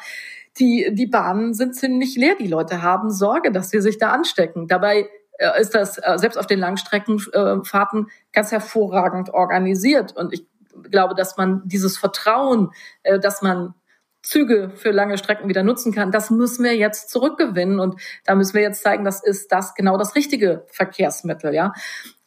die, 0.59 0.91
die 0.93 1.07
Bahnen 1.07 1.55
sind 1.55 1.75
ziemlich 1.75 2.17
leer. 2.17 2.37
Die 2.39 2.47
Leute 2.47 2.83
haben 2.83 3.11
Sorge, 3.11 3.51
dass 3.51 3.71
sie 3.71 3.81
sich 3.81 3.99
da 3.99 4.13
anstecken. 4.13 4.69
Dabei 4.69 5.09
äh, 5.39 5.61
ist 5.61 5.75
das 5.75 5.99
äh, 5.99 6.17
selbst 6.17 6.37
auf 6.37 6.47
den 6.47 6.61
Langstreckenfahrten 6.61 8.09
ganz 8.33 8.53
hervorragend 8.53 9.31
organisiert. 9.31 10.17
Und 10.17 10.33
ich 10.33 10.47
glaube, 10.91 11.15
dass 11.15 11.37
man 11.37 11.63
dieses 11.65 11.99
Vertrauen, 11.99 12.71
äh, 13.03 13.19
dass 13.19 13.43
man 13.43 13.75
Züge 14.23 14.71
für 14.75 14.91
lange 14.91 15.19
Strecken 15.19 15.49
wieder 15.49 15.63
nutzen 15.63 15.93
kann, 15.93 16.11
das 16.11 16.31
müssen 16.31 16.65
wir 16.65 16.75
jetzt 16.77 17.11
zurückgewinnen. 17.11 17.81
Und 17.81 18.01
da 18.25 18.35
müssen 18.35 18.55
wir 18.55 18.63
jetzt 18.63 18.83
zeigen, 18.83 19.05
das 19.05 19.23
ist 19.23 19.51
das 19.53 19.75
genau 19.75 19.99
das 19.99 20.15
richtige 20.15 20.65
Verkehrsmittel, 20.69 21.53
ja. 21.53 21.73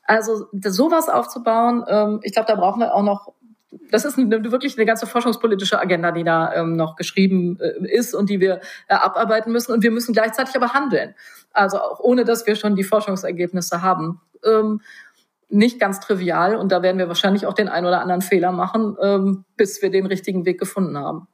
Also 0.04 0.48
sowas 0.64 1.10
aufzubauen, 1.10 1.84
ähm, 1.88 2.20
ich 2.24 2.32
glaube, 2.32 2.48
da 2.48 2.56
brauchen 2.56 2.80
wir 2.80 2.94
auch 2.94 3.04
noch 3.04 3.34
das 3.92 4.06
ist 4.06 4.18
eine, 4.18 4.52
wirklich 4.52 4.78
eine 4.78 4.86
ganze 4.86 5.08
forschungspolitische 5.08 5.80
Agenda, 5.80 6.12
die 6.12 6.24
da 6.24 6.54
ähm, 6.54 6.76
noch 6.76 6.96
geschrieben 6.96 7.60
äh, 7.60 7.94
ist 7.94 8.14
und 8.14 8.30
die 8.30 8.40
wir 8.40 8.62
äh, 8.88 8.96
abarbeiten 8.96 9.52
müssen. 9.52 9.72
Und 9.72 9.84
wir 9.84 9.92
müssen 9.92 10.14
gleichzeitig 10.14 10.56
aber 10.56 10.74
handeln. 10.74 11.16
Also 11.52 11.80
auch 11.80 12.00
ohne, 12.00 12.24
dass 12.24 12.46
wir 12.48 12.56
schon 12.56 12.76
die 12.76 12.84
Forschungsergebnisse 12.84 13.82
haben. 13.82 14.22
Ähm, 14.44 14.82
nicht 15.50 15.80
ganz 15.80 16.00
trivial 16.00 16.56
und 16.56 16.72
da 16.72 16.82
werden 16.82 16.98
wir 16.98 17.08
wahrscheinlich 17.08 17.46
auch 17.46 17.54
den 17.54 17.70
einen 17.70 17.88
oder 17.88 18.02
anderen 18.02 18.22
Fehler 18.22 18.52
machen, 18.52 18.98
ähm, 19.02 19.46
bis 19.56 19.82
wir 19.82 19.90
den 19.90 20.06
richtigen 20.06 20.46
Weg 20.46 20.60
gefunden 20.60 20.98
haben. 20.98 21.28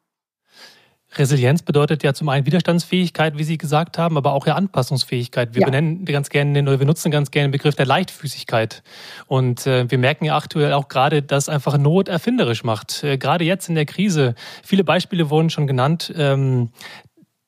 Resilienz 1.15 1.61
bedeutet 1.61 2.03
ja 2.03 2.13
zum 2.13 2.29
einen 2.29 2.45
Widerstandsfähigkeit, 2.45 3.37
wie 3.37 3.43
Sie 3.43 3.57
gesagt 3.57 3.97
haben, 3.97 4.17
aber 4.17 4.33
auch 4.33 4.47
ja 4.47 4.55
Anpassungsfähigkeit. 4.55 5.53
Wir 5.53 5.61
ja. 5.61 5.65
benennen 5.65 6.05
ganz 6.05 6.29
gerne 6.29 6.53
den, 6.53 6.67
oder 6.67 6.79
wir 6.79 6.85
nutzen 6.85 7.11
ganz 7.11 7.31
gerne 7.31 7.47
den 7.49 7.51
Begriff 7.51 7.75
der 7.75 7.85
Leichtfüßigkeit. 7.85 8.83
Und 9.27 9.67
äh, 9.67 9.89
wir 9.89 9.97
merken 9.97 10.25
ja 10.25 10.35
aktuell 10.35 10.73
auch 10.73 10.87
gerade, 10.87 11.21
dass 11.21 11.49
einfach 11.49 11.77
Not 11.77 12.07
erfinderisch 12.07 12.63
macht. 12.63 13.03
Äh, 13.03 13.17
gerade 13.17 13.43
jetzt 13.43 13.69
in 13.69 13.75
der 13.75 13.85
Krise. 13.85 14.35
Viele 14.63 14.83
Beispiele 14.83 15.29
wurden 15.29 15.49
schon 15.49 15.67
genannt. 15.67 16.13
Ähm, 16.17 16.69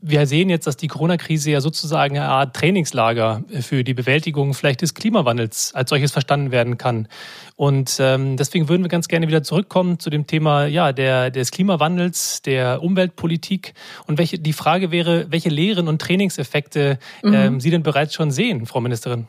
wir 0.07 0.27
sehen 0.27 0.49
jetzt, 0.49 0.67
dass 0.67 0.77
die 0.77 0.87
Corona-Krise 0.87 1.49
ja 1.49 1.61
sozusagen 1.61 2.17
eine 2.17 2.27
Art 2.27 2.55
Trainingslager 2.55 3.43
für 3.61 3.83
die 3.83 3.95
Bewältigung 3.95 4.53
vielleicht 4.53 4.81
des 4.83 4.93
Klimawandels 4.93 5.73
als 5.73 5.89
solches 5.89 6.11
verstanden 6.11 6.51
werden 6.51 6.77
kann. 6.77 7.07
Und 7.55 7.97
ähm, 7.99 8.37
deswegen 8.37 8.69
würden 8.69 8.83
wir 8.83 8.89
ganz 8.89 9.07
gerne 9.07 9.27
wieder 9.27 9.41
zurückkommen 9.41 9.99
zu 9.99 10.11
dem 10.11 10.27
Thema 10.27 10.67
ja, 10.67 10.93
der, 10.93 11.31
des 11.31 11.49
Klimawandels, 11.49 12.43
der 12.43 12.83
Umweltpolitik. 12.83 13.73
Und 14.05 14.19
welche, 14.19 14.37
die 14.37 14.53
Frage 14.53 14.91
wäre, 14.91 15.25
welche 15.31 15.49
Lehren 15.49 15.87
und 15.87 16.01
Trainingseffekte 16.01 16.99
mhm. 17.23 17.33
ähm, 17.33 17.59
Sie 17.59 17.71
denn 17.71 17.83
bereits 17.83 18.13
schon 18.13 18.29
sehen, 18.29 18.67
Frau 18.67 18.81
Ministerin? 18.81 19.25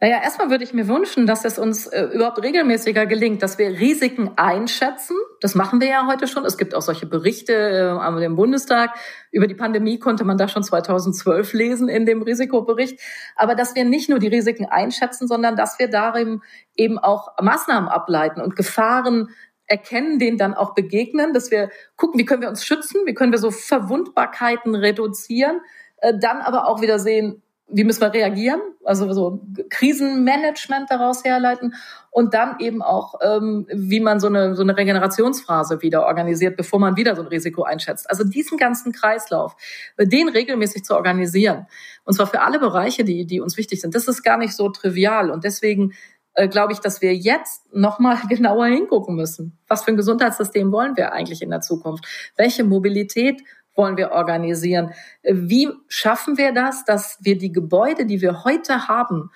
Naja, 0.00 0.20
erstmal 0.22 0.50
würde 0.50 0.64
ich 0.64 0.74
mir 0.74 0.88
wünschen, 0.88 1.26
dass 1.26 1.44
es 1.44 1.58
uns 1.58 1.86
äh, 1.86 2.04
überhaupt 2.12 2.42
regelmäßiger 2.42 3.06
gelingt, 3.06 3.42
dass 3.42 3.58
wir 3.58 3.68
Risiken 3.68 4.32
einschätzen. 4.36 5.16
Das 5.40 5.54
machen 5.54 5.80
wir 5.80 5.88
ja 5.88 6.06
heute 6.06 6.26
schon. 6.26 6.44
Es 6.44 6.58
gibt 6.58 6.74
auch 6.74 6.82
solche 6.82 7.06
Berichte 7.06 7.52
äh, 7.52 8.24
im 8.24 8.36
Bundestag. 8.36 8.90
Über 9.30 9.46
die 9.46 9.54
Pandemie 9.54 9.98
konnte 9.98 10.24
man 10.24 10.36
da 10.36 10.48
schon 10.48 10.62
2012 10.62 11.52
lesen 11.52 11.88
in 11.88 12.06
dem 12.06 12.22
Risikobericht. 12.22 13.00
Aber 13.36 13.54
dass 13.54 13.74
wir 13.74 13.84
nicht 13.84 14.08
nur 14.08 14.18
die 14.18 14.28
Risiken 14.28 14.66
einschätzen, 14.66 15.28
sondern 15.28 15.56
dass 15.56 15.78
wir 15.78 15.88
darin 15.88 16.42
eben 16.76 16.98
auch 16.98 17.28
Maßnahmen 17.40 17.88
ableiten 17.88 18.40
und 18.40 18.56
Gefahren 18.56 19.28
erkennen, 19.66 20.18
denen 20.18 20.38
dann 20.38 20.54
auch 20.54 20.74
begegnen, 20.74 21.32
dass 21.32 21.50
wir 21.50 21.70
gucken, 21.96 22.20
wie 22.20 22.24
können 22.24 22.42
wir 22.42 22.48
uns 22.48 22.64
schützen, 22.64 23.02
wie 23.06 23.14
können 23.14 23.32
wir 23.32 23.38
so 23.38 23.50
Verwundbarkeiten 23.50 24.74
reduzieren, 24.74 25.60
äh, 25.98 26.12
dann 26.18 26.42
aber 26.42 26.68
auch 26.68 26.82
wieder 26.82 26.98
sehen, 26.98 27.42
wie 27.74 27.82
müssen 27.84 28.02
wir 28.02 28.12
reagieren, 28.12 28.60
also 28.84 29.12
so 29.12 29.42
Krisenmanagement 29.68 30.88
daraus 30.90 31.24
herleiten 31.24 31.74
und 32.10 32.32
dann 32.32 32.60
eben 32.60 32.82
auch, 32.82 33.16
ähm, 33.20 33.66
wie 33.68 33.98
man 33.98 34.20
so 34.20 34.28
eine, 34.28 34.54
so 34.54 34.62
eine 34.62 34.76
Regenerationsphase 34.76 35.82
wieder 35.82 36.06
organisiert, 36.06 36.56
bevor 36.56 36.78
man 36.78 36.96
wieder 36.96 37.16
so 37.16 37.22
ein 37.22 37.28
Risiko 37.28 37.64
einschätzt. 37.64 38.08
Also 38.08 38.22
diesen 38.22 38.58
ganzen 38.58 38.92
Kreislauf, 38.92 39.56
den 39.98 40.28
regelmäßig 40.28 40.84
zu 40.84 40.94
organisieren, 40.94 41.66
und 42.04 42.14
zwar 42.14 42.28
für 42.28 42.42
alle 42.42 42.60
Bereiche, 42.60 43.02
die, 43.02 43.26
die 43.26 43.40
uns 43.40 43.56
wichtig 43.56 43.80
sind, 43.80 43.94
das 43.94 44.06
ist 44.06 44.22
gar 44.22 44.38
nicht 44.38 44.54
so 44.54 44.68
trivial 44.68 45.30
und 45.30 45.42
deswegen 45.42 45.94
äh, 46.34 46.46
glaube 46.46 46.72
ich, 46.72 46.78
dass 46.78 47.02
wir 47.02 47.14
jetzt 47.14 47.64
nochmal 47.74 48.18
genauer 48.28 48.66
hingucken 48.66 49.16
müssen. 49.16 49.58
Was 49.66 49.82
für 49.82 49.90
ein 49.90 49.96
Gesundheitssystem 49.96 50.70
wollen 50.70 50.96
wir 50.96 51.12
eigentlich 51.12 51.42
in 51.42 51.50
der 51.50 51.60
Zukunft? 51.60 52.04
Welche 52.36 52.62
Mobilität 52.62 53.42
wollen 53.74 53.96
wir 53.96 54.12
organisieren? 54.12 54.92
Wie 55.22 55.68
schaffen 55.88 56.38
wir 56.38 56.52
das, 56.52 56.84
dass 56.84 57.18
wir 57.20 57.38
die 57.38 57.52
Gebäude, 57.52 58.06
die 58.06 58.20
wir 58.20 58.44
heute 58.44 58.88
haben, 58.88 59.30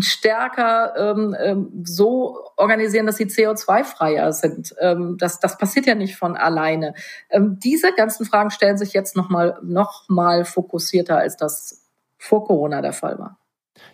stärker 0.00 0.94
ähm, 0.96 1.36
ähm, 1.38 1.84
so 1.84 2.48
organisieren, 2.56 3.06
dass 3.06 3.16
sie 3.16 3.26
CO2-freier 3.26 4.32
sind. 4.32 4.74
Ähm, 4.80 5.16
das, 5.18 5.38
das 5.38 5.56
passiert 5.56 5.86
ja 5.86 5.94
nicht 5.94 6.16
von 6.16 6.36
alleine. 6.36 6.94
Ähm, 7.30 7.58
diese 7.62 7.92
ganzen 7.92 8.26
Fragen 8.26 8.50
stellen 8.50 8.76
sich 8.76 8.92
jetzt 8.92 9.16
nochmal 9.16 9.58
noch 9.62 10.08
mal 10.08 10.44
fokussierter, 10.44 11.18
als 11.18 11.36
das 11.36 11.86
vor 12.18 12.44
Corona 12.44 12.82
der 12.82 12.92
Fall 12.92 13.18
war. 13.18 13.38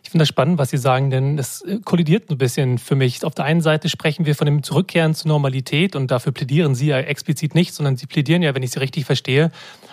Ich 0.03 0.11
finde 0.11 0.22
das 0.22 0.28
spannend, 0.28 0.59
was 0.59 0.70
Sie 0.70 0.76
sagen, 0.76 1.11
denn 1.11 1.39
es 1.39 1.62
äh, 1.62 1.78
kollidiert 1.85 2.31
ein 2.31 2.39
bisschen 2.39 2.78
für 2.78 2.97
mich. 2.97 3.24
Auf 3.24 3.35
der 3.35 3.45
einen 3.45 3.61
Seite 3.61 3.89
sprechen 3.89 4.26
wir 4.26 4.35
von 4.35 4.47
dem 4.47 4.62
Zurückkehren 4.62 5.14
zur 5.14 5.28
Normalität 5.28 5.97
und 5.97 6.11
dafür 6.11 6.33
plädieren 6.33 6.74
Sie 6.74 6.89
ja 6.89 6.99
explizit 6.99 7.55
nicht, 7.55 7.74
sondern 7.74 7.97
Sie 7.97 8.07
plädieren 8.07 8.43
ja, 8.43 8.55
wenn 8.55 8.62
ich 8.62 8.72
Sie 8.72 8.81
richtig 8.81 9.05
verstehe, 9.05 9.51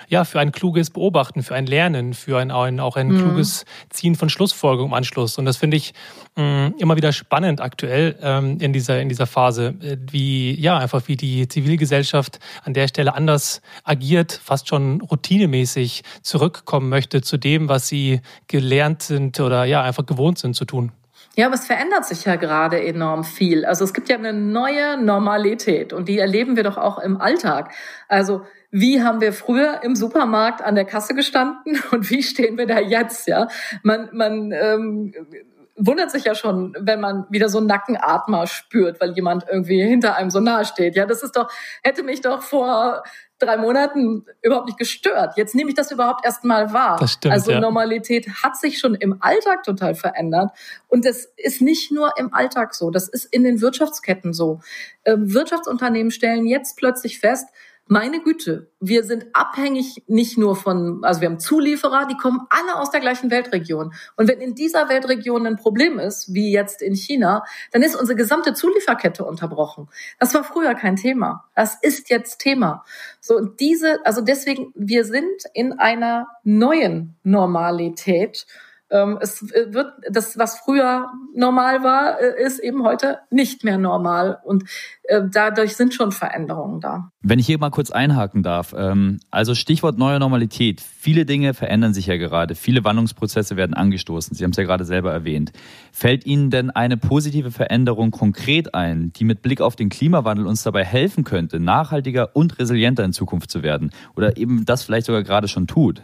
ja, 0.07 0.23
für 0.23 0.39
ein 0.39 0.51
kluges 0.51 0.89
Beobachten, 0.89 1.43
für 1.43 1.55
ein 1.55 1.65
Lernen, 1.65 2.13
für 2.13 2.39
ein, 2.39 2.51
ein 2.51 2.79
auch 2.79 2.95
ein 2.95 3.09
mhm. 3.09 3.17
kluges 3.17 3.65
Ziehen 3.89 4.15
von 4.15 4.29
Schlussfolgerungen 4.29 4.91
im 4.91 4.93
Anschluss. 4.93 5.37
Und 5.37 5.45
das 5.45 5.57
finde 5.57 5.77
ich 5.77 5.93
mh, 6.35 6.69
mm, 6.69 6.75
immer 6.77 6.95
wieder 6.95 7.11
spannend 7.11 7.61
aktuell 7.61 8.17
ähm, 8.21 8.57
in 8.59 8.73
dieser 8.73 9.01
in 9.01 9.09
dieser 9.09 9.27
Phase, 9.27 9.75
äh, 9.81 9.97
wie 10.09 10.59
ja 10.59 10.77
einfach 10.77 11.07
wie 11.07 11.17
die 11.17 11.47
Zivilgesellschaft 11.47 12.39
an 12.63 12.73
der 12.73 12.87
Stelle 12.87 13.13
anders 13.13 13.61
agiert, 13.83 14.39
fast 14.43 14.69
schon 14.69 15.01
routinemäßig 15.01 16.03
zurückkommen 16.21 16.89
möchte 16.89 17.21
zu 17.21 17.37
dem, 17.37 17.67
was 17.67 17.87
sie 17.87 18.21
gelernt 18.47 19.03
sind 19.03 19.39
oder 19.39 19.65
ja 19.65 19.81
einfach 19.81 20.05
gewohnt 20.05 20.39
sind 20.39 20.55
zu 20.55 20.65
tun. 20.65 20.91
Ja, 21.37 21.45
aber 21.45 21.55
es 21.55 21.67
verändert 21.67 22.03
sich 22.05 22.25
ja 22.25 22.35
gerade 22.35 22.83
enorm 22.83 23.23
viel. 23.23 23.63
Also 23.63 23.83
es 23.83 23.93
gibt 23.93 24.09
ja 24.09 24.15
eine 24.15 24.33
neue 24.33 24.99
Normalität 24.99 25.93
und 25.93 26.07
die 26.07 26.17
erleben 26.17 26.55
wir 26.55 26.63
doch 26.63 26.77
auch 26.77 26.97
im 26.97 27.21
Alltag. 27.21 27.71
Also 28.07 28.41
wie 28.71 29.01
haben 29.01 29.21
wir 29.21 29.33
früher 29.33 29.81
im 29.83 29.95
Supermarkt 29.95 30.61
an 30.61 30.75
der 30.75 30.85
Kasse 30.85 31.13
gestanden 31.13 31.81
und 31.91 32.09
wie 32.09 32.23
stehen 32.23 32.57
wir 32.57 32.67
da 32.67 32.79
jetzt? 32.79 33.27
Ja, 33.27 33.47
man, 33.83 34.09
man 34.11 34.51
ähm, 34.51 35.13
wundert 35.77 36.11
sich 36.11 36.25
ja 36.25 36.35
schon, 36.35 36.75
wenn 36.79 36.99
man 36.99 37.25
wieder 37.29 37.49
so 37.49 37.59
einen 37.59 37.67
Nackenatmer 37.67 38.47
spürt, 38.47 38.99
weil 38.99 39.11
jemand 39.11 39.45
irgendwie 39.49 39.81
hinter 39.81 40.15
einem 40.15 40.31
so 40.31 40.39
nahe 40.39 40.65
steht. 40.65 40.95
Ja, 40.95 41.05
das 41.05 41.23
ist 41.23 41.35
doch, 41.35 41.51
hätte 41.83 42.03
mich 42.03 42.21
doch 42.21 42.41
vor 42.41 43.03
drei 43.39 43.57
Monaten 43.57 44.25
überhaupt 44.41 44.65
nicht 44.65 44.79
gestört. 44.79 45.37
Jetzt 45.37 45.53
nehme 45.53 45.69
ich 45.69 45.75
das 45.75 45.91
überhaupt 45.91 46.25
erst 46.25 46.43
mal 46.43 46.73
wahr. 46.73 46.97
Das 46.99 47.13
stimmt, 47.13 47.33
also 47.33 47.51
ja. 47.51 47.59
Normalität 47.59 48.27
hat 48.43 48.57
sich 48.57 48.79
schon 48.79 48.95
im 48.95 49.17
Alltag 49.21 49.61
total 49.61 49.93
verändert. 49.93 50.49
Und 50.87 51.05
das 51.05 51.25
ist 51.37 51.61
nicht 51.61 51.91
nur 51.91 52.17
im 52.17 52.33
Alltag 52.33 52.73
so, 52.73 52.89
das 52.89 53.07
ist 53.07 53.25
in 53.25 53.43
den 53.43 53.61
Wirtschaftsketten 53.61 54.33
so. 54.33 54.61
Ähm, 55.05 55.31
Wirtschaftsunternehmen 55.31 56.09
stellen 56.09 56.47
jetzt 56.47 56.77
plötzlich 56.77 57.19
fest, 57.19 57.47
meine 57.89 58.21
Güte, 58.21 58.69
wir 58.79 59.03
sind 59.03 59.27
abhängig 59.33 60.03
nicht 60.07 60.37
nur 60.37 60.55
von, 60.55 61.03
also 61.03 61.21
wir 61.21 61.29
haben 61.29 61.39
Zulieferer, 61.39 62.07
die 62.07 62.17
kommen 62.17 62.41
alle 62.49 62.75
aus 62.75 62.91
der 62.91 62.99
gleichen 62.99 63.31
Weltregion. 63.31 63.93
Und 64.15 64.27
wenn 64.27 64.39
in 64.39 64.55
dieser 64.55 64.89
Weltregion 64.89 65.47
ein 65.47 65.55
Problem 65.55 65.99
ist, 65.99 66.33
wie 66.33 66.51
jetzt 66.51 66.81
in 66.81 66.95
China, 66.95 67.43
dann 67.71 67.81
ist 67.81 67.95
unsere 67.95 68.17
gesamte 68.17 68.53
Zulieferkette 68.53 69.23
unterbrochen. 69.23 69.89
Das 70.19 70.33
war 70.33 70.43
früher 70.43 70.75
kein 70.75 70.95
Thema. 70.95 71.45
Das 71.55 71.77
ist 71.81 72.09
jetzt 72.09 72.39
Thema. 72.39 72.83
So, 73.21 73.35
und 73.35 73.59
diese, 73.59 74.05
also 74.05 74.21
deswegen, 74.21 74.71
wir 74.75 75.03
sind 75.03 75.43
in 75.53 75.73
einer 75.73 76.27
neuen 76.43 77.15
Normalität. 77.23 78.45
Ähm, 78.89 79.17
es 79.21 79.41
wird, 79.43 79.93
das, 80.09 80.37
was 80.37 80.59
früher 80.59 81.09
normal 81.35 81.83
war, 81.83 82.19
äh, 82.19 82.43
ist 82.43 82.59
eben 82.59 82.83
heute 82.83 83.19
nicht 83.29 83.63
mehr 83.63 83.77
normal. 83.77 84.39
Und 84.45 84.63
äh, 85.03 85.21
dadurch 85.29 85.75
sind 85.75 85.93
schon 85.93 86.11
Veränderungen 86.11 86.79
da. 86.79 87.09
Wenn 87.21 87.39
ich 87.39 87.45
hier 87.45 87.59
mal 87.59 87.69
kurz 87.69 87.91
einhaken 87.91 88.43
darf, 88.43 88.73
ähm, 88.77 89.19
also 89.29 89.55
Stichwort 89.55 89.97
neue 89.97 90.19
Normalität. 90.19 90.81
Viele 90.81 91.25
Dinge 91.25 91.53
verändern 91.53 91.93
sich 91.93 92.07
ja 92.07 92.17
gerade. 92.17 92.55
Viele 92.55 92.83
Wandlungsprozesse 92.83 93.57
werden 93.57 93.73
angestoßen. 93.73 94.35
Sie 94.35 94.43
haben 94.43 94.51
es 94.51 94.57
ja 94.57 94.63
gerade 94.63 94.85
selber 94.85 95.11
erwähnt. 95.11 95.51
Fällt 95.91 96.25
Ihnen 96.25 96.49
denn 96.49 96.69
eine 96.69 96.95
positive 96.97 97.51
Veränderung 97.51 98.11
konkret 98.11 98.73
ein, 98.73 99.11
die 99.13 99.25
mit 99.25 99.41
Blick 99.41 99.59
auf 99.59 99.75
den 99.75 99.89
Klimawandel 99.89 100.47
uns 100.47 100.63
dabei 100.63 100.85
helfen 100.85 101.23
könnte, 101.25 101.59
nachhaltiger 101.59 102.35
und 102.35 102.57
resilienter 102.59 103.03
in 103.03 103.13
Zukunft 103.13 103.51
zu 103.51 103.63
werden? 103.63 103.91
Oder 104.15 104.37
eben 104.37 104.63
das 104.65 104.83
vielleicht 104.83 105.07
sogar 105.07 105.23
gerade 105.23 105.47
schon 105.47 105.67
tut? 105.67 106.03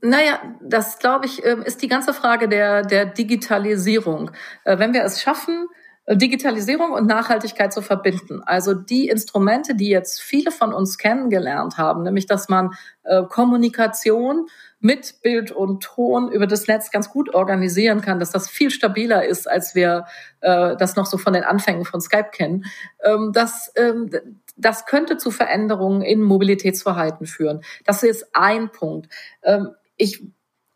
Naja, 0.00 0.40
das 0.60 0.98
glaube 0.98 1.26
ich, 1.26 1.44
ähm, 1.44 1.62
ist 1.62 1.82
die 1.82 1.88
ganze 1.88 2.12
Frage 2.12 2.48
der, 2.48 2.82
der 2.82 3.06
Digitalisierung. 3.06 4.30
Äh, 4.64 4.78
wenn 4.78 4.92
wir 4.92 5.04
es 5.04 5.22
schaffen, 5.22 5.68
äh, 6.06 6.16
Digitalisierung 6.16 6.92
und 6.92 7.06
Nachhaltigkeit 7.06 7.72
zu 7.72 7.80
verbinden. 7.80 8.42
Also 8.44 8.74
die 8.74 9.08
Instrumente, 9.08 9.74
die 9.74 9.88
jetzt 9.88 10.20
viele 10.20 10.50
von 10.50 10.72
uns 10.72 10.98
kennengelernt 10.98 11.78
haben, 11.78 12.02
nämlich 12.02 12.26
dass 12.26 12.48
man 12.48 12.72
äh, 13.04 13.22
Kommunikation 13.24 14.46
mit 14.80 15.22
Bild 15.22 15.50
und 15.50 15.82
Ton 15.82 16.30
über 16.30 16.46
das 16.46 16.66
Netz 16.66 16.90
ganz 16.90 17.08
gut 17.08 17.32
organisieren 17.34 18.02
kann, 18.02 18.20
dass 18.20 18.32
das 18.32 18.50
viel 18.50 18.70
stabiler 18.70 19.24
ist, 19.24 19.48
als 19.48 19.74
wir 19.74 20.04
das 20.42 20.94
noch 20.94 21.06
so 21.06 21.16
von 21.16 21.32
den 21.32 21.42
Anfängen 21.42 21.86
von 21.86 22.02
Skype 22.02 22.28
kennen. 22.32 22.66
Ähm, 23.02 23.30
das, 23.32 23.72
ähm, 23.76 24.10
das 24.56 24.86
könnte 24.86 25.16
zu 25.16 25.30
Veränderungen 25.30 26.02
in 26.02 26.22
Mobilitätsverhalten 26.22 27.26
führen. 27.26 27.62
Das 27.84 28.02
ist 28.02 28.26
ein 28.34 28.70
Punkt. 28.70 29.12
Ähm, 29.42 29.70
ich 29.96 30.22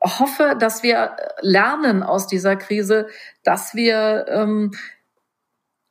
hoffe, 0.02 0.56
dass 0.58 0.82
wir 0.82 1.16
lernen 1.40 2.02
aus 2.02 2.26
dieser 2.26 2.56
Krise, 2.56 3.08
dass 3.42 3.74
wir 3.74 4.26
ähm, 4.28 4.72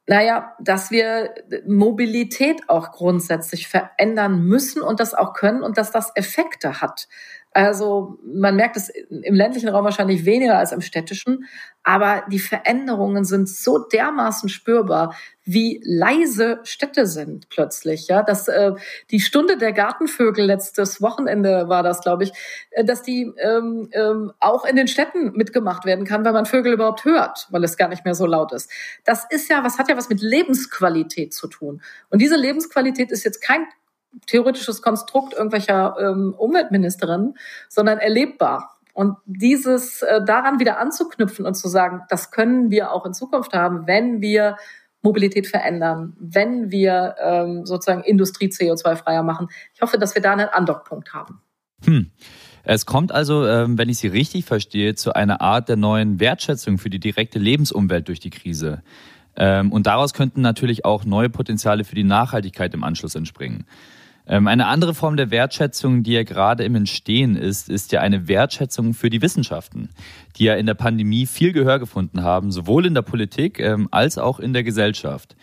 naja, 0.10 0.56
dass 0.62 0.90
wir 0.90 1.36
Mobilität 1.68 2.70
auch 2.70 2.94
grundsätzlich 2.94 3.68
verändern 3.68 4.42
müssen 4.46 4.82
und 4.82 5.02
das 5.02 5.14
auch 5.14 5.34
können 5.34 5.64
und 5.64 5.78
dass 5.78 5.92
das 5.92 6.14
Effekte 6.16 6.80
hat. 6.80 7.10
Also 7.58 8.20
man 8.24 8.56
merkt 8.56 8.78
es 8.78 8.90
im 8.90 9.34
ländlichen 9.34 9.70
Raum 9.70 9.84
wahrscheinlich 9.84 10.26
weniger 10.26 10.60
als 10.60 10.72
im 10.72 10.82
städtischen, 10.82 11.46
aber 11.82 12.24
die 12.30 12.38
Veränderungen 12.38 13.26
sind 13.26 13.50
so 13.50 13.80
dermaßen 13.80 14.48
spürbar, 14.48 15.16
wie 15.44 15.82
leise 15.84 16.60
Städte 16.66 17.08
sind 17.08 17.50
plötzlich. 17.50 18.10
Ja, 18.10 18.22
dass 18.22 18.48
äh, 18.48 18.74
die 19.10 19.20
Stunde 19.20 19.58
der 19.58 19.74
Gartenvögel 19.74 20.46
letztes 20.46 21.02
Wochenende 21.02 21.68
war 21.68 21.82
das, 21.82 22.02
glaube 22.02 22.26
ich, 22.26 22.32
äh, 22.70 22.86
dass 22.86 23.02
die 23.02 23.34
ähm, 23.40 23.90
ähm, 23.92 24.34
auch 24.40 24.64
in 24.64 24.76
den 24.76 24.88
Städten 24.88 25.32
mitgemacht 25.32 25.84
werden 25.84 26.06
kann, 26.06 26.24
weil 26.26 26.34
man 26.34 26.46
Vögel 26.46 26.74
überhaupt 26.74 27.06
hört, 27.06 27.48
weil 27.50 27.64
es 27.64 27.76
gar 27.76 27.88
nicht 27.88 28.06
mehr 28.06 28.14
so 28.14 28.28
laut 28.28 28.54
ist. 28.54 28.70
Das 29.04 29.26
ist 29.32 29.50
ja, 29.50 29.64
was 29.64 29.80
hat 29.80 29.90
ja 29.90 29.98
was 29.98 30.10
mit 30.10 30.22
Lebensqualität 30.22 31.34
zu 31.34 31.48
tun. 31.48 31.82
Und 32.12 32.22
diese 32.22 32.36
Lebensqualität 32.36 33.12
ist 33.12 33.24
jetzt 33.24 33.42
kein 33.42 33.66
theoretisches 34.26 34.82
Konstrukt 34.82 35.34
irgendwelcher 35.34 35.96
ähm, 36.00 36.34
Umweltministerinnen, 36.38 37.38
sondern 37.70 38.00
erlebbar. 38.00 38.78
Und 38.94 39.18
dieses 39.26 40.02
äh, 40.02 40.24
daran 40.26 40.60
wieder 40.60 40.80
anzuknüpfen 40.80 41.46
und 41.46 41.54
zu 41.54 41.68
sagen, 41.68 42.02
das 42.10 42.32
können 42.32 42.72
wir 42.72 42.92
auch 42.92 43.06
in 43.06 43.14
Zukunft 43.14 43.54
haben, 43.54 43.86
wenn 43.86 44.22
wir 44.22 44.58
Mobilität 45.04 45.48
verändern, 45.48 46.16
wenn 46.20 46.72
wir 46.72 47.16
ähm, 47.22 47.66
sozusagen 47.66 48.04
Industrie 48.04 48.48
CO2-freier 48.48 49.24
machen. 49.24 49.50
Ich 49.74 49.82
hoffe, 49.82 49.98
dass 49.98 50.16
wir 50.16 50.22
da 50.22 50.34
einen 50.34 50.50
Andockpunkt 50.50 51.14
haben. 51.14 51.42
Hm. 51.86 52.12
Es 52.64 52.86
kommt 52.86 53.14
also, 53.14 53.48
ähm, 53.48 53.78
wenn 53.78 53.88
ich 53.88 54.00
Sie 54.00 54.08
richtig 54.08 54.44
verstehe, 54.44 54.96
zu 54.96 55.14
einer 55.14 55.40
Art 55.40 55.70
der 55.70 55.78
neuen 55.78 56.20
Wertschätzung 56.20 56.78
für 56.78 56.90
die 56.90 57.00
direkte 57.00 57.40
Lebensumwelt 57.40 58.08
durch 58.10 58.20
die 58.20 58.30
Krise. 58.30 58.84
Ähm, 59.38 59.72
und 59.72 59.88
daraus 59.88 60.14
könnten 60.14 60.42
natürlich 60.42 60.84
auch 60.84 61.06
neue 61.06 61.30
Potenziale 61.30 61.86
für 61.86 61.96
die 61.96 62.04
Nachhaltigkeit 62.04 62.74
im 62.74 62.84
Anschluss 62.84 63.16
entspringen. 63.16 63.66
Ähm, 64.28 64.48
eine 64.48 64.68
andere 64.68 64.94
Form 64.94 65.16
der 65.16 65.32
Wertschätzung, 65.32 66.04
die 66.04 66.14
ja 66.14 66.24
gerade 66.24 66.64
im 66.66 66.76
Entstehen 66.76 67.36
ist, 67.36 67.70
ist 67.70 67.92
ja 67.92 68.02
eine 68.02 68.28
Wertschätzung 68.28 68.94
für 68.94 69.10
die 69.10 69.22
Wissenschaften, 69.22 69.90
die 70.36 70.46
ja 70.46 70.56
in 70.56 70.66
der 70.66 70.74
Pandemie 70.74 71.26
viel 71.26 71.54
Gehör 71.54 71.80
gefunden 71.80 72.24
haben, 72.24 72.52
sowohl 72.52 72.86
in 72.86 72.94
der 72.94 73.04
Politik 73.04 73.60
ähm, 73.60 73.88
als 73.92 74.18
auch 74.18 74.40
in 74.40 74.54
der 74.54 74.64
Gesellschaft. 74.64 75.36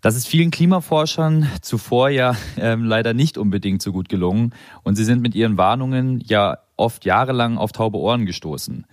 Das 0.00 0.16
ist 0.16 0.26
vielen 0.26 0.50
Klimaforschern 0.50 1.48
zuvor 1.60 2.10
ja 2.10 2.34
ähm, 2.58 2.84
leider 2.84 3.14
nicht 3.14 3.38
unbedingt 3.38 3.82
so 3.82 3.92
gut 3.92 4.08
gelungen 4.08 4.54
und 4.82 4.96
sie 4.96 5.04
sind 5.04 5.22
mit 5.22 5.34
ihren 5.34 5.56
Warnungen 5.56 6.20
ja 6.26 6.58
oft 6.76 7.04
jahrelang 7.04 7.56
auf 7.56 7.72
taube 7.72 7.98
Ohren 7.98 8.26
gestoßen. 8.26 8.86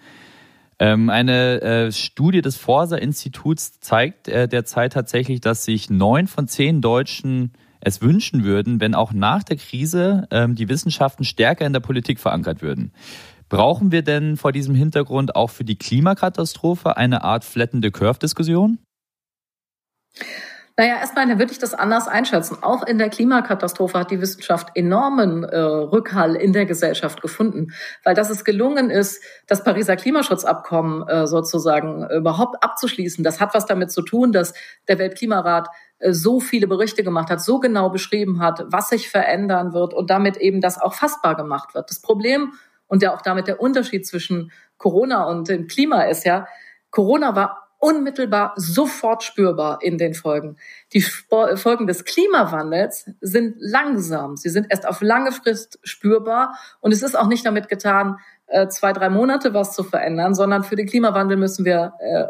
Eine 0.77 1.61
äh, 1.61 1.91
Studie 1.91 2.41
des 2.41 2.57
Forsa-Instituts 2.57 3.81
zeigt 3.81 4.27
äh, 4.27 4.47
derzeit 4.47 4.93
tatsächlich, 4.93 5.39
dass 5.39 5.63
sich 5.63 5.91
neun 5.91 6.25
von 6.25 6.47
zehn 6.47 6.81
Deutschen 6.81 7.51
es 7.81 8.01
wünschen 8.01 8.43
würden, 8.43 8.79
wenn 8.79 8.95
auch 8.95 9.13
nach 9.13 9.43
der 9.43 9.57
Krise 9.57 10.27
ähm, 10.31 10.55
die 10.55 10.69
Wissenschaften 10.69 11.23
stärker 11.23 11.65
in 11.65 11.73
der 11.73 11.79
Politik 11.79 12.19
verankert 12.19 12.61
würden. 12.61 12.93
Brauchen 13.49 13.91
wir 13.91 14.01
denn 14.01 14.37
vor 14.37 14.53
diesem 14.53 14.75
Hintergrund 14.75 15.35
auch 15.35 15.49
für 15.49 15.65
die 15.65 15.77
Klimakatastrophe 15.77 16.95
eine 16.95 17.23
Art 17.23 17.43
flattende 17.43 17.91
Curve-Diskussion? 17.91 18.79
Naja, 20.77 20.95
erstmal 20.99 21.27
würde 21.37 21.51
ich 21.51 21.59
das 21.59 21.73
anders 21.73 22.07
einschätzen. 22.07 22.57
Auch 22.61 22.87
in 22.87 22.97
der 22.97 23.09
Klimakatastrophe 23.09 23.99
hat 23.99 24.09
die 24.09 24.21
Wissenschaft 24.21 24.69
enormen 24.75 25.43
äh, 25.43 25.57
Rückhall 25.59 26.35
in 26.35 26.53
der 26.53 26.65
Gesellschaft 26.65 27.21
gefunden, 27.21 27.73
weil 28.03 28.15
dass 28.15 28.29
es 28.29 28.45
gelungen 28.45 28.89
ist, 28.89 29.21
das 29.47 29.63
Pariser 29.63 29.97
Klimaschutzabkommen 29.97 31.07
äh, 31.07 31.27
sozusagen 31.27 32.09
überhaupt 32.09 32.63
abzuschließen. 32.63 33.23
Das 33.23 33.39
hat 33.39 33.53
was 33.53 33.65
damit 33.65 33.91
zu 33.91 34.01
tun, 34.01 34.31
dass 34.31 34.53
der 34.87 34.97
Weltklimarat 34.97 35.67
so 36.09 36.39
viele 36.39 36.67
Berichte 36.67 37.03
gemacht 37.03 37.29
hat, 37.29 37.41
so 37.41 37.59
genau 37.59 37.89
beschrieben 37.89 38.41
hat, 38.41 38.65
was 38.67 38.89
sich 38.89 39.09
verändern 39.09 39.73
wird 39.73 39.93
und 39.93 40.09
damit 40.09 40.37
eben 40.37 40.61
das 40.61 40.81
auch 40.81 40.93
fassbar 40.93 41.35
gemacht 41.35 41.75
wird. 41.75 41.89
Das 41.89 42.01
Problem 42.01 42.53
und 42.87 43.01
ja 43.03 43.15
auch 43.15 43.21
damit 43.21 43.47
der 43.47 43.61
Unterschied 43.61 44.05
zwischen 44.05 44.51
Corona 44.77 45.25
und 45.25 45.47
dem 45.47 45.67
Klima 45.67 46.03
ist 46.03 46.25
ja, 46.25 46.47
Corona 46.89 47.35
war 47.35 47.71
unmittelbar 47.81 48.53
sofort 48.57 49.23
spürbar 49.23 49.79
in 49.81 49.97
den 49.97 50.13
Folgen. 50.13 50.57
Die 50.93 51.01
Folgen 51.01 51.87
des 51.87 52.05
Klimawandels 52.05 53.09
sind 53.21 53.55
langsam. 53.57 54.37
Sie 54.37 54.49
sind 54.49 54.67
erst 54.69 54.87
auf 54.87 55.01
lange 55.01 55.31
Frist 55.31 55.79
spürbar. 55.83 56.55
Und 56.79 56.91
es 56.91 57.01
ist 57.01 57.17
auch 57.17 57.27
nicht 57.27 57.43
damit 57.43 57.69
getan, 57.69 58.19
äh, 58.45 58.67
zwei, 58.67 58.93
drei 58.93 59.09
Monate 59.09 59.55
was 59.55 59.73
zu 59.73 59.83
verändern, 59.83 60.35
sondern 60.35 60.63
für 60.63 60.75
den 60.75 60.85
Klimawandel 60.85 61.37
müssen 61.37 61.65
wir 61.65 61.93
äh, 61.99 62.27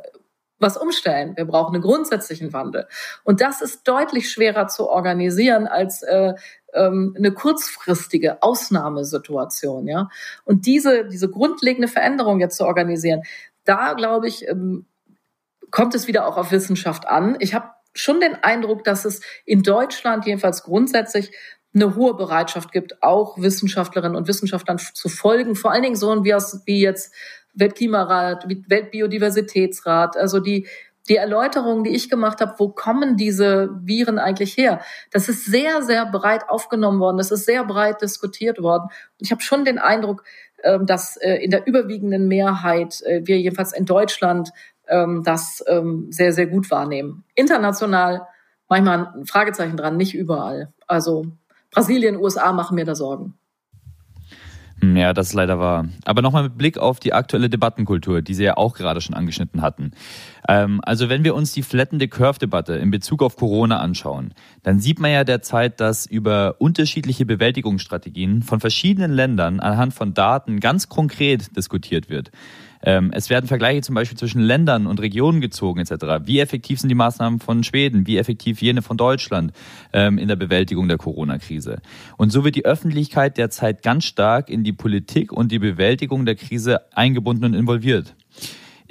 was 0.62 0.78
umstellen. 0.78 1.36
Wir 1.36 1.46
brauchen 1.46 1.74
einen 1.74 1.84
grundsätzlichen 1.84 2.54
Wandel. 2.54 2.88
Und 3.24 3.42
das 3.42 3.62
ist 3.62 3.88
deutlich 3.88 4.30
schwerer 4.30 4.68
zu 4.68 4.88
organisieren 4.90 5.68
als 5.68 6.04
äh, 6.04 6.34
ähm, 6.74 7.16
eine 7.18 7.32
kurzfristige 7.32 8.42
Ausnahmesituation. 8.44 9.88
Ja? 9.88 10.10
Und 10.46 10.66
diese, 10.66 11.08
diese 11.08 11.30
grundlegende 11.30 11.88
Veränderung 11.88 12.40
jetzt 12.40 12.58
zu 12.58 12.66
organisieren, 12.66 13.24
da 13.64 13.94
glaube 13.94 14.28
ich, 14.28 14.48
ähm, 14.48 14.86
kommt 15.72 15.96
es 15.96 16.08
wieder 16.08 16.28
auch 16.28 16.38
auf 16.38 16.52
Wissenschaft 16.52 17.08
an. 17.08 17.38
Ich 17.40 17.54
habe 17.54 17.70
schon 17.94 18.20
den 18.20 18.36
Eindruck, 18.36 18.84
dass 18.84 19.06
es 19.06 19.22
in 19.46 19.64
Deutschland 19.64 20.26
jedenfalls 20.26 20.64
grundsätzlich 20.64 21.32
eine 21.74 21.96
hohe 21.96 22.16
Bereitschaft 22.16 22.72
gibt, 22.72 23.02
auch 23.02 23.38
Wissenschaftlerinnen 23.38 24.18
und 24.18 24.28
Wissenschaftlern 24.28 24.78
zu 24.78 25.08
folgen, 25.08 25.56
vor 25.56 25.72
allen 25.72 25.84
Dingen 25.84 25.96
so 25.96 26.24
wie, 26.26 26.32
wie 26.66 26.82
jetzt 26.82 27.14
Weltklimarat, 27.54 28.46
Weltbiodiversitätsrat, 28.68 30.18
also 30.18 30.40
die, 30.40 30.68
die 31.10 31.16
Erläuterungen, 31.16 31.84
die 31.84 31.96
ich 31.96 32.10
gemacht 32.10 32.42
habe, 32.42 32.56
wo 32.58 32.70
kommen 32.70 33.18
diese 33.18 33.70
Viren 33.82 34.20
eigentlich 34.20 34.56
her? 34.58 34.82
Das 35.12 35.30
ist 35.30 35.46
sehr, 35.46 35.82
sehr 35.82 36.06
breit 36.06 36.50
aufgenommen 36.50 37.00
worden. 37.00 37.18
Das 37.18 37.32
ist 37.32 37.46
sehr 37.46 37.64
breit 37.66 38.02
diskutiert 38.02 38.62
worden. 38.62 38.84
Und 38.84 39.26
ich 39.26 39.32
habe 39.32 39.42
schon 39.42 39.66
den 39.66 39.80
Eindruck, 39.80 40.24
ähm, 40.64 40.86
dass 40.86 41.18
äh, 41.18 41.36
in 41.36 41.52
der 41.52 41.66
überwiegenden 41.68 42.28
Mehrheit 42.28 43.02
äh, 43.02 43.22
wir 43.26 43.40
jedenfalls 43.40 43.74
in 43.74 43.86
Deutschland 43.86 44.52
ähm, 44.88 45.24
das 45.24 45.64
ähm, 45.68 46.08
sehr, 46.12 46.34
sehr 46.34 46.48
gut 46.48 46.70
wahrnehmen. 46.70 47.24
International 47.36 48.28
manchmal 48.70 49.12
ein 49.16 49.26
Fragezeichen 49.26 49.76
dran, 49.76 49.98
nicht 49.98 50.14
überall. 50.14 50.72
Also 50.88 51.26
Brasilien, 51.72 52.16
USA 52.16 52.54
machen 52.54 52.76
mir 52.76 52.86
da 52.86 52.96
Sorgen. 52.96 53.38
Ja, 54.84 55.14
das 55.14 55.28
ist 55.28 55.34
leider 55.34 55.60
wahr. 55.60 55.86
Aber 56.06 56.24
nochmal 56.24 56.44
mit 56.44 56.58
Blick 56.58 56.80
auf 56.80 57.00
die 57.00 57.14
aktuelle 57.14 57.50
Debattenkultur, 57.50 58.24
die 58.24 58.34
Sie 58.34 58.44
ja 58.44 58.58
auch 58.58 58.74
gerade 58.74 59.00
schon 59.00 59.14
angeschnitten 59.14 59.62
hatten. 59.62 59.92
Ähm, 60.48 60.82
also 60.84 61.08
wenn 61.08 61.24
wir 61.24 61.36
uns 61.36 61.52
die 61.52 61.62
Flatten 61.62 62.00
the 62.00 62.08
Curve-Debatte 62.08 62.74
in 62.74 62.90
Bezug 62.90 63.22
auf 63.22 63.36
Corona 63.36 63.80
anschauen, 63.80 64.34
dann 64.64 64.80
sieht 64.80 65.00
man 65.00 65.12
ja 65.12 65.24
derzeit, 65.24 65.80
dass 65.80 66.08
über 66.08 66.56
unterschiedliche 66.58 67.28
Bewältigungsstrategien 67.28 68.42
von 68.42 68.60
verschiedenen 68.60 69.12
Ländern 69.12 69.60
anhand 69.60 69.94
von 69.94 70.16
Daten 70.16 70.60
ganz 70.60 70.90
konkret 70.90 71.56
diskutiert 71.56 72.10
wird. 72.10 72.32
Ähm, 72.84 73.12
es 73.14 73.30
werden 73.30 73.48
Vergleiche 73.48 73.82
zum 73.82 73.96
Beispiel 73.96 74.18
zwischen 74.18 74.42
Ländern 74.42 74.88
und 74.88 75.00
Regionen 75.00 75.42
gezogen 75.42 75.80
etc. 75.80 76.26
Wie 76.26 76.40
effektiv 76.40 76.80
sind 76.80 76.90
die 76.90 76.96
Maßnahmen 76.96 77.40
von 77.40 77.64
Schweden? 77.64 78.08
Wie 78.08 78.18
effektiv 78.18 78.62
jene 78.62 78.82
von 78.82 78.98
Deutschland 78.98 79.52
ähm, 79.94 80.18
in 80.18 80.28
der 80.28 80.36
Bewältigung 80.36 80.88
der 80.88 80.98
Corona-Krise? 80.98 81.82
Und 82.18 82.32
so 82.32 82.44
wird 82.44 82.56
die 82.56 82.66
Öffentlichkeit 82.66 83.38
derzeit 83.38 83.84
ganz 83.84 84.06
stark 84.06 84.50
in 84.50 84.64
die 84.64 84.74
Politik 84.74 85.32
und 85.32 85.52
die 85.52 85.60
Bewältigung 85.60 86.26
der 86.26 86.36
Krise 86.36 86.82
eingebunden 86.94 87.46
und 87.46 87.54
involviert. 87.54 88.16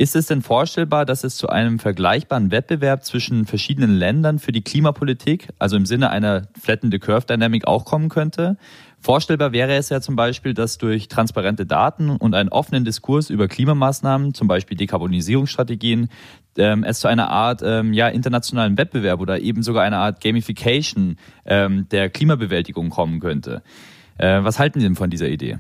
Ist 0.01 0.17
es 0.17 0.29
denn 0.29 0.41
vorstellbar, 0.41 1.05
dass 1.05 1.25
es 1.25 1.37
zu 1.37 1.51
einem 1.51 1.79
vergleichbaren 1.79 2.51
Wettbewerb 2.51 3.05
zwischen 3.05 3.45
verschiedenen 3.45 3.95
Ländern 3.95 4.39
für 4.39 4.51
die 4.51 4.63
Klimapolitik, 4.63 5.49
also 5.59 5.77
im 5.77 5.85
Sinne 5.85 6.09
einer 6.09 6.49
Flatten 6.59 6.91
the 6.91 6.99
Curve 6.99 7.27
Dynamic 7.27 7.67
auch 7.67 7.85
kommen 7.85 8.09
könnte? 8.09 8.57
Vorstellbar 9.03 9.53
wäre 9.53 9.75
es 9.77 9.89
ja 9.89 10.03
zum 10.03 10.15
Beispiel, 10.15 10.53
dass 10.53 10.77
durch 10.77 11.09
transparente 11.09 11.65
Daten 11.65 12.11
und 12.11 12.35
einen 12.35 12.51
offenen 12.51 12.85
Diskurs 12.85 13.31
über 13.31 13.49
Klimamaßnahmen, 13.49 14.35
zum 14.35 14.47
Beispiel 14.47 14.77
Dekarbonisierungsstrategien, 14.77 16.11
ähm, 16.59 16.85
es 16.85 17.01
zu 17.01 17.09
einer 17.09 17.31
Art 17.31 17.63
ähm, 17.65 17.95
ja, 17.95 18.09
internationalen 18.09 18.77
Wettbewerb 18.77 19.21
oder 19.21 19.41
eben 19.41 19.63
sogar 19.63 19.85
einer 19.85 19.99
Art 19.99 20.21
Gamification 20.21 21.17
ähm, 21.47 21.89
der 21.89 22.11
Klimabewältigung 22.11 22.91
kommen 22.91 23.21
könnte. 23.21 23.63
Äh, 24.19 24.45
was 24.45 24.59
halten 24.59 24.81
Sie 24.81 24.87
denn 24.87 24.97
von 24.97 25.09
dieser 25.09 25.29
Idee? 25.29 25.59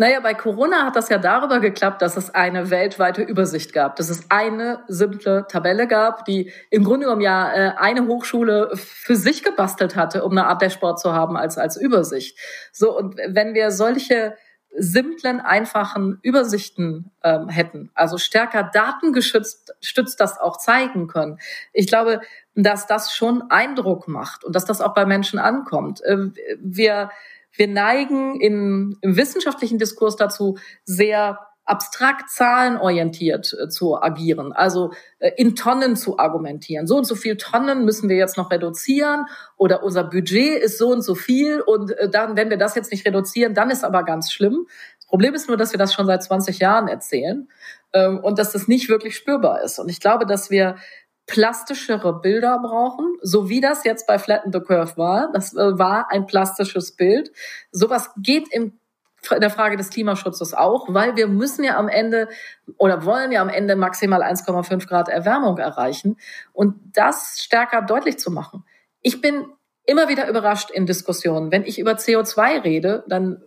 Naja, 0.00 0.20
bei 0.20 0.32
Corona 0.32 0.86
hat 0.86 0.96
das 0.96 1.10
ja 1.10 1.18
darüber 1.18 1.60
geklappt, 1.60 2.00
dass 2.00 2.16
es 2.16 2.34
eine 2.34 2.70
weltweite 2.70 3.20
Übersicht 3.20 3.74
gab, 3.74 3.96
dass 3.96 4.08
es 4.08 4.30
eine 4.30 4.82
simple 4.88 5.44
Tabelle 5.46 5.86
gab, 5.86 6.24
die 6.24 6.50
im 6.70 6.84
Grunde 6.84 7.04
genommen 7.04 7.20
ja 7.20 7.52
äh, 7.52 7.72
eine 7.76 8.06
Hochschule 8.06 8.70
für 8.76 9.14
sich 9.14 9.42
gebastelt 9.42 9.96
hatte, 9.96 10.24
um 10.24 10.32
eine 10.32 10.46
Art 10.46 10.62
Dashboard 10.62 10.98
zu 10.98 11.12
haben 11.12 11.36
als, 11.36 11.58
als 11.58 11.76
Übersicht. 11.76 12.38
So, 12.72 12.96
und 12.96 13.16
wenn 13.28 13.52
wir 13.52 13.70
solche 13.72 14.36
simplen, 14.74 15.38
einfachen 15.38 16.18
Übersichten 16.22 17.10
ähm, 17.22 17.50
hätten, 17.50 17.90
also 17.92 18.16
stärker 18.16 18.62
datengeschützt 18.62 19.74
stützt 19.82 20.18
das 20.18 20.40
auch 20.40 20.56
zeigen 20.56 21.08
können. 21.08 21.38
Ich 21.74 21.88
glaube, 21.88 22.22
dass 22.54 22.86
das 22.86 23.14
schon 23.14 23.50
Eindruck 23.50 24.08
macht 24.08 24.44
und 24.44 24.54
dass 24.54 24.64
das 24.64 24.80
auch 24.80 24.94
bei 24.94 25.04
Menschen 25.04 25.38
ankommt. 25.38 26.00
Äh, 26.02 26.30
wir 26.58 27.10
wir 27.52 27.68
neigen 27.68 28.40
in, 28.40 28.96
im 29.00 29.16
wissenschaftlichen 29.16 29.78
Diskurs 29.78 30.16
dazu, 30.16 30.58
sehr 30.84 31.38
abstrakt 31.70 32.28
zahlenorientiert 32.30 33.56
äh, 33.58 33.68
zu 33.68 34.02
agieren, 34.02 34.52
also 34.52 34.92
äh, 35.20 35.30
in 35.36 35.54
Tonnen 35.54 35.94
zu 35.94 36.18
argumentieren. 36.18 36.86
So 36.88 36.96
und 36.96 37.04
so 37.04 37.14
viel 37.14 37.36
Tonnen 37.36 37.84
müssen 37.84 38.08
wir 38.08 38.16
jetzt 38.16 38.36
noch 38.36 38.50
reduzieren 38.50 39.26
oder 39.56 39.84
unser 39.84 40.02
Budget 40.02 40.60
ist 40.60 40.78
so 40.78 40.88
und 40.88 41.02
so 41.02 41.14
viel 41.14 41.60
und 41.60 41.92
äh, 41.92 42.10
dann, 42.10 42.36
wenn 42.36 42.50
wir 42.50 42.56
das 42.56 42.74
jetzt 42.74 42.90
nicht 42.90 43.06
reduzieren, 43.06 43.54
dann 43.54 43.70
ist 43.70 43.84
aber 43.84 44.02
ganz 44.02 44.32
schlimm. 44.32 44.66
Das 44.98 45.06
Problem 45.06 45.34
ist 45.34 45.46
nur, 45.46 45.56
dass 45.56 45.72
wir 45.72 45.78
das 45.78 45.94
schon 45.94 46.06
seit 46.06 46.24
20 46.24 46.58
Jahren 46.58 46.88
erzählen 46.88 47.48
ähm, 47.92 48.18
und 48.18 48.38
dass 48.40 48.50
das 48.50 48.66
nicht 48.66 48.88
wirklich 48.88 49.16
spürbar 49.16 49.62
ist. 49.62 49.78
Und 49.78 49.88
ich 49.88 50.00
glaube, 50.00 50.26
dass 50.26 50.50
wir 50.50 50.76
plastischere 51.26 52.20
Bilder 52.20 52.58
brauchen, 52.58 53.16
so 53.22 53.48
wie 53.48 53.60
das 53.60 53.84
jetzt 53.84 54.06
bei 54.06 54.18
Flatten 54.18 54.52
the 54.52 54.60
Curve 54.60 54.96
war. 54.96 55.30
Das 55.32 55.54
äh, 55.54 55.78
war 55.78 56.10
ein 56.10 56.26
plastisches 56.26 56.96
Bild. 56.96 57.30
Sowas 57.70 58.10
geht 58.16 58.52
im 58.52 58.80
in 59.30 59.40
der 59.40 59.50
Frage 59.50 59.76
des 59.76 59.90
Klimaschutzes 59.90 60.54
auch, 60.54 60.86
weil 60.88 61.16
wir 61.16 61.28
müssen 61.28 61.62
ja 61.62 61.76
am 61.76 61.88
Ende 61.88 62.28
oder 62.78 63.04
wollen 63.04 63.32
ja 63.32 63.42
am 63.42 63.48
Ende 63.48 63.76
maximal 63.76 64.22
1,5 64.22 64.88
Grad 64.88 65.08
Erwärmung 65.08 65.58
erreichen 65.58 66.16
und 66.52 66.76
das 66.94 67.38
stärker 67.38 67.82
deutlich 67.82 68.18
zu 68.18 68.30
machen. 68.30 68.64
Ich 69.02 69.20
bin 69.20 69.44
immer 69.84 70.08
wieder 70.08 70.28
überrascht 70.28 70.70
in 70.70 70.86
Diskussionen. 70.86 71.52
Wenn 71.52 71.64
ich 71.64 71.78
über 71.78 71.92
CO2 71.92 72.64
rede, 72.64 73.04
dann 73.08 73.42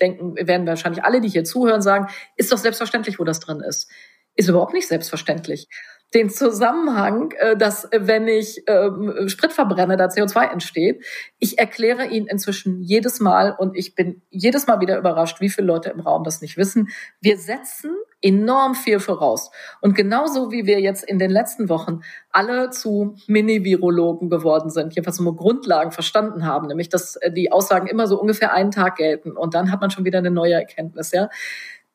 denken, 0.00 0.34
werden 0.36 0.66
wahrscheinlich 0.66 1.04
alle, 1.04 1.20
die 1.20 1.28
hier 1.28 1.44
zuhören, 1.44 1.82
sagen, 1.82 2.08
ist 2.36 2.50
doch 2.50 2.58
selbstverständlich, 2.58 3.18
wo 3.18 3.24
das 3.24 3.40
drin 3.40 3.60
ist. 3.60 3.90
Ist 4.34 4.48
überhaupt 4.48 4.72
nicht 4.72 4.88
selbstverständlich 4.88 5.68
den 6.14 6.30
Zusammenhang, 6.30 7.32
äh, 7.38 7.56
dass 7.56 7.84
äh, 7.84 8.00
wenn 8.02 8.28
ich 8.28 8.62
ähm, 8.66 9.28
Sprit 9.28 9.52
verbrenne, 9.52 9.96
da 9.96 10.06
CO2 10.06 10.52
entsteht. 10.52 11.04
Ich 11.38 11.58
erkläre 11.58 12.06
ihn 12.06 12.26
inzwischen 12.26 12.82
jedes 12.82 13.20
Mal 13.20 13.54
und 13.56 13.76
ich 13.76 13.94
bin 13.94 14.22
jedes 14.30 14.66
Mal 14.66 14.80
wieder 14.80 14.98
überrascht, 14.98 15.40
wie 15.40 15.48
viele 15.48 15.66
Leute 15.66 15.90
im 15.90 16.00
Raum 16.00 16.24
das 16.24 16.40
nicht 16.42 16.56
wissen. 16.56 16.88
Wir 17.20 17.38
setzen 17.38 17.96
enorm 18.20 18.74
viel 18.74 19.00
voraus. 19.00 19.50
Und 19.80 19.94
genauso 19.94 20.52
wie 20.52 20.66
wir 20.66 20.80
jetzt 20.80 21.04
in 21.04 21.18
den 21.18 21.30
letzten 21.30 21.68
Wochen 21.68 22.00
alle 22.30 22.70
zu 22.70 23.16
Mini-Virologen 23.26 24.30
geworden 24.30 24.70
sind, 24.70 24.94
jedenfalls 24.94 25.18
nur 25.18 25.36
Grundlagen 25.36 25.90
verstanden 25.90 26.46
haben, 26.46 26.68
nämlich 26.68 26.88
dass 26.88 27.16
äh, 27.16 27.32
die 27.32 27.50
Aussagen 27.52 27.86
immer 27.86 28.06
so 28.06 28.20
ungefähr 28.20 28.52
einen 28.52 28.70
Tag 28.70 28.96
gelten 28.96 29.32
und 29.32 29.54
dann 29.54 29.70
hat 29.72 29.80
man 29.80 29.90
schon 29.90 30.04
wieder 30.04 30.18
eine 30.18 30.30
neue 30.30 30.54
Erkenntnis, 30.54 31.12
ja. 31.12 31.28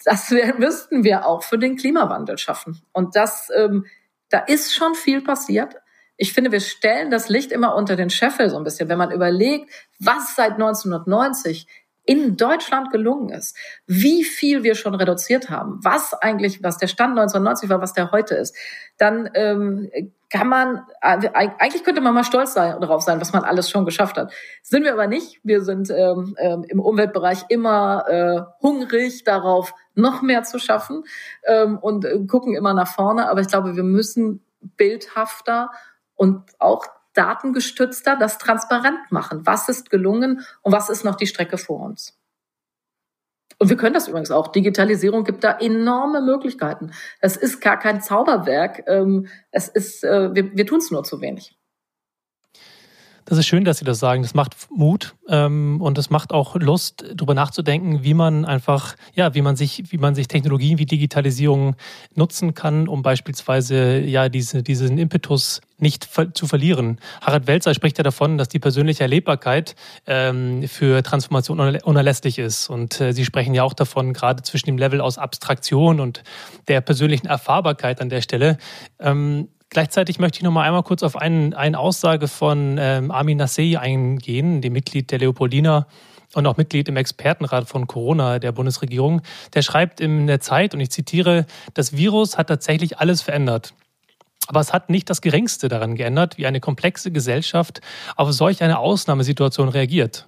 Das 0.05 0.31
müssten 0.59 1.03
wir 1.03 1.25
auch 1.25 1.43
für 1.43 1.57
den 1.57 1.75
Klimawandel 1.75 2.37
schaffen. 2.37 2.81
Und 2.93 3.15
das 3.15 3.49
ähm, 3.55 3.85
da 4.29 4.39
ist 4.39 4.73
schon 4.73 4.95
viel 4.95 5.21
passiert. 5.21 5.75
Ich 6.17 6.33
finde, 6.33 6.51
wir 6.51 6.59
stellen 6.59 7.11
das 7.11 7.29
Licht 7.29 7.51
immer 7.51 7.75
unter 7.75 7.95
den 7.95 8.09
Scheffel 8.09 8.49
so 8.49 8.57
ein 8.57 8.63
bisschen, 8.63 8.89
wenn 8.89 8.97
man 8.97 9.11
überlegt, 9.11 9.71
was 9.99 10.35
seit 10.35 10.53
1990 10.53 11.67
in 12.07 12.37
Deutschland 12.37 12.89
gelungen 12.91 13.29
ist, 13.29 13.55
wie 13.85 14.23
viel 14.23 14.63
wir 14.63 14.75
schon 14.75 14.95
reduziert 14.95 15.49
haben, 15.49 15.79
was 15.83 16.13
eigentlich, 16.13 16.63
was 16.63 16.77
der 16.77 16.87
Stand 16.87 17.11
1990 17.19 17.69
war, 17.69 17.81
was 17.81 17.93
der 17.93 18.11
heute 18.11 18.35
ist, 18.35 18.55
dann 18.97 19.29
ähm, 19.35 19.89
kann 20.29 20.47
man, 20.47 20.85
äh, 21.01 21.29
eigentlich 21.33 21.83
könnte 21.83 22.01
man 22.01 22.13
mal 22.13 22.23
stolz 22.23 22.53
sein, 22.53 22.79
darauf 22.79 23.01
sein, 23.01 23.19
was 23.19 23.33
man 23.33 23.43
alles 23.43 23.69
schon 23.69 23.85
geschafft 23.85 24.17
hat. 24.17 24.31
Sind 24.63 24.83
wir 24.83 24.93
aber 24.93 25.07
nicht. 25.07 25.39
Wir 25.43 25.61
sind 25.61 25.89
ähm, 25.89 26.35
ähm, 26.39 26.65
im 26.67 26.79
Umweltbereich 26.79 27.43
immer 27.49 28.05
äh, 28.07 28.41
hungrig 28.61 29.25
darauf, 29.25 29.73
noch 29.93 30.21
mehr 30.21 30.43
zu 30.43 30.59
schaffen 30.59 31.03
ähm, 31.45 31.77
und 31.77 32.05
äh, 32.05 32.19
gucken 32.25 32.55
immer 32.55 32.73
nach 32.73 32.87
vorne. 32.87 33.29
Aber 33.29 33.41
ich 33.41 33.47
glaube, 33.47 33.75
wir 33.75 33.83
müssen 33.83 34.45
bildhafter 34.61 35.71
und 36.15 36.43
auch 36.59 36.85
datengestützter 37.17 38.15
das 38.15 38.37
transparent 38.37 39.11
machen. 39.11 39.45
Was 39.45 39.69
ist 39.69 39.89
gelungen 39.89 40.45
und 40.61 40.71
was 40.71 40.89
ist 40.89 41.03
noch 41.03 41.15
die 41.15 41.27
Strecke 41.27 41.57
vor 41.57 41.81
uns? 41.81 42.17
Und 43.59 43.69
wir 43.69 43.77
können 43.77 43.95
das 43.95 44.07
übrigens 44.07 44.29
auch. 44.29 44.49
Digitalisierung 44.49 45.23
gibt 45.23 45.43
da 45.43 45.57
enorme 45.57 46.21
Möglichkeiten. 46.21 46.91
Es 47.19 47.37
ist 47.37 47.59
gar 47.59 47.79
kein 47.79 48.01
Zauberwerk. 48.01 48.83
Ähm, 48.87 49.27
es 49.51 49.67
ist, 49.67 50.03
äh, 50.03 50.35
wir, 50.35 50.55
wir 50.55 50.65
tun 50.65 50.77
es 50.77 50.91
nur 50.91 51.03
zu 51.03 51.21
wenig. 51.21 51.57
Das 53.29 53.37
ist 53.37 53.45
schön, 53.45 53.65
dass 53.65 53.79
Sie 53.79 53.83
das 53.83 53.99
sagen. 53.99 54.21
Das 54.21 54.33
macht 54.33 54.55
Mut 54.69 55.13
ähm, 55.27 55.81
und 55.81 55.97
es 55.97 56.09
macht 56.09 56.31
auch 56.31 56.55
Lust, 56.55 57.03
darüber 57.13 57.33
nachzudenken, 57.33 58.01
wie 58.01 58.13
man 58.13 58.45
einfach, 58.45 58.95
ja, 59.15 59.35
wie 59.35 59.41
man 59.41 59.57
sich, 59.57 59.91
wie 59.91 59.97
man 59.97 60.15
sich 60.15 60.29
Technologien 60.29 60.77
wie 60.77 60.85
Digitalisierung 60.85 61.75
nutzen 62.15 62.53
kann, 62.53 62.87
um 62.87 63.01
beispielsweise 63.01 63.99
ja 63.99 64.29
diese, 64.29 64.63
diesen 64.63 64.97
Impetus 64.97 65.59
nicht 65.77 66.05
ver 66.05 66.33
zu 66.33 66.47
verlieren. 66.47 66.99
Harald 67.19 67.47
Welzer 67.47 67.73
spricht 67.73 67.97
ja 67.97 68.03
davon, 68.05 68.37
dass 68.37 68.47
die 68.47 68.59
persönliche 68.59 69.03
Erlebbarkeit 69.03 69.75
ähm, 70.05 70.65
für 70.65 71.03
Transformation 71.03 71.59
unerlässlich 71.59 72.39
ist. 72.39 72.69
Und 72.69 73.01
äh, 73.01 73.11
Sie 73.11 73.25
sprechen 73.25 73.53
ja 73.53 73.63
auch 73.63 73.73
davon, 73.73 74.13
gerade 74.13 74.41
zwischen 74.43 74.67
dem 74.67 74.77
Level 74.77 75.01
aus 75.01 75.17
Abstraktion 75.17 75.99
und 75.99 76.23
der 76.69 76.79
persönlichen 76.79 77.27
Erfahrbarkeit 77.27 77.99
an 77.99 78.07
der 78.07 78.21
Stelle. 78.21 78.57
Ähm, 79.01 79.49
Gleichzeitig 79.69 80.17
möchte 80.19 80.37
ich 80.37 80.43
noch 80.43 80.51
mal 80.51 80.63
einmal 80.63 80.83
kurz 80.83 81.03
auf 81.03 81.15
einen, 81.15 81.53
eine 81.53 81.77
Aussage 81.77 82.27
von 82.27 82.77
ähm, 82.79 83.11
Armin 83.11 83.37
Nassei 83.37 83.77
eingehen, 83.77 84.61
dem 84.61 84.73
Mitglied 84.73 85.11
der 85.11 85.19
Leopoldina 85.19 85.87
und 86.33 86.45
auch 86.47 86.57
Mitglied 86.57 86.87
im 86.87 86.95
Expertenrat 86.95 87.67
von 87.67 87.87
Corona 87.87 88.39
der 88.39 88.51
Bundesregierung. 88.51 89.21
Der 89.53 89.61
schreibt 89.61 89.99
in 89.99 90.27
der 90.27 90.39
Zeit, 90.39 90.73
und 90.73 90.79
ich 90.79 90.89
zitiere, 90.89 91.45
das 91.73 91.95
Virus 91.95 92.37
hat 92.37 92.47
tatsächlich 92.47 92.99
alles 92.99 93.21
verändert. 93.21 93.73
Aber 94.47 94.61
es 94.61 94.71
hat 94.71 94.89
nicht 94.89 95.09
das 95.09 95.21
Geringste 95.21 95.67
daran 95.67 95.95
geändert, 95.95 96.37
wie 96.37 96.47
eine 96.47 96.61
komplexe 96.61 97.11
Gesellschaft 97.11 97.81
auf 98.15 98.31
solch 98.31 98.63
eine 98.63 98.79
Ausnahmesituation 98.79 99.67
reagiert. 99.67 100.27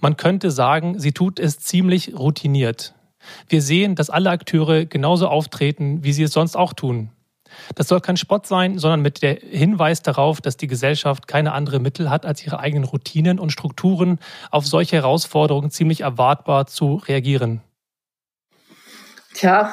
Man 0.00 0.16
könnte 0.16 0.50
sagen, 0.50 0.98
sie 0.98 1.12
tut 1.12 1.38
es 1.38 1.60
ziemlich 1.60 2.18
routiniert. 2.18 2.94
Wir 3.48 3.62
sehen, 3.62 3.94
dass 3.94 4.10
alle 4.10 4.30
Akteure 4.30 4.86
genauso 4.86 5.28
auftreten, 5.28 6.02
wie 6.02 6.12
sie 6.12 6.24
es 6.24 6.32
sonst 6.32 6.56
auch 6.56 6.72
tun. 6.72 7.10
Das 7.74 7.88
soll 7.88 8.00
kein 8.00 8.16
Spott 8.16 8.46
sein, 8.46 8.78
sondern 8.78 9.02
mit 9.02 9.22
der 9.22 9.34
Hinweis 9.34 10.02
darauf, 10.02 10.40
dass 10.40 10.56
die 10.56 10.66
Gesellschaft 10.66 11.28
keine 11.28 11.52
anderen 11.52 11.82
Mittel 11.82 12.10
hat, 12.10 12.26
als 12.26 12.44
ihre 12.44 12.58
eigenen 12.60 12.84
Routinen 12.84 13.38
und 13.38 13.50
Strukturen 13.50 14.18
auf 14.50 14.66
solche 14.66 14.96
Herausforderungen 14.96 15.70
ziemlich 15.70 16.02
erwartbar 16.02 16.66
zu 16.66 16.96
reagieren. 16.96 17.60
Tja, 19.34 19.72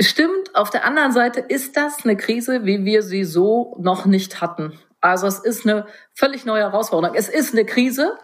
stimmt. 0.00 0.54
Auf 0.54 0.70
der 0.70 0.84
anderen 0.84 1.12
Seite 1.12 1.40
ist 1.40 1.76
das 1.76 2.04
eine 2.04 2.16
Krise, 2.16 2.64
wie 2.64 2.84
wir 2.84 3.02
sie 3.02 3.24
so 3.24 3.76
noch 3.80 4.06
nicht 4.06 4.40
hatten. 4.40 4.78
Also 5.00 5.26
es 5.26 5.40
ist 5.40 5.66
eine 5.66 5.86
völlig 6.14 6.44
neue 6.44 6.62
Herausforderung. 6.62 7.16
Es 7.16 7.28
ist 7.28 7.52
eine 7.52 7.64
Krise, 7.64 8.16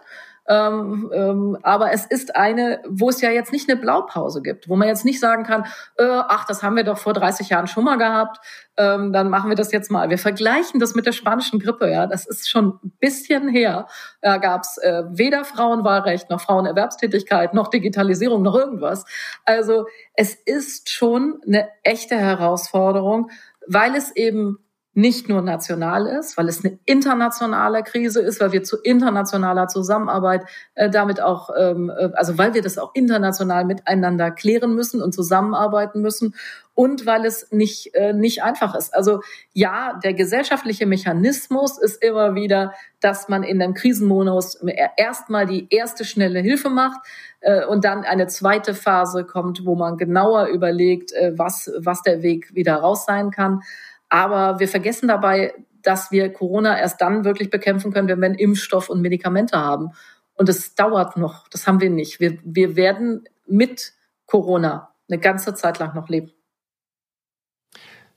ähm, 0.49 1.11
ähm, 1.13 1.57
aber 1.61 1.93
es 1.93 2.07
ist 2.07 2.35
eine, 2.35 2.81
wo 2.89 3.09
es 3.09 3.21
ja 3.21 3.29
jetzt 3.29 3.51
nicht 3.51 3.69
eine 3.69 3.79
Blaupause 3.79 4.41
gibt, 4.41 4.67
wo 4.67 4.75
man 4.75 4.87
jetzt 4.87 5.05
nicht 5.05 5.19
sagen 5.19 5.43
kann, 5.43 5.65
äh, 5.97 6.03
ach, 6.03 6.45
das 6.45 6.63
haben 6.63 6.75
wir 6.75 6.83
doch 6.83 6.97
vor 6.97 7.13
30 7.13 7.49
Jahren 7.49 7.67
schon 7.67 7.83
mal 7.83 7.97
gehabt, 7.97 8.39
ähm, 8.75 9.13
dann 9.13 9.29
machen 9.29 9.49
wir 9.49 9.55
das 9.55 9.71
jetzt 9.71 9.91
mal. 9.91 10.09
Wir 10.09 10.17
vergleichen 10.17 10.79
das 10.79 10.95
mit 10.95 11.05
der 11.05 11.11
spanischen 11.11 11.59
Grippe, 11.59 11.91
ja, 11.91 12.07
das 12.07 12.25
ist 12.25 12.49
schon 12.49 12.79
ein 12.83 12.91
bisschen 12.99 13.47
her. 13.47 13.87
Da 14.21 14.37
gab 14.37 14.63
es 14.63 14.79
äh, 14.79 15.03
weder 15.09 15.45
Frauenwahlrecht 15.45 16.31
noch 16.31 16.41
Frauenerwerbstätigkeit 16.41 17.53
noch 17.53 17.67
Digitalisierung 17.67 18.41
noch 18.41 18.55
irgendwas. 18.55 19.05
Also 19.45 19.85
es 20.15 20.33
ist 20.33 20.89
schon 20.89 21.41
eine 21.45 21.69
echte 21.83 22.17
Herausforderung, 22.17 23.29
weil 23.67 23.93
es 23.95 24.15
eben 24.15 24.57
nicht 24.99 25.29
nur 25.29 25.41
national 25.41 26.07
ist, 26.07 26.37
weil 26.37 26.49
es 26.49 26.63
eine 26.63 26.77
internationale 26.85 27.83
Krise 27.83 28.21
ist, 28.21 28.41
weil 28.41 28.51
wir 28.51 28.63
zu 28.63 28.77
internationaler 28.77 29.67
Zusammenarbeit 29.67 30.43
äh, 30.75 30.89
damit 30.89 31.21
auch, 31.21 31.49
ähm, 31.57 31.89
äh, 31.89 32.09
also 32.13 32.37
weil 32.37 32.53
wir 32.53 32.61
das 32.61 32.77
auch 32.77 32.91
international 32.93 33.65
miteinander 33.65 34.31
klären 34.31 34.75
müssen 34.75 35.01
und 35.01 35.13
zusammenarbeiten 35.13 36.01
müssen 36.01 36.35
und 36.73 37.05
weil 37.05 37.25
es 37.25 37.51
nicht, 37.51 37.93
äh, 37.95 38.13
nicht 38.13 38.43
einfach 38.43 38.75
ist. 38.75 38.93
Also 38.93 39.21
ja, 39.53 39.99
der 40.03 40.13
gesellschaftliche 40.13 40.85
Mechanismus 40.85 41.77
ist 41.77 42.03
immer 42.03 42.35
wieder, 42.35 42.73
dass 42.99 43.29
man 43.29 43.43
in 43.43 43.61
einem 43.61 43.73
Krisenmodus 43.73 44.63
erstmal 44.97 45.45
die 45.45 45.67
erste 45.69 46.03
schnelle 46.03 46.39
Hilfe 46.39 46.69
macht 46.69 46.99
äh, 47.41 47.65
und 47.65 47.85
dann 47.85 48.03
eine 48.03 48.27
zweite 48.27 48.73
Phase 48.73 49.23
kommt, 49.23 49.65
wo 49.65 49.75
man 49.75 49.97
genauer 49.97 50.47
überlegt, 50.47 51.13
äh, 51.13 51.33
was, 51.37 51.71
was 51.77 52.01
der 52.01 52.21
Weg 52.21 52.53
wieder 52.53 52.75
raus 52.75 53.05
sein 53.05 53.31
kann. 53.31 53.61
Aber 54.09 54.59
wir 54.59 54.67
vergessen 54.67 55.07
dabei, 55.07 55.53
dass 55.81 56.11
wir 56.11 56.33
Corona 56.33 56.77
erst 56.77 56.99
dann 57.01 57.23
wirklich 57.23 57.49
bekämpfen 57.49 57.93
können, 57.93 58.07
wenn 58.07 58.19
wir 58.19 58.25
einen 58.25 58.35
Impfstoff 58.35 58.89
und 58.89 59.01
Medikamente 59.01 59.57
haben. 59.57 59.91
Und 60.33 60.49
es 60.49 60.75
dauert 60.75 61.17
noch. 61.17 61.47
Das 61.49 61.67
haben 61.67 61.79
wir 61.79 61.89
nicht. 61.89 62.19
Wir, 62.19 62.37
wir 62.43 62.75
werden 62.75 63.25
mit 63.45 63.93
Corona 64.25 64.93
eine 65.09 65.19
ganze 65.19 65.53
Zeit 65.53 65.79
lang 65.79 65.95
noch 65.95 66.09
leben. 66.09 66.31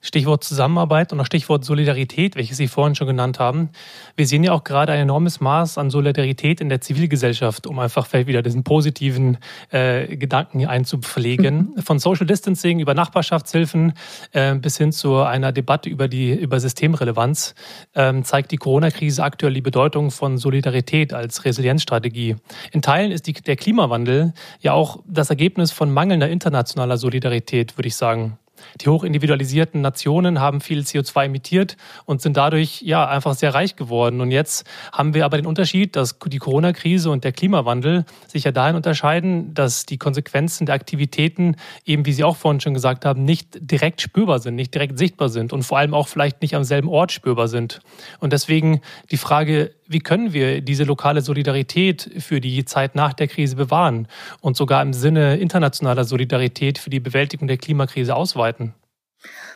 Stichwort 0.03 0.43
Zusammenarbeit 0.43 1.13
und 1.13 1.21
auch 1.21 1.27
Stichwort 1.27 1.65
Solidarität, 1.65 2.35
welches 2.37 2.57
Sie 2.57 2.67
vorhin 2.67 2.97
schon 2.97 3.07
genannt 3.07 3.39
haben. 3.39 3.71
Wir 4.17 4.27
sehen 4.27 4.43
ja 4.43 4.53
auch 4.53 4.65
gerade 4.65 4.93
ein 4.93 5.01
enormes 5.01 5.41
Maß 5.41 5.79
an 5.79 5.91
Solidarität 5.91 6.61
in 6.61 6.69
der 6.69 6.81
Zivilgesellschaft, 6.81 7.67
um 7.69 7.79
einfach 7.79 8.07
vielleicht 8.07 8.27
wieder 8.27 8.43
diesen 8.43 8.65
positiven 8.65 9.39
äh, 9.71 10.17
Gedanken 10.17 10.67
einzupflegen. 10.67 11.75
Von 11.85 12.01
Social 12.01 12.27
Distancing 12.27 12.81
über 12.81 12.95
Nachbarschaftshilfen 12.95 13.93
äh, 14.33 14.57
bis 14.57 14.77
hin 14.77 14.91
zu 14.91 15.19
einer 15.19 15.53
Debatte 15.53 15.89
über 15.89 16.09
die 16.09 16.33
über 16.33 16.59
Systemrelevanz 16.59 17.55
äh, 17.95 18.23
zeigt 18.23 18.51
die 18.51 18.57
Corona-Krise 18.57 19.23
aktuell 19.23 19.55
die 19.55 19.61
Bedeutung 19.61 20.11
von 20.11 20.37
Solidarität 20.37 21.15
als 21.15 21.45
Resilienzstrategie. 21.45 22.37
In 22.73 22.83
Teilen 22.83 23.13
ist 23.13 23.29
die, 23.29 23.35
der 23.35 23.57
Klimawandel 23.57 24.35
ja 24.61 24.73
auch 24.73 24.99
das 25.07 25.31
Ergebnis 25.31 25.71
von 25.71 25.93
mangelnder 25.93 26.29
internationaler 26.29 26.97
Solidarität, 26.97 27.79
würde 27.79 27.89
ich 27.89 27.97
sagen. 27.97 28.39
Die 28.81 28.89
hochindividualisierten 28.89 29.81
Nationen 29.81 30.41
haben 30.41 30.61
viel 30.61 30.81
CO2 30.81 31.27
emittiert 31.27 31.77
und 32.05 32.23
sind 32.23 32.37
dadurch 32.37 32.83
ja 32.83 33.07
einfach 33.09 33.35
sehr 33.35 33.55
reich 33.55 33.77
geworden. 33.77 34.21
Und 34.21 34.31
jetzt 34.31 34.67
haben 34.93 35.15
wir 35.15 35.25
aber 35.25 35.37
den 35.37 35.47
Unterschied, 35.47 35.97
dass 35.97 36.19
die 36.19 36.39
Corona-Krise 36.39 37.11
und 37.11 37.25
der 37.25 37.33
Klimawandel 37.33 38.05
sich 38.29 38.45
ja 38.45 38.53
dahin 38.53 38.77
unterscheiden, 38.77 39.55
dass 39.55 39.87
die 39.87 39.99
Konsequenzen 39.99 40.67
der 40.67 40.75
Aktivitäten 40.75 41.57
eben, 41.85 42.07
wie 42.07 42.13
Sie 42.13 42.25
auch 42.25 42.37
vorhin 42.37 42.61
schon 42.61 42.75
gesagt 42.75 43.05
haben, 43.05 43.25
nicht 43.25 43.49
direkt 43.61 44.01
spürbar 44.01 44.39
sind, 44.39 44.55
nicht 44.55 44.75
direkt 44.75 44.99
sichtbar 44.99 45.29
sind 45.29 45.53
und 45.53 45.63
vor 45.63 45.79
allem 45.79 45.95
auch 45.95 46.09
vielleicht 46.09 46.43
nicht 46.43 46.55
am 46.55 46.65
selben 46.65 46.89
Ort 46.89 47.13
spürbar 47.13 47.49
sind. 47.49 47.81
Und 48.21 48.33
deswegen 48.33 48.81
die 49.11 49.17
Frage, 49.17 49.73
wie 49.87 50.01
können 50.01 50.33
wir 50.33 50.61
diese 50.61 50.85
lokale 50.85 51.21
Solidarität 51.21 52.11
für 52.19 52.41
die 52.41 52.65
Zeit 52.65 52.95
nach 52.95 53.13
der 53.13 53.29
Krise 53.29 53.57
bewahren 53.57 54.09
und 54.41 54.57
sogar 54.57 54.83
im 54.83 54.93
Sinne 54.93 55.37
internationaler 55.37 56.05
Solidarität 56.05 56.79
für 56.79 56.91
die 56.91 57.01
Bewältigung 57.01 57.49
der 57.49 57.59
Klimakrise 57.59 58.15
ausweiten? 58.15 58.75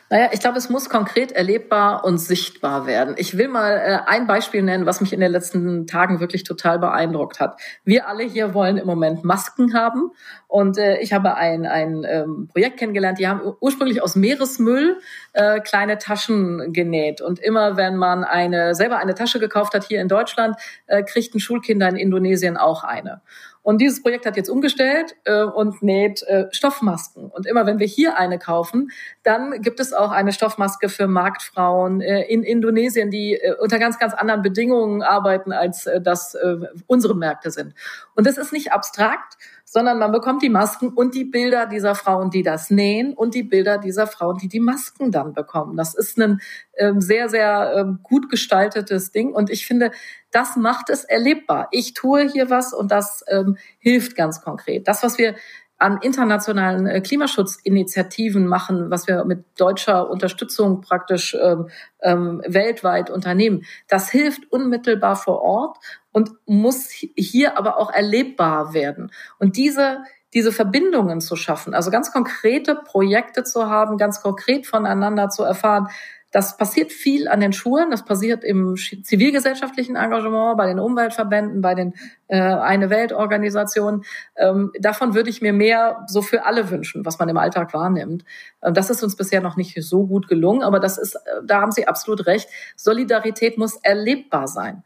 Naja, 0.09 0.29
ich 0.31 0.39
glaube, 0.39 0.57
es 0.57 0.69
muss 0.69 0.89
konkret 0.89 1.33
erlebbar 1.33 2.05
und 2.05 2.17
sichtbar 2.17 2.87
werden. 2.87 3.15
Ich 3.17 3.37
will 3.37 3.49
mal 3.49 3.73
äh, 3.73 3.99
ein 4.09 4.25
Beispiel 4.25 4.61
nennen, 4.61 4.85
was 4.85 5.01
mich 5.01 5.11
in 5.11 5.19
den 5.19 5.31
letzten 5.31 5.85
Tagen 5.85 6.21
wirklich 6.21 6.45
total 6.45 6.79
beeindruckt 6.79 7.41
hat. 7.41 7.59
Wir 7.83 8.07
alle 8.07 8.23
hier 8.23 8.53
wollen 8.53 8.77
im 8.77 8.87
Moment 8.87 9.25
Masken 9.25 9.73
haben 9.73 10.11
und 10.47 10.77
äh, 10.77 10.99
ich 10.99 11.11
habe 11.11 11.35
ein, 11.35 11.65
ein 11.65 12.05
ähm, 12.07 12.47
Projekt 12.47 12.77
kennengelernt, 12.77 13.19
die 13.19 13.27
haben 13.27 13.41
ursprünglich 13.59 14.01
aus 14.01 14.15
Meeresmüll 14.15 14.97
äh, 15.33 15.59
kleine 15.59 15.97
Taschen 15.97 16.71
genäht. 16.71 17.19
Und 17.19 17.39
immer 17.39 17.75
wenn 17.75 17.97
man 17.97 18.23
eine 18.23 18.75
selber 18.75 18.99
eine 18.99 19.13
Tasche 19.13 19.39
gekauft 19.39 19.73
hat 19.73 19.83
hier 19.83 19.99
in 19.99 20.07
Deutschland, 20.07 20.55
äh, 20.85 21.03
kriegten 21.03 21.41
Schulkinder 21.41 21.89
in 21.89 21.97
Indonesien 21.97 22.55
auch 22.55 22.85
eine. 22.85 23.21
Und 23.67 23.79
dieses 23.81 24.01
Projekt 24.01 24.25
hat 24.25 24.37
jetzt 24.37 24.47
umgestellt 24.47 25.17
äh, 25.25 25.43
und 25.43 25.83
näht 25.83 26.23
äh, 26.23 26.45
Stoffmasken. 26.51 27.29
Und 27.29 27.45
immer 27.45 27.65
wenn 27.65 27.79
wir 27.79 27.85
hier 27.85 28.17
eine 28.17 28.39
kaufen, 28.39 28.91
dann 29.23 29.61
gibt 29.61 29.81
es 29.81 29.91
auch 29.91 30.11
eine 30.11 30.31
Stoffmaske 30.31 30.87
für 30.87 31.07
Marktfrauen 31.07 31.99
äh, 31.99 32.21
in 32.29 32.43
Indonesien, 32.43 33.11
die 33.11 33.33
äh, 33.33 33.55
unter 33.59 33.77
ganz, 33.77 33.99
ganz 33.99 34.13
anderen 34.13 34.41
Bedingungen 34.41 35.03
arbeiten, 35.03 35.51
als 35.51 35.85
äh, 35.85 35.99
das 35.99 36.33
äh, 36.35 36.59
unsere 36.85 37.13
Märkte 37.13 37.51
sind. 37.51 37.73
Und 38.15 38.25
das 38.25 38.37
ist 38.37 38.53
nicht 38.53 38.71
abstrakt, 38.71 39.37
sondern 39.77 39.99
man 39.99 40.11
bekommt 40.11 40.41
die 40.41 40.49
Masken 40.49 40.89
und 40.89 41.13
die 41.13 41.23
Bilder 41.23 41.67
dieser 41.67 41.93
Frauen, 41.93 42.31
die 42.31 42.41
das 42.41 42.71
nähen 42.71 43.13
und 43.13 43.35
die 43.35 43.43
Bilder 43.43 43.77
dieser 43.77 44.07
Frauen, 44.07 44.39
die 44.39 44.47
die 44.47 44.59
Masken 44.59 45.11
dann 45.11 45.33
bekommen. 45.33 45.77
Das 45.77 45.93
ist 45.93 46.17
ein 46.17 46.41
ähm, 46.79 46.99
sehr, 46.99 47.29
sehr 47.29 47.75
ähm, 47.77 47.99
gut 48.01 48.27
gestaltetes 48.27 49.11
Ding 49.11 49.33
und 49.33 49.51
ich 49.51 49.67
finde, 49.67 49.91
das 50.31 50.55
macht 50.55 50.89
es 50.89 51.03
erlebbar. 51.03 51.67
Ich 51.69 51.93
tue 51.93 52.27
hier 52.27 52.49
was 52.49 52.73
und 52.73 52.89
das 52.89 53.23
ähm, 53.27 53.57
hilft 53.77 54.15
ganz 54.15 54.41
konkret. 54.41 54.87
Das, 54.87 55.03
was 55.03 55.19
wir 55.19 55.35
an 55.77 55.99
internationalen 56.01 56.87
äh, 56.87 57.01
Klimaschutzinitiativen 57.01 58.47
machen, 58.47 58.89
was 58.89 59.07
wir 59.07 59.23
mit 59.25 59.45
deutscher 59.57 60.09
Unterstützung 60.09 60.81
praktisch 60.81 61.37
ähm, 61.39 61.69
ähm, 62.01 62.41
weltweit 62.47 63.09
unternehmen. 63.09 63.63
Das 63.87 64.09
hilft 64.09 64.51
unmittelbar 64.51 65.15
vor 65.15 65.41
Ort 65.41 65.77
und 66.11 66.31
muss 66.45 66.89
hier 66.89 67.57
aber 67.57 67.77
auch 67.77 67.91
erlebbar 67.91 68.73
werden. 68.73 69.11
Und 69.39 69.57
diese 69.57 69.99
diese 70.33 70.51
Verbindungen 70.51 71.21
zu 71.21 71.35
schaffen, 71.37 71.73
also 71.73 71.89
ganz 71.89 72.11
konkrete 72.11 72.75
Projekte 72.75 73.43
zu 73.43 73.69
haben, 73.69 73.97
ganz 73.97 74.21
konkret 74.21 74.67
voneinander 74.67 75.29
zu 75.29 75.43
erfahren, 75.43 75.87
das 76.31 76.57
passiert 76.57 76.91
viel 76.91 77.27
an 77.27 77.39
den 77.39 77.53
Schulen, 77.53 77.89
das 77.89 78.03
passiert 78.03 78.43
im 78.43 78.75
zivilgesellschaftlichen 78.75 79.95
Engagement, 79.95 80.57
bei 80.57 80.67
den 80.67 80.79
Umweltverbänden, 80.79 81.61
bei 81.61 81.73
den 81.73 81.93
äh, 82.27 82.37
eine 82.37 82.89
Weltorganisationen. 82.89 84.03
Ähm, 84.35 84.71
davon 84.79 85.13
würde 85.13 85.29
ich 85.29 85.41
mir 85.41 85.53
mehr 85.53 86.05
so 86.07 86.21
für 86.21 86.45
alle 86.45 86.69
wünschen, 86.69 87.05
was 87.05 87.17
man 87.17 87.29
im 87.29 87.37
Alltag 87.37 87.73
wahrnimmt. 87.73 88.25
Ähm, 88.61 88.73
das 88.73 88.89
ist 88.89 89.03
uns 89.03 89.15
bisher 89.15 89.41
noch 89.41 89.55
nicht 89.55 89.81
so 89.81 90.05
gut 90.05 90.27
gelungen, 90.27 90.63
aber 90.63 90.79
das 90.79 90.97
ist, 90.97 91.15
äh, 91.15 91.19
da 91.45 91.61
haben 91.61 91.71
Sie 91.71 91.87
absolut 91.87 92.25
recht. 92.27 92.49
Solidarität 92.75 93.57
muss 93.57 93.77
erlebbar 93.77 94.47
sein. 94.47 94.83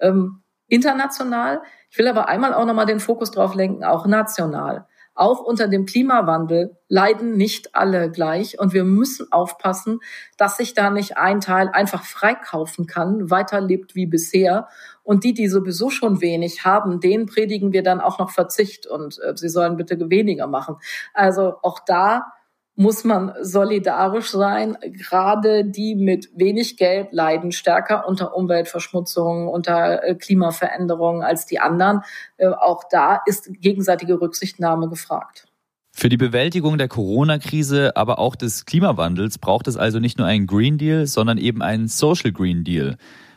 Ähm, 0.00 0.42
international. 0.66 1.62
Ich 1.90 1.98
will 1.98 2.08
aber 2.08 2.28
einmal 2.28 2.52
auch 2.52 2.64
nochmal 2.64 2.86
den 2.86 3.00
Fokus 3.00 3.30
drauf 3.30 3.54
lenken, 3.54 3.84
auch 3.84 4.06
national. 4.06 4.86
Auch 5.20 5.40
unter 5.40 5.68
dem 5.68 5.84
Klimawandel 5.84 6.78
leiden 6.88 7.36
nicht 7.36 7.74
alle 7.74 8.10
gleich. 8.10 8.58
Und 8.58 8.72
wir 8.72 8.84
müssen 8.84 9.30
aufpassen, 9.30 10.00
dass 10.38 10.56
sich 10.56 10.72
da 10.72 10.88
nicht 10.88 11.18
ein 11.18 11.42
Teil 11.42 11.68
einfach 11.68 12.04
freikaufen 12.04 12.86
kann, 12.86 13.30
weiterlebt 13.30 13.94
wie 13.94 14.06
bisher. 14.06 14.68
Und 15.02 15.22
die, 15.22 15.34
die 15.34 15.48
sowieso 15.48 15.90
schon 15.90 16.22
wenig 16.22 16.64
haben, 16.64 17.00
denen 17.00 17.26
predigen 17.26 17.74
wir 17.74 17.82
dann 17.82 18.00
auch 18.00 18.18
noch 18.18 18.30
Verzicht. 18.30 18.86
Und 18.86 19.20
äh, 19.22 19.36
sie 19.36 19.50
sollen 19.50 19.76
bitte 19.76 19.98
weniger 20.08 20.46
machen. 20.46 20.76
Also 21.12 21.56
auch 21.60 21.80
da 21.80 22.32
muss 22.80 23.04
man 23.04 23.34
solidarisch 23.42 24.30
sein. 24.30 24.74
Gerade 24.80 25.66
die 25.66 25.94
mit 25.94 26.30
wenig 26.34 26.78
Geld 26.78 27.08
leiden 27.12 27.52
stärker 27.52 28.08
unter 28.08 28.34
Umweltverschmutzung, 28.34 29.48
unter 29.48 30.02
äh, 30.02 30.14
Klimaveränderungen 30.14 31.22
als 31.22 31.44
die 31.44 31.60
anderen. 31.60 32.00
Äh, 32.38 32.48
auch 32.48 32.84
da 32.90 33.20
ist 33.26 33.50
gegenseitige 33.60 34.18
Rücksichtnahme 34.18 34.88
gefragt. 34.88 35.46
Für 35.92 36.08
die 36.08 36.16
Bewältigung 36.16 36.78
der 36.78 36.88
Corona-Krise, 36.88 37.98
aber 37.98 38.18
auch 38.18 38.34
des 38.34 38.64
Klimawandels 38.64 39.36
braucht 39.36 39.68
es 39.68 39.76
also 39.76 39.98
nicht 39.98 40.16
nur 40.16 40.26
einen 40.26 40.46
Green 40.46 40.78
Deal, 40.78 41.06
sondern 41.06 41.36
eben 41.36 41.60
einen 41.60 41.86
Social 41.86 42.32
Green 42.32 42.64
Deal. 42.64 42.96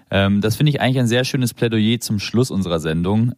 Ähm, 0.10 0.40
das 0.40 0.56
finde 0.56 0.70
ich 0.70 0.80
eigentlich 0.80 1.00
ein 1.00 1.08
sehr 1.08 1.26
schönes 1.26 1.54
Plädoyer 1.54 2.00
zum 2.00 2.20
Schluss 2.20 2.50
unserer 2.50 2.80
Sendung. 2.80 3.34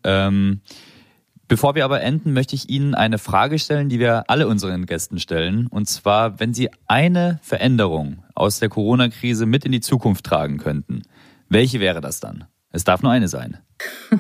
Bevor 1.48 1.76
wir 1.76 1.86
aber 1.86 2.02
enden, 2.02 2.34
möchte 2.34 2.56
ich 2.56 2.70
Ihnen 2.70 2.96
eine 2.96 3.20
Frage 3.20 3.60
stellen, 3.60 3.88
die 3.88 4.00
wir 4.00 4.24
alle 4.30 4.48
unseren 4.48 4.88
Gästen 4.88 5.20
stellen. 5.20 5.68
Und 5.68 5.88
zwar, 5.88 6.40
wenn 6.40 6.54
Sie 6.56 6.70
eine 6.88 7.40
Veränderung 7.44 8.24
aus 8.34 8.60
der 8.60 8.70
Corona-Krise 8.70 9.46
mit 9.46 9.64
in 9.64 9.72
die 9.72 9.82
Zukunft 9.82 10.26
tragen 10.26 10.58
könnten, 10.58 11.04
welche 11.48 11.80
wäre 11.80 12.02
das 12.02 12.20
dann? 12.20 12.46
Es 12.72 12.84
darf 12.84 13.04
nur 13.04 13.12
eine 13.12 13.28
sein. 13.28 13.60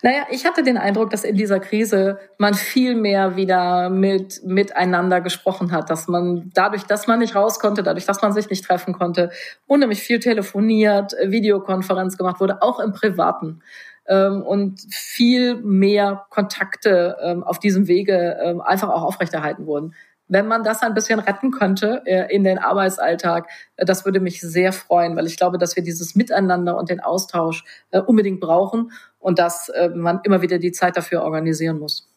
Naja, 0.00 0.26
ich 0.30 0.46
hatte 0.46 0.62
den 0.62 0.78
Eindruck, 0.78 1.10
dass 1.10 1.24
in 1.24 1.34
dieser 1.34 1.58
Krise 1.58 2.20
man 2.38 2.54
viel 2.54 2.94
mehr 2.94 3.34
wieder 3.34 3.90
mit, 3.90 4.40
miteinander 4.44 5.20
gesprochen 5.20 5.72
hat, 5.72 5.90
dass 5.90 6.06
man 6.06 6.50
dadurch, 6.54 6.84
dass 6.84 7.08
man 7.08 7.18
nicht 7.18 7.34
raus 7.34 7.58
konnte, 7.58 7.82
dadurch, 7.82 8.06
dass 8.06 8.22
man 8.22 8.32
sich 8.32 8.48
nicht 8.48 8.64
treffen 8.64 8.94
konnte, 8.94 9.30
unheimlich 9.66 10.00
viel 10.00 10.20
telefoniert, 10.20 11.14
Videokonferenz 11.24 12.16
gemacht 12.16 12.38
wurde, 12.38 12.62
auch 12.62 12.78
im 12.78 12.92
Privaten 12.92 13.60
ähm, 14.08 14.42
und 14.42 14.80
viel 14.90 15.56
mehr 15.56 16.26
Kontakte 16.30 17.16
ähm, 17.22 17.44
auf 17.44 17.58
diesem 17.58 17.86
Wege 17.86 18.38
ähm, 18.42 18.60
einfach 18.60 18.88
auch 18.88 19.02
aufrechterhalten 19.02 19.66
wurden. 19.66 19.94
Wenn 20.30 20.46
man 20.46 20.62
das 20.62 20.82
ein 20.82 20.92
bisschen 20.92 21.20
retten 21.20 21.50
könnte 21.50 22.02
äh, 22.04 22.34
in 22.34 22.44
den 22.44 22.58
Arbeitsalltag, 22.58 23.48
äh, 23.76 23.84
das 23.84 24.04
würde 24.04 24.20
mich 24.20 24.40
sehr 24.40 24.72
freuen, 24.72 25.16
weil 25.16 25.26
ich 25.26 25.36
glaube, 25.36 25.58
dass 25.58 25.76
wir 25.76 25.82
dieses 25.82 26.14
Miteinander 26.14 26.76
und 26.76 26.90
den 26.90 27.00
Austausch 27.00 27.64
äh, 27.90 28.00
unbedingt 28.00 28.40
brauchen 28.40 28.92
und 29.18 29.38
dass 29.40 29.70
man 29.96 30.20
immer 30.22 30.42
wieder 30.42 30.58
die 30.58 30.70
Zeit 30.70 30.96
dafür 30.96 31.22
organisieren 31.22 31.80
muss. 31.80 32.08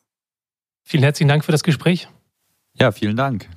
Vielen 0.83 1.01
herzlichen 1.01 1.29
Dank 1.29 1.43
für 1.43 1.51
das 1.51 1.63
Gespräch. 1.63 2.07
Ja, 2.75 2.91
vielen 2.91 3.17
Dank. 3.17 3.49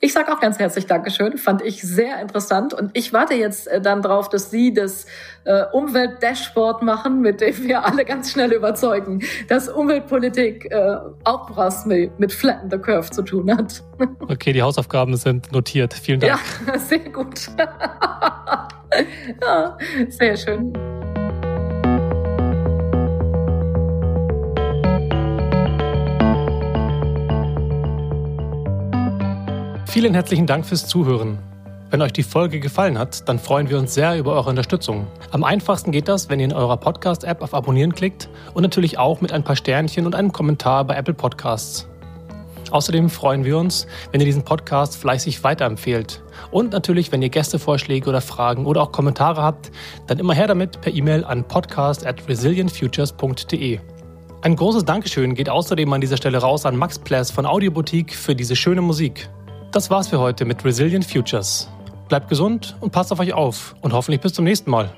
Ich 0.00 0.12
sage 0.12 0.32
auch 0.32 0.40
ganz 0.40 0.58
herzlich 0.58 0.86
Dankeschön, 0.86 1.38
fand 1.38 1.62
ich 1.62 1.80
sehr 1.80 2.20
interessant 2.20 2.74
und 2.74 2.90
ich 2.92 3.12
warte 3.12 3.34
jetzt 3.34 3.68
äh, 3.68 3.80
dann 3.80 4.02
drauf, 4.02 4.28
dass 4.28 4.50
Sie 4.50 4.74
das 4.74 5.06
äh, 5.44 5.64
Umwelt-Dashboard 5.72 6.82
machen, 6.82 7.22
mit 7.22 7.40
dem 7.40 7.56
wir 7.64 7.84
alle 7.84 8.04
ganz 8.04 8.32
schnell 8.32 8.52
überzeugen, 8.52 9.22
dass 9.48 9.68
Umweltpolitik 9.68 10.70
äh, 10.70 10.96
auch 11.24 11.56
was 11.56 11.86
mit, 11.86 12.18
mit 12.20 12.32
Flatten 12.32 12.70
the 12.70 12.78
Curve 12.78 13.10
zu 13.10 13.22
tun 13.22 13.56
hat. 13.56 13.82
Okay, 14.30 14.52
die 14.52 14.62
Hausaufgaben 14.62 15.16
sind 15.16 15.50
notiert. 15.52 15.94
Vielen 15.94 16.20
Dank. 16.20 16.40
Ja, 16.66 16.78
sehr 16.78 16.98
gut. 17.00 17.48
ja, 19.42 19.76
sehr 20.08 20.36
schön. 20.36 20.72
Vielen 29.90 30.12
herzlichen 30.12 30.46
Dank 30.46 30.66
fürs 30.66 30.86
Zuhören. 30.86 31.38
Wenn 31.90 32.02
euch 32.02 32.12
die 32.12 32.22
Folge 32.22 32.60
gefallen 32.60 32.98
hat, 32.98 33.26
dann 33.26 33.38
freuen 33.38 33.70
wir 33.70 33.78
uns 33.78 33.94
sehr 33.94 34.18
über 34.18 34.34
eure 34.34 34.50
Unterstützung. 34.50 35.06
Am 35.30 35.42
einfachsten 35.42 35.92
geht 35.92 36.08
das, 36.08 36.28
wenn 36.28 36.38
ihr 36.38 36.44
in 36.44 36.52
eurer 36.52 36.76
Podcast-App 36.76 37.40
auf 37.40 37.54
Abonnieren 37.54 37.94
klickt 37.94 38.28
und 38.52 38.62
natürlich 38.62 38.98
auch 38.98 39.22
mit 39.22 39.32
ein 39.32 39.44
paar 39.44 39.56
Sternchen 39.56 40.04
und 40.04 40.14
einem 40.14 40.30
Kommentar 40.30 40.84
bei 40.84 40.94
Apple 40.94 41.14
Podcasts. 41.14 41.88
Außerdem 42.70 43.08
freuen 43.08 43.46
wir 43.46 43.56
uns, 43.56 43.86
wenn 44.12 44.20
ihr 44.20 44.26
diesen 44.26 44.44
Podcast 44.44 44.94
fleißig 44.98 45.42
weiterempfehlt. 45.42 46.22
Und 46.50 46.72
natürlich, 46.74 47.10
wenn 47.10 47.22
ihr 47.22 47.30
Gästevorschläge 47.30 48.10
oder 48.10 48.20
Fragen 48.20 48.66
oder 48.66 48.82
auch 48.82 48.92
Kommentare 48.92 49.42
habt, 49.42 49.70
dann 50.06 50.18
immer 50.18 50.34
her 50.34 50.48
damit 50.48 50.82
per 50.82 50.92
E-Mail 50.92 51.24
an 51.24 51.44
podcast 51.44 52.06
at 52.06 52.28
resilientfutures.de. 52.28 53.80
Ein 54.42 54.54
großes 54.54 54.84
Dankeschön 54.84 55.34
geht 55.34 55.48
außerdem 55.48 55.90
an 55.94 56.02
dieser 56.02 56.18
Stelle 56.18 56.38
raus 56.38 56.66
an 56.66 56.76
Max 56.76 56.98
Pless 56.98 57.30
von 57.30 57.46
Audioboutique 57.46 58.14
für 58.14 58.34
diese 58.34 58.54
schöne 58.54 58.82
Musik. 58.82 59.30
Das 59.70 59.90
war's 59.90 60.08
für 60.08 60.18
heute 60.18 60.46
mit 60.46 60.64
Resilient 60.64 61.04
Futures. 61.04 61.68
Bleibt 62.08 62.30
gesund 62.30 62.74
und 62.80 62.90
passt 62.90 63.12
auf 63.12 63.20
euch 63.20 63.34
auf 63.34 63.74
und 63.82 63.92
hoffentlich 63.92 64.22
bis 64.22 64.32
zum 64.32 64.44
nächsten 64.46 64.70
Mal. 64.70 64.90